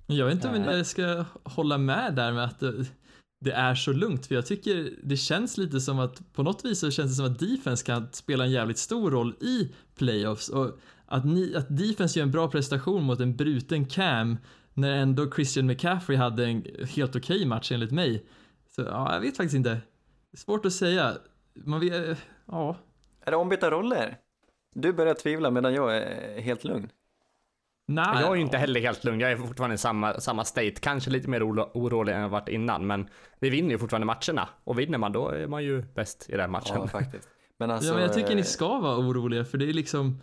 [0.06, 2.62] Jag vet inte om jag ska hålla med där med att
[3.40, 6.78] det, är så lugnt, för jag tycker det känns lite som att på något vis
[6.78, 10.78] så känns det som att defense kan spela en jävligt stor roll i playoffs och
[11.06, 14.36] att, ni, att defense gör en bra prestation mot en bruten cam
[14.74, 16.64] när ändå Christian McCaffrey hade en
[16.96, 18.26] helt okej match enligt mig.
[18.70, 19.80] Så ja, jag vet faktiskt inte.
[20.36, 21.12] Svårt att säga.
[21.54, 22.76] Man vet, ja.
[23.20, 24.18] Är det ombytta roller?
[24.74, 26.90] Du börjar tvivla medan jag är helt lugn.
[27.86, 30.74] Nej, Jag är ju inte heller helt lugn, jag är fortfarande i samma, samma state.
[30.80, 33.08] Kanske lite mer oro, orolig än jag varit innan, men
[33.40, 34.48] vi vinner ju fortfarande matcherna.
[34.64, 36.76] Och vinner man då är man ju bäst i den matchen.
[36.76, 37.28] Ja, faktiskt.
[37.58, 40.20] Men alltså, ja, men jag tycker eh, ni ska vara oroliga för det är liksom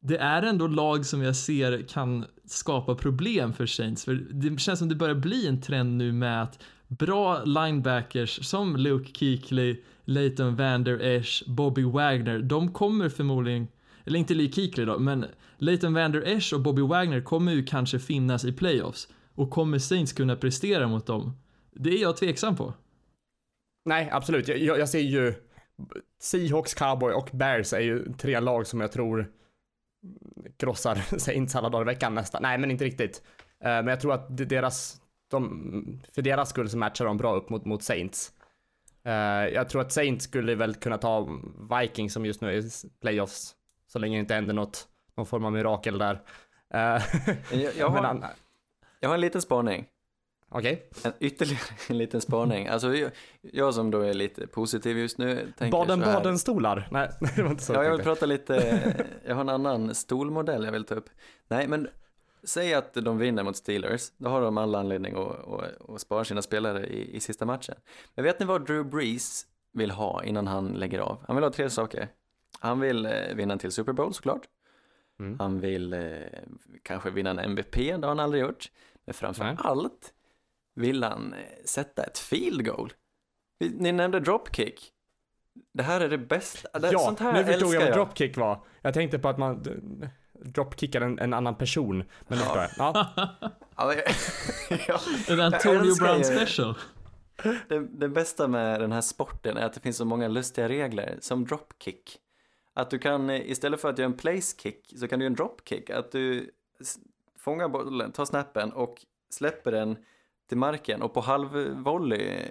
[0.00, 4.04] det är ändå lag som jag ser kan skapa problem för Saints.
[4.04, 8.76] För det känns som det börjar bli en trend nu med att bra linebackers som
[8.76, 13.68] Luke Kuechly, Leighton Vander Esch, Bobby Wagner, de kommer förmodligen,
[14.08, 15.26] eller inte Lee Keekley då, men
[15.56, 19.08] Leighton Vander Esch och Bobby Wagner kommer ju kanske finnas i playoffs.
[19.34, 21.36] Och kommer Saints kunna prestera mot dem?
[21.72, 22.74] Det är jag tveksam på.
[23.84, 24.48] Nej, absolut.
[24.48, 25.34] Jag, jag, jag ser ju
[26.20, 29.32] Seahawks, Cowboy och Bears är ju tre lag som jag tror
[30.56, 32.42] krossar Saints alla dagar i veckan nästan.
[32.42, 33.22] Nej, men inte riktigt.
[33.64, 37.50] Eh, men jag tror att deras, de, för deras skull så matchar de bra upp
[37.50, 38.32] mot, mot Saints.
[39.04, 39.12] Eh,
[39.54, 41.40] jag tror att Saints skulle väl kunna ta
[41.80, 42.64] Vikings som just nu är
[43.00, 43.54] playoffs.
[43.92, 46.22] Så länge det inte händer något, någon form av mirakel där.
[46.74, 47.02] Eh,
[47.60, 48.24] Jag, jag, har, an-
[49.00, 49.86] jag har en liten spaning.
[50.50, 50.90] Okej.
[51.04, 52.66] En, ytterligare en liten spaning.
[52.68, 53.10] Alltså jag,
[53.40, 55.78] jag som då är lite positiv just nu tänker.
[55.78, 56.88] Baden-Baden-stolar?
[56.90, 58.82] Nej, det var inte så Ja, jag vill prata lite,
[59.26, 61.08] jag har en annan stolmodell jag vill ta upp.
[61.48, 61.88] Nej, men
[62.44, 66.24] säg att de vinner mot Steelers, då har de alla anledning att, att, att spara
[66.24, 67.74] sina spelare i, i sista matchen.
[68.14, 71.24] Men vet ni vad Drew Brees vill ha innan han lägger av?
[71.26, 72.08] Han vill ha tre saker.
[72.60, 74.48] Han vill eh, vinna en till Super Bowl såklart.
[75.20, 75.38] Mm.
[75.38, 76.00] Han vill eh,
[76.82, 78.70] kanske vinna en MVP, det har han aldrig gjort.
[79.04, 79.56] Men framför Nej.
[79.58, 80.12] allt
[80.74, 82.92] vill han eh, sätta ett field goal.
[83.60, 84.92] Ni nämnde dropkick.
[85.72, 86.78] Det här är det bästa.
[86.78, 88.64] Det, Ja, sånt här nu förstod jag vad dropkick var.
[88.82, 89.64] Jag tänkte på att man
[90.32, 91.96] dropkickar en, en annan person.
[91.98, 92.70] Men nu förstår jag.
[92.78, 93.08] Ja.
[93.76, 96.74] Ja, men, ja, En Antonio Brown special.
[97.68, 101.18] det, det bästa med den här sporten är att det finns så många lustiga regler,
[101.20, 102.18] som dropkick.
[102.78, 105.30] Att du kan, eh, istället för att göra en place kick, så kan du göra
[105.30, 105.90] en dropkick.
[105.90, 106.50] Att du
[107.36, 109.96] fångar bollen, tar snappen och släpper den
[110.48, 112.50] till marken och på halv volley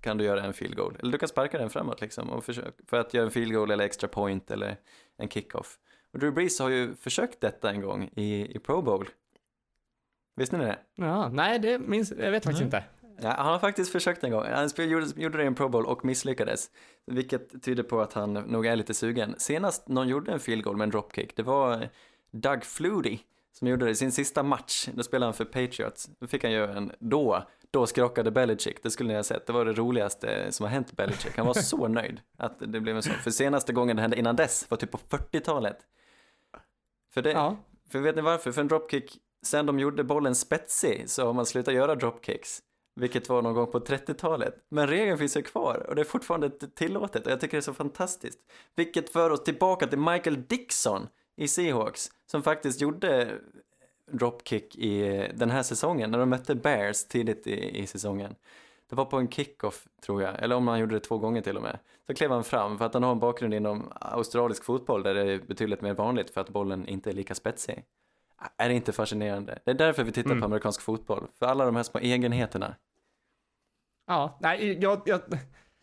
[0.00, 0.96] kan du göra en field goal.
[1.00, 3.70] Eller du kan sparka den framåt liksom och försök, för att göra en field goal
[3.70, 4.76] eller extra point eller
[5.16, 5.78] en kickoff.
[6.12, 9.08] Och Drew Brees har ju försökt detta en gång i, i Pro Bowl.
[10.36, 10.78] Visste ni det?
[10.94, 12.82] ja, nej, det minns, jag vet faktiskt Nej.
[12.82, 13.01] inte.
[13.22, 14.44] Ja, han har faktiskt försökt en gång.
[14.46, 16.70] Han spel, gjorde, gjorde det i en Pro Bowl och misslyckades.
[17.06, 19.34] Vilket tyder på att han nog är lite sugen.
[19.38, 21.88] Senast någon gjorde en field goal med en dropkick, det var
[22.30, 23.18] Doug Flutie
[23.52, 24.88] som gjorde det i sin sista match.
[24.94, 26.10] Då spelade han för Patriots.
[26.18, 28.82] Då fick han göra en, då, då skrockade Belichick.
[28.82, 29.46] Det skulle ni ha sett.
[29.46, 31.36] Det var det roligaste som har hänt Belichick.
[31.36, 33.14] Han var så nöjd att det blev en sån.
[33.14, 35.76] För senaste gången det hände innan dess var typ på 40-talet.
[37.14, 37.56] För det, Ja.
[37.90, 38.52] för vet ni varför?
[38.52, 42.62] För en dropkick, sen de gjorde bollen spetsig så har man slutat göra dropkicks.
[42.94, 44.54] Vilket var någon gång på 30-talet.
[44.68, 47.62] Men regeln finns ju kvar och det är fortfarande tillåtet och jag tycker det är
[47.62, 48.38] så fantastiskt.
[48.74, 53.38] Vilket för oss tillbaka till Michael Dixon i Seahawks som faktiskt gjorde
[54.10, 58.34] dropkick i den här säsongen när de mötte Bears tidigt i, i säsongen.
[58.88, 61.56] Det var på en kickoff tror jag, eller om han gjorde det två gånger till
[61.56, 61.78] och med.
[62.06, 65.32] Så klev han fram för att han har en bakgrund inom australisk fotboll där det
[65.32, 67.84] är betydligt mer vanligt för att bollen inte är lika spetsig.
[68.56, 69.58] Är det inte fascinerande?
[69.64, 70.40] Det är därför vi tittar Mm.
[70.40, 72.74] på amerikansk fotboll, för alla de här små egenheterna.
[74.06, 75.02] Ja, nej, jag...
[75.06, 75.20] jag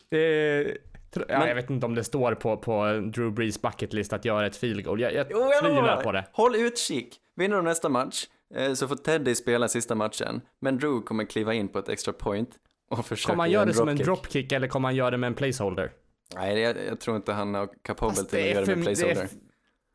[0.10, 0.78] det,
[1.14, 2.84] ja, Men- jag vet inte om det står på, på
[3.14, 5.00] Drew Brees bucket list att göra ett field goal.
[5.02, 6.26] Jag, jag Jo, jag tvivlar på det.
[6.32, 7.22] Håll utkik!
[7.36, 8.26] Vinner de nästa match
[8.56, 12.14] eh, så får Teddy spela sista matchen, men Drew kommer kliva in på ett extra
[12.14, 12.50] point
[12.90, 14.52] och försöka Kommer han göra göra det som en dropkick.
[14.52, 15.92] eller kommer han göra det med en placeholder?
[16.36, 18.92] Nej, jag, jag tror inte han är kapabel Fast till att göra det med det
[18.92, 19.30] är placeholder.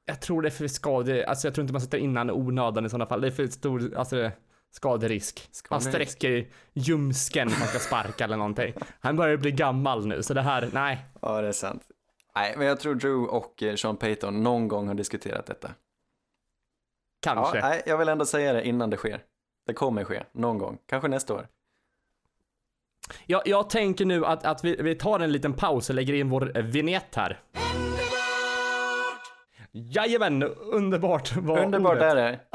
[0.04, 2.32] Jag tror det är för skade, alltså jag tror inte man sätter in han i
[2.32, 3.20] onödan i sådana fall.
[3.20, 4.30] Det är för stor, alltså
[4.70, 5.50] skaderisk.
[5.68, 8.74] Han sträcker ljumsken när man ska sparka eller någonting.
[9.00, 11.06] Han börjar bli gammal nu, så det här, nej.
[11.22, 11.82] Ja, det är sant.
[12.36, 15.70] Nej, men jag tror Drew och eh, Sean Payton någon gång har diskuterat detta.
[17.26, 17.60] Ja, Kanske.
[17.60, 19.22] nej, jag vill ändå säga det innan det sker.
[19.66, 20.78] Det kommer ske, någon gång.
[20.86, 21.48] Kanske nästa år.
[23.26, 26.28] Jag, jag tänker nu att, att vi, vi tar en liten paus och lägger in
[26.28, 27.40] vår vignett här.
[29.76, 30.42] Jajamän,
[30.72, 32.02] underbart var Underbart ordet.
[32.02, 32.40] är det.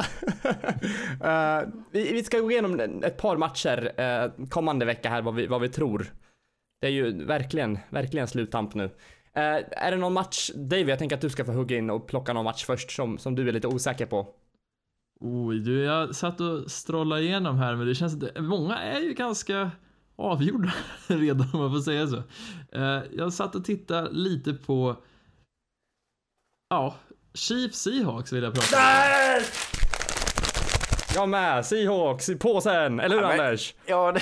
[1.23, 5.47] Eh, vi, vi ska gå igenom ett par matcher eh, kommande vecka här, vad vi,
[5.47, 6.05] vad vi tror.
[6.81, 8.83] Det är ju verkligen, verkligen sluttamp nu.
[9.33, 12.07] Eh, är det någon match, Dave, jag tänker att du ska få hugga in och
[12.07, 14.27] plocka någon match först som, som du är lite osäker på.
[15.19, 19.13] Oj, du, jag satt och strollade igenom här, men det känns att många är ju
[19.13, 19.71] ganska
[20.15, 20.73] avgjorda
[21.07, 22.23] redan om man får säga så.
[23.11, 24.95] Jag satt och tittade lite på,
[26.69, 26.95] ja,
[27.33, 29.43] Chiefs Seahawks vill jag prata om.
[31.15, 33.75] Jag med, Seahawks i påsen, eller hur Ja, men- Anders?
[33.85, 34.21] Ja, det...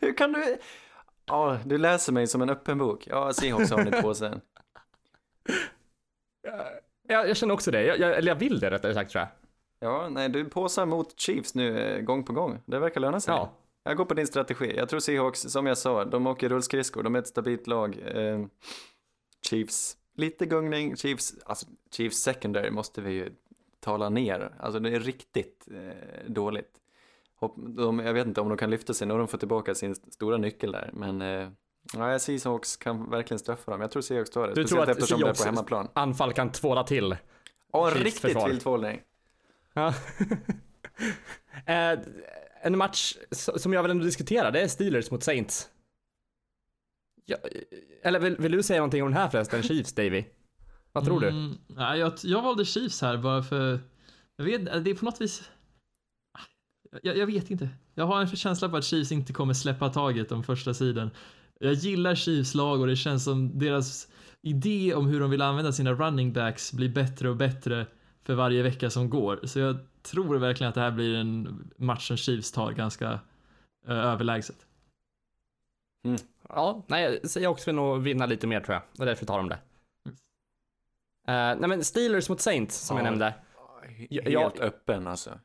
[0.00, 0.58] Hur kan du...
[1.26, 3.06] Ja, du läser mig som en öppen bok.
[3.10, 4.40] Ja, Seahawks har ni på sen.
[7.08, 9.28] Jag, jag känner också det, jag, jag, eller jag vill det rättare sagt tror jag.
[9.90, 12.58] Ja, nej, du påsar mot Chiefs nu eh, gång på gång.
[12.66, 13.34] Det verkar löna sig.
[13.34, 13.52] Ja.
[13.84, 14.76] Jag går på din strategi.
[14.76, 17.02] Jag tror Seahawks, som jag sa, de åker rullskridskor.
[17.02, 17.98] De är ett stabilt lag.
[18.06, 18.40] Eh,
[19.50, 20.96] Chiefs, lite gungning.
[20.96, 23.32] Chiefs, alltså Chiefs secondary måste vi ju
[23.80, 24.52] tala ner.
[24.60, 26.70] Alltså det är riktigt eh, dåligt.
[27.36, 29.94] Hopp, de, jag vet inte om de kan lyfta sig när de får tillbaka sin
[29.94, 30.90] stora nyckel där.
[30.92, 31.48] Men eh,
[31.94, 33.80] ja, Seahawks kan verkligen straffa dem.
[33.80, 34.54] Jag tror Seahawks tar det.
[34.54, 35.88] Du tror speciellt att eftersom det är på hemmaplan.
[35.92, 37.16] Anfall kan tvåla till.
[37.72, 38.48] Ja, en Chiefs riktigt försvar.
[38.48, 39.00] vild tvålning.
[39.72, 39.94] Ja.
[41.66, 41.98] eh,
[42.62, 45.70] en match som jag vill ändå diskutera, det är Steelers mot Saints.
[47.26, 47.36] Ja,
[48.02, 50.24] eller vill, vill du säga någonting om den här förresten, Chiefs Davy?
[50.92, 51.28] Vad tror du?
[51.28, 53.80] Mm, nej, jag, jag valde Chiefs här bara för,
[54.36, 55.50] jag vet, det är på något vis,
[57.02, 57.68] jag, jag vet inte.
[57.94, 61.10] Jag har en känsla på att Chiefs inte kommer släppa taget om första sidan.
[61.60, 64.08] Jag gillar Chiefs lag och det känns som deras
[64.42, 67.86] idé om hur de vill använda sina running backs blir bättre och bättre
[68.24, 69.40] för varje vecka som går.
[69.44, 73.12] Så jag tror verkligen att det här blir en match som Chiefs tar ganska
[73.88, 74.66] uh, överlägset.
[76.48, 78.82] Ja, nej, jag också vill nog vinna lite mer tror jag.
[78.98, 79.58] Och därför tar de det.
[81.28, 83.10] Eh, nej men Steelers mot Saints som jag Ja.
[83.10, 83.34] nämnde.
[84.10, 85.38] Helt jag- öppen alltså.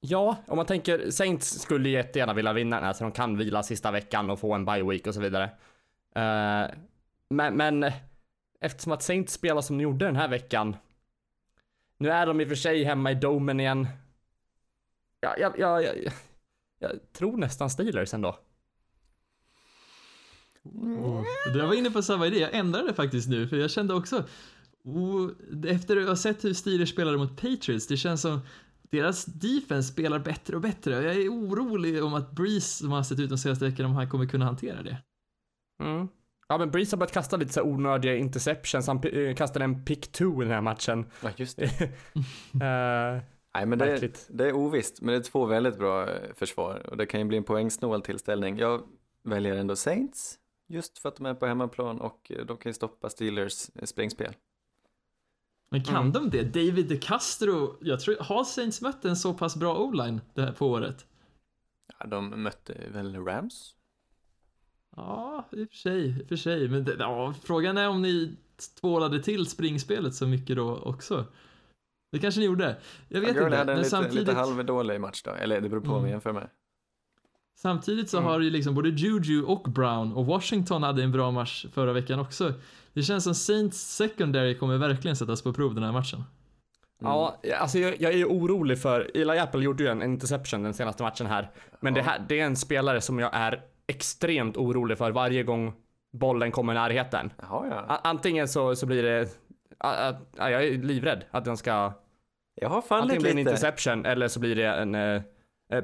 [0.00, 3.62] Ja, om man tänker Saints skulle jättegärna vilja vinna den här så de kan vila
[3.62, 5.44] sista veckan och få en bye week och så vidare.
[6.14, 6.70] Eh,
[7.28, 7.92] men, men
[8.60, 10.76] eftersom att Saints spelar som de gjorde den här veckan.
[11.98, 13.86] Nu är de i och för sig hemma i domen igen.
[15.20, 16.12] Ja, jag, jag, jag, jag,
[16.78, 18.38] jag tror nästan Steelers ändå.
[21.52, 24.24] Du jag var inne på samma idé, jag ändrade faktiskt nu för jag kände också
[24.84, 25.30] oh,
[25.66, 28.40] efter att ha sett hur Steelers spelade mot Patriots, det känns som
[28.90, 31.02] deras defense spelar bättre och bättre.
[31.02, 34.10] Jag är orolig om att Breeze, som har sett ut de senaste veckorna, om han
[34.10, 34.96] kommer kunna hantera det.
[35.82, 36.08] Mm.
[36.48, 38.86] Ja men Breeze har börjat kasta lite så här onödiga interceptions.
[38.86, 41.06] Han eh, kastade en pick two i den här matchen.
[41.22, 41.64] Ja, just det.
[42.64, 43.22] Eh,
[43.54, 46.96] Nej, men det, det är ovisst, men det är två väldigt bra eh, försvar och
[46.96, 48.58] det kan ju bli en poängsnål tillställning.
[48.58, 48.82] Jag
[49.24, 50.38] väljer ändå Saints,
[50.68, 53.84] just för att de är på hemmaplan och eh, de kan ju stoppa Steelers eh,
[53.84, 54.34] springspel.
[55.70, 56.12] Men kan Mm.
[56.12, 56.42] de det?
[56.42, 60.52] David De Castro, jag tror, har Saints mött en så pass bra o-line det här
[60.52, 61.06] på året?
[61.98, 63.74] Ja, de mötte väl Rams?
[64.96, 66.68] Ja, i och för sig, i och för sig.
[66.68, 68.36] Men det, ja, frågan är om ni
[68.80, 71.24] tvålade till springspelet så mycket då också.
[72.12, 72.80] Det kanske ni gjorde.
[73.08, 73.56] Jag vet Gurley inte.
[73.56, 76.00] hade en Men lite, samtidigt, lite halvdålig match då, eller det beror på vad man
[76.00, 76.10] Mm.
[76.10, 76.50] jämför med.
[77.56, 78.30] Samtidigt så Mm.
[78.30, 82.20] har ju liksom både Juju och Brown och Washington hade en bra match förra veckan
[82.20, 82.52] också.
[82.92, 86.24] Det känns som Saints secondary kommer verkligen sättas på prov den här matchen.
[87.00, 90.74] Ja, alltså jag, jag är ju orolig för, Eli Apple gjorde ju en interception den
[90.74, 91.50] senaste matchen här.
[91.80, 95.72] Men det, här, det är en spelare som jag är extremt orolig för varje gång
[96.12, 97.32] bollen kommer i närheten.
[97.42, 98.00] Jaha, ja.
[98.04, 99.28] Antingen så, så blir det,
[99.78, 101.92] a, a, a, jag är livrädd att den ska,
[102.54, 105.22] Jag har fallit antingen blir det en interception eller så blir det en eh,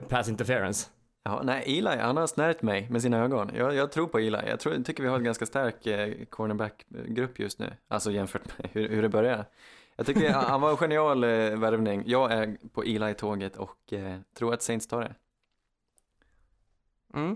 [0.09, 0.89] pass interference.
[1.25, 3.51] Ja, nej, Eli, han har snärjt mig med sina ögon.
[3.55, 4.39] Jag, jag tror på Eli.
[4.49, 7.77] Jag tror, tycker vi har en ganska stark eh, cornerback-grupp just nu.
[7.89, 9.45] Alltså jämfört med hur, hur det började.
[9.97, 12.03] Jag tycker han var en genial eh, värvning.
[12.07, 15.15] Jag är på Eli-tåget och eh, tror att Saints tar det.
[17.15, 17.31] Mm.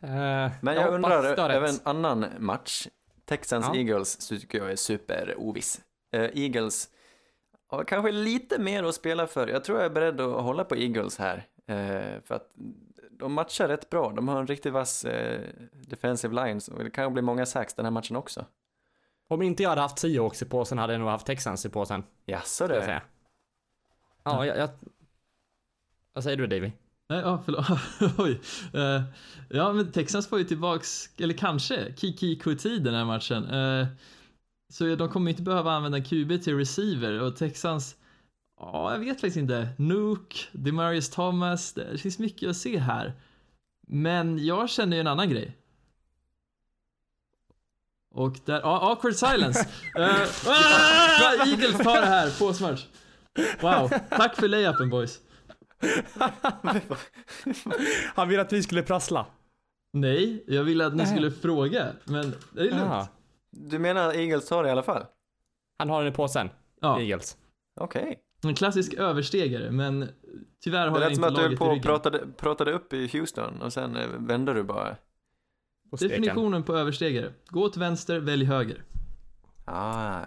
[0.00, 2.86] Eh, Men jag hoppas undrar över en annan match.
[3.24, 3.76] Texans Ja.
[3.76, 5.80] Eagles tycker jag är super oviss.
[6.12, 6.88] Eh, Eagles
[7.66, 9.48] har kanske lite mer att spela för.
[9.48, 11.46] Jag tror jag är beredd att hålla på Eagles här.
[11.66, 12.50] Eh, för att
[13.24, 14.12] de matchar rätt bra.
[14.16, 15.40] De har en riktigt vass eh,
[15.72, 18.44] defensive lines och det kan bli många sacks den här matchen också.
[19.28, 22.04] Om inte jag hade haft Seahawks i påsen hade jag nog haft Texans i påsen.
[22.26, 22.84] Jaså jag du?
[22.84, 23.02] säga.
[24.24, 24.68] Ja, jag, jag...
[26.12, 26.72] Vad säger du Davy?
[27.08, 27.66] Nej, ja, förlåt.
[28.18, 28.40] Oj.
[28.74, 29.02] Eh,
[29.50, 33.44] ja, men Texans får ju tillbaks, eller kanske, Kiki Kuti den här matchen.
[33.44, 33.86] Eh,
[34.68, 37.96] så de kommer inte behöva använda QB till receiver och Texans,
[38.72, 39.68] ja, jag vet faktiskt inte.
[39.78, 43.12] Nuke, Demarius Thomas, det finns mycket att se här.
[43.86, 45.56] Men jag känner ju en annan grej.
[48.14, 49.60] Och där, ja, awkward silence.
[49.98, 50.04] uh,
[50.46, 52.86] ah, Eagles tar det här, påsmatch.
[53.60, 55.20] Wow, tack för layupen boys.
[58.14, 59.26] Han ville att vi skulle prassla.
[59.92, 62.80] Nej, jag ville att ni skulle fråga, men det är lugnt.
[62.80, 63.08] Jaha.
[63.50, 65.04] Du menar att Eagles tar det i alla fall?
[65.78, 66.50] Han har den i påsen,
[66.80, 67.36] Ja, Eagles.
[67.80, 68.20] Okej.
[68.48, 70.08] En klassisk överstegare, men
[70.64, 71.82] tyvärr har Det jag lät som inte att du höll laget i på och ryggen.
[71.82, 74.96] pratade, pratade upp i Houston och sen eh, vände du bara.
[75.90, 75.96] På.
[75.96, 77.32] Definitionen på överstegare.
[77.48, 78.82] Gå åt vänster, välj höger.
[79.64, 80.20] Ah,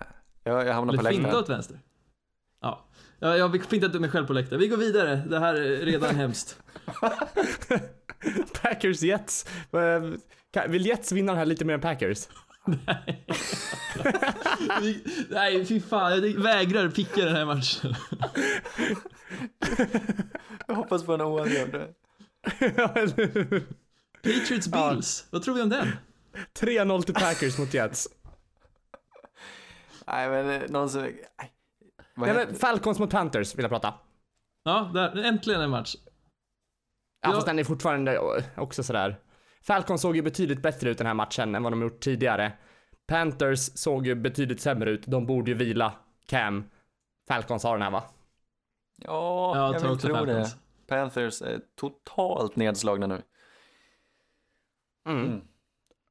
[0.44, 1.44] jag, jag hamnar på Eller finta läktaren.
[1.44, 1.80] åt vänster.
[2.62, 2.86] Ja.
[3.20, 4.60] ja, jag har fintat upp mig själv på läktaren.
[4.60, 6.62] Vi går vidare, det här är redan hemskt.
[8.62, 9.46] Packers Jets.
[9.74, 12.28] Eh, Vill Jets vinna den här lite mer än Packers?
[14.82, 17.96] Vi, nej, fy fan, jag vägrar picka den här matchen.
[20.68, 21.72] Jag hoppas på en oavgjord.
[24.24, 24.92] Patriots Ja.
[24.92, 25.88] Bills, vad tror vi om den?
[26.60, 28.08] 3-0 till Packers mot Jets.
[30.08, 31.02] Nej men eh, någon som...
[31.02, 31.16] Nej.
[32.16, 33.94] Nej, men Falcons mot Panthers vill jag prata.
[34.64, 35.96] Ja, där, äntligen en match.
[37.22, 37.32] Ja, Ja.
[37.36, 38.20] fast den är fortfarande
[38.58, 39.20] också sådär.
[39.68, 42.54] Falcons såg ju betydligt bättre ut den här matchen än vad de gjort tidigare.
[43.08, 45.04] Panthers såg ju betydligt sämre ut.
[45.08, 45.94] De borde ju vila
[46.26, 46.70] Cam.
[47.28, 48.04] Falcons har den här va?
[48.98, 50.54] Ja, Jag jag tar vill tro Falcons.
[50.54, 50.60] det.
[50.88, 53.22] Panthers är totalt nedslagna nu.
[55.08, 55.26] Mm.
[55.26, 55.42] Mm.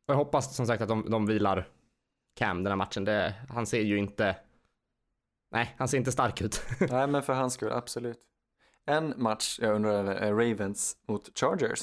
[0.06, 1.68] Jag hoppas som sagt att de, de vilar
[2.34, 3.04] Cam den här matchen.
[3.04, 4.36] Det, han ser ju inte...
[5.50, 6.62] Nej, han ser inte stark ut.
[6.90, 8.18] Nej men för hans skull, absolut.
[8.86, 11.80] En match jag undrar över är Ravens mot Chargers.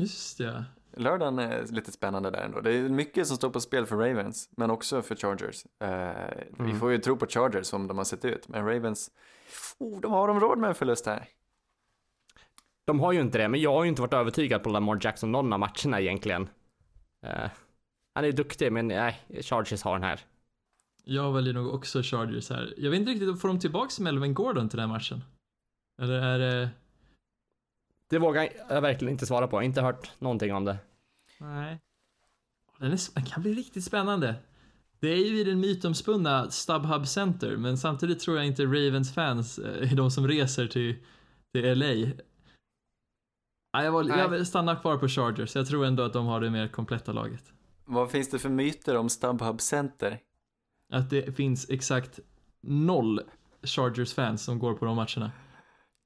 [0.00, 0.64] Just ja.
[0.96, 2.60] lördagen är lite spännande där ändå.
[2.60, 5.64] Det är mycket som står på spel för Ravens, men också för Chargers.
[5.80, 6.80] Eh, Vi Mm.
[6.80, 9.10] får ju tro på Chargers som de har sett ut, men Ravens,
[9.78, 11.28] oh, de har de råd med en förlust här.
[12.86, 15.32] De har ju inte det, men jag har ju inte varit övertygad på Lamar Jackson
[15.32, 16.48] någon av matcherna egentligen.
[17.26, 17.50] Eh,
[18.14, 20.20] han är duktig, men nej, Chargers har den här.
[21.04, 22.74] Jag väljer nog också Chargers här.
[22.76, 25.24] Jag vet inte riktigt, får de tillbaks Melvin Gordon till den här matchen?
[26.02, 26.68] Eller är det...
[28.10, 29.56] Det vågar jag verkligen inte svara på.
[29.56, 30.78] Jag har inte hört någonting om det.
[31.38, 31.80] Nej.
[32.78, 34.34] Den, är, den kan bli riktigt spännande.
[35.00, 39.58] Det är ju i den mytomspunna StubHub Center, men samtidigt tror jag inte Ravens fans
[39.58, 40.96] eh, är de som reser till,
[41.52, 42.12] till LA.
[43.72, 45.56] Jag, var, jag stannar kvar på Chargers.
[45.56, 47.52] Jag tror ändå att de har det mer kompletta laget.
[47.84, 50.18] Vad finns det för myter om StubHub Center?
[50.92, 52.20] Att det finns exakt
[52.60, 53.20] noll
[53.62, 55.30] Chargers-fans som går på de matcherna.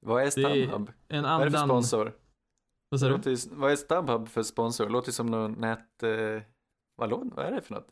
[0.05, 0.91] Vad är är StubHub?
[1.07, 1.67] En Vad är det för annan...
[1.83, 2.13] sponsor?
[2.89, 3.35] Vad sa du?
[3.51, 4.89] Vad är StubHub för sponsor?
[4.89, 6.03] Låter som någon nät...
[6.03, 6.41] Eh,
[6.95, 7.87] vad, vad är det för något?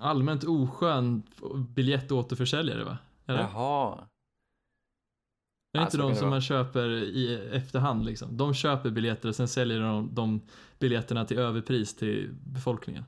[0.00, 1.22] Allmänt oskön
[1.68, 2.98] biljettåterförsäljare va?
[3.26, 3.40] Eller?
[3.40, 3.92] Jaha.
[3.94, 8.36] Är det Ja, inte så kan de som man köper i efterhand liksom?
[8.36, 10.40] De köper biljetter och sen säljer de de
[10.78, 13.04] biljetterna till överpris till befolkningen.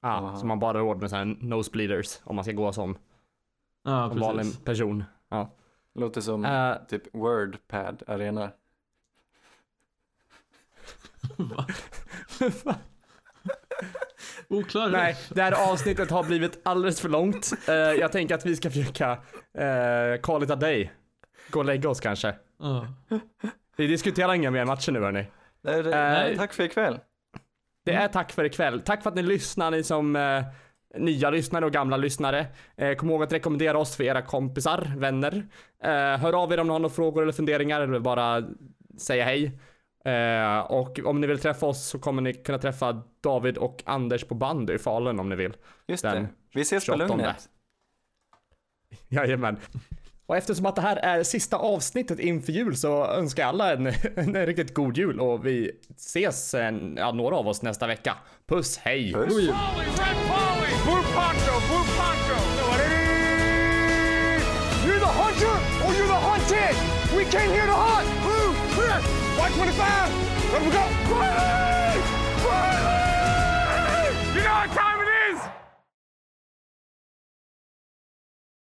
[0.00, 0.36] Ja, Aha.
[0.36, 2.96] så man bara har råd med sådana nosebleeders om man ska gå som
[3.82, 5.04] Ja, en vanlig person.
[5.28, 5.50] Ja.
[5.94, 8.50] Låter som Eh, typ Wordpad Arena.
[12.64, 12.74] Va?
[14.48, 17.52] Oklar Nej, det här avsnittet har blivit alldeles för långt.
[17.68, 20.92] Eh, jag tänker att vi ska försöka uh, call it a day.
[21.50, 22.34] Gå och lägga oss kanske.
[22.58, 22.86] Ja.
[23.76, 25.26] Vi diskuterar inga mer matcher nu hörni.
[25.62, 26.36] Nej, det, Nej.
[26.36, 26.98] Tack för ikväll.
[27.84, 28.80] Det är tack för ikväll.
[28.80, 30.16] Tack för att ni lyssnar, ni som
[30.96, 32.46] nya lyssnare och gamla lyssnare.
[32.76, 35.46] Eh, kom ihåg att rekommendera oss för era kompisar, vänner.
[35.82, 38.44] Eh, hör av er om ni har några frågor eller funderingar eller bara
[38.98, 39.58] säga hej.
[40.04, 44.24] Eh, och om ni vill träffa oss så kommer ni kunna träffa David och Anders
[44.24, 45.56] på bandy i Falun om ni vill.
[45.86, 46.28] Just Den det.
[46.54, 47.06] Vi ses på 28.
[47.06, 47.48] Lugnet.
[49.08, 49.56] Jajamän.
[50.26, 53.86] Och eftersom att det här är sista avsnittet inför jul så önskar jag alla en,
[54.16, 58.16] en riktigt god jul och vi ses, en, ja, några av oss nästa vecka.
[58.48, 59.12] Puss, hej!
[59.12, 59.28] Puss.
[59.28, 62.38] Polly, red Polly, blue poncho, blue poncho.
[64.86, 65.56] You're the hunter
[65.86, 66.76] or you're the hunted.
[67.16, 68.08] We came here to hunt.
[68.22, 69.00] Blue, clear.
[69.38, 70.52] White 25.
[70.52, 70.84] Let we go.
[71.14, 72.00] Riley!
[72.44, 74.06] Riley!
[74.36, 74.93] You know what time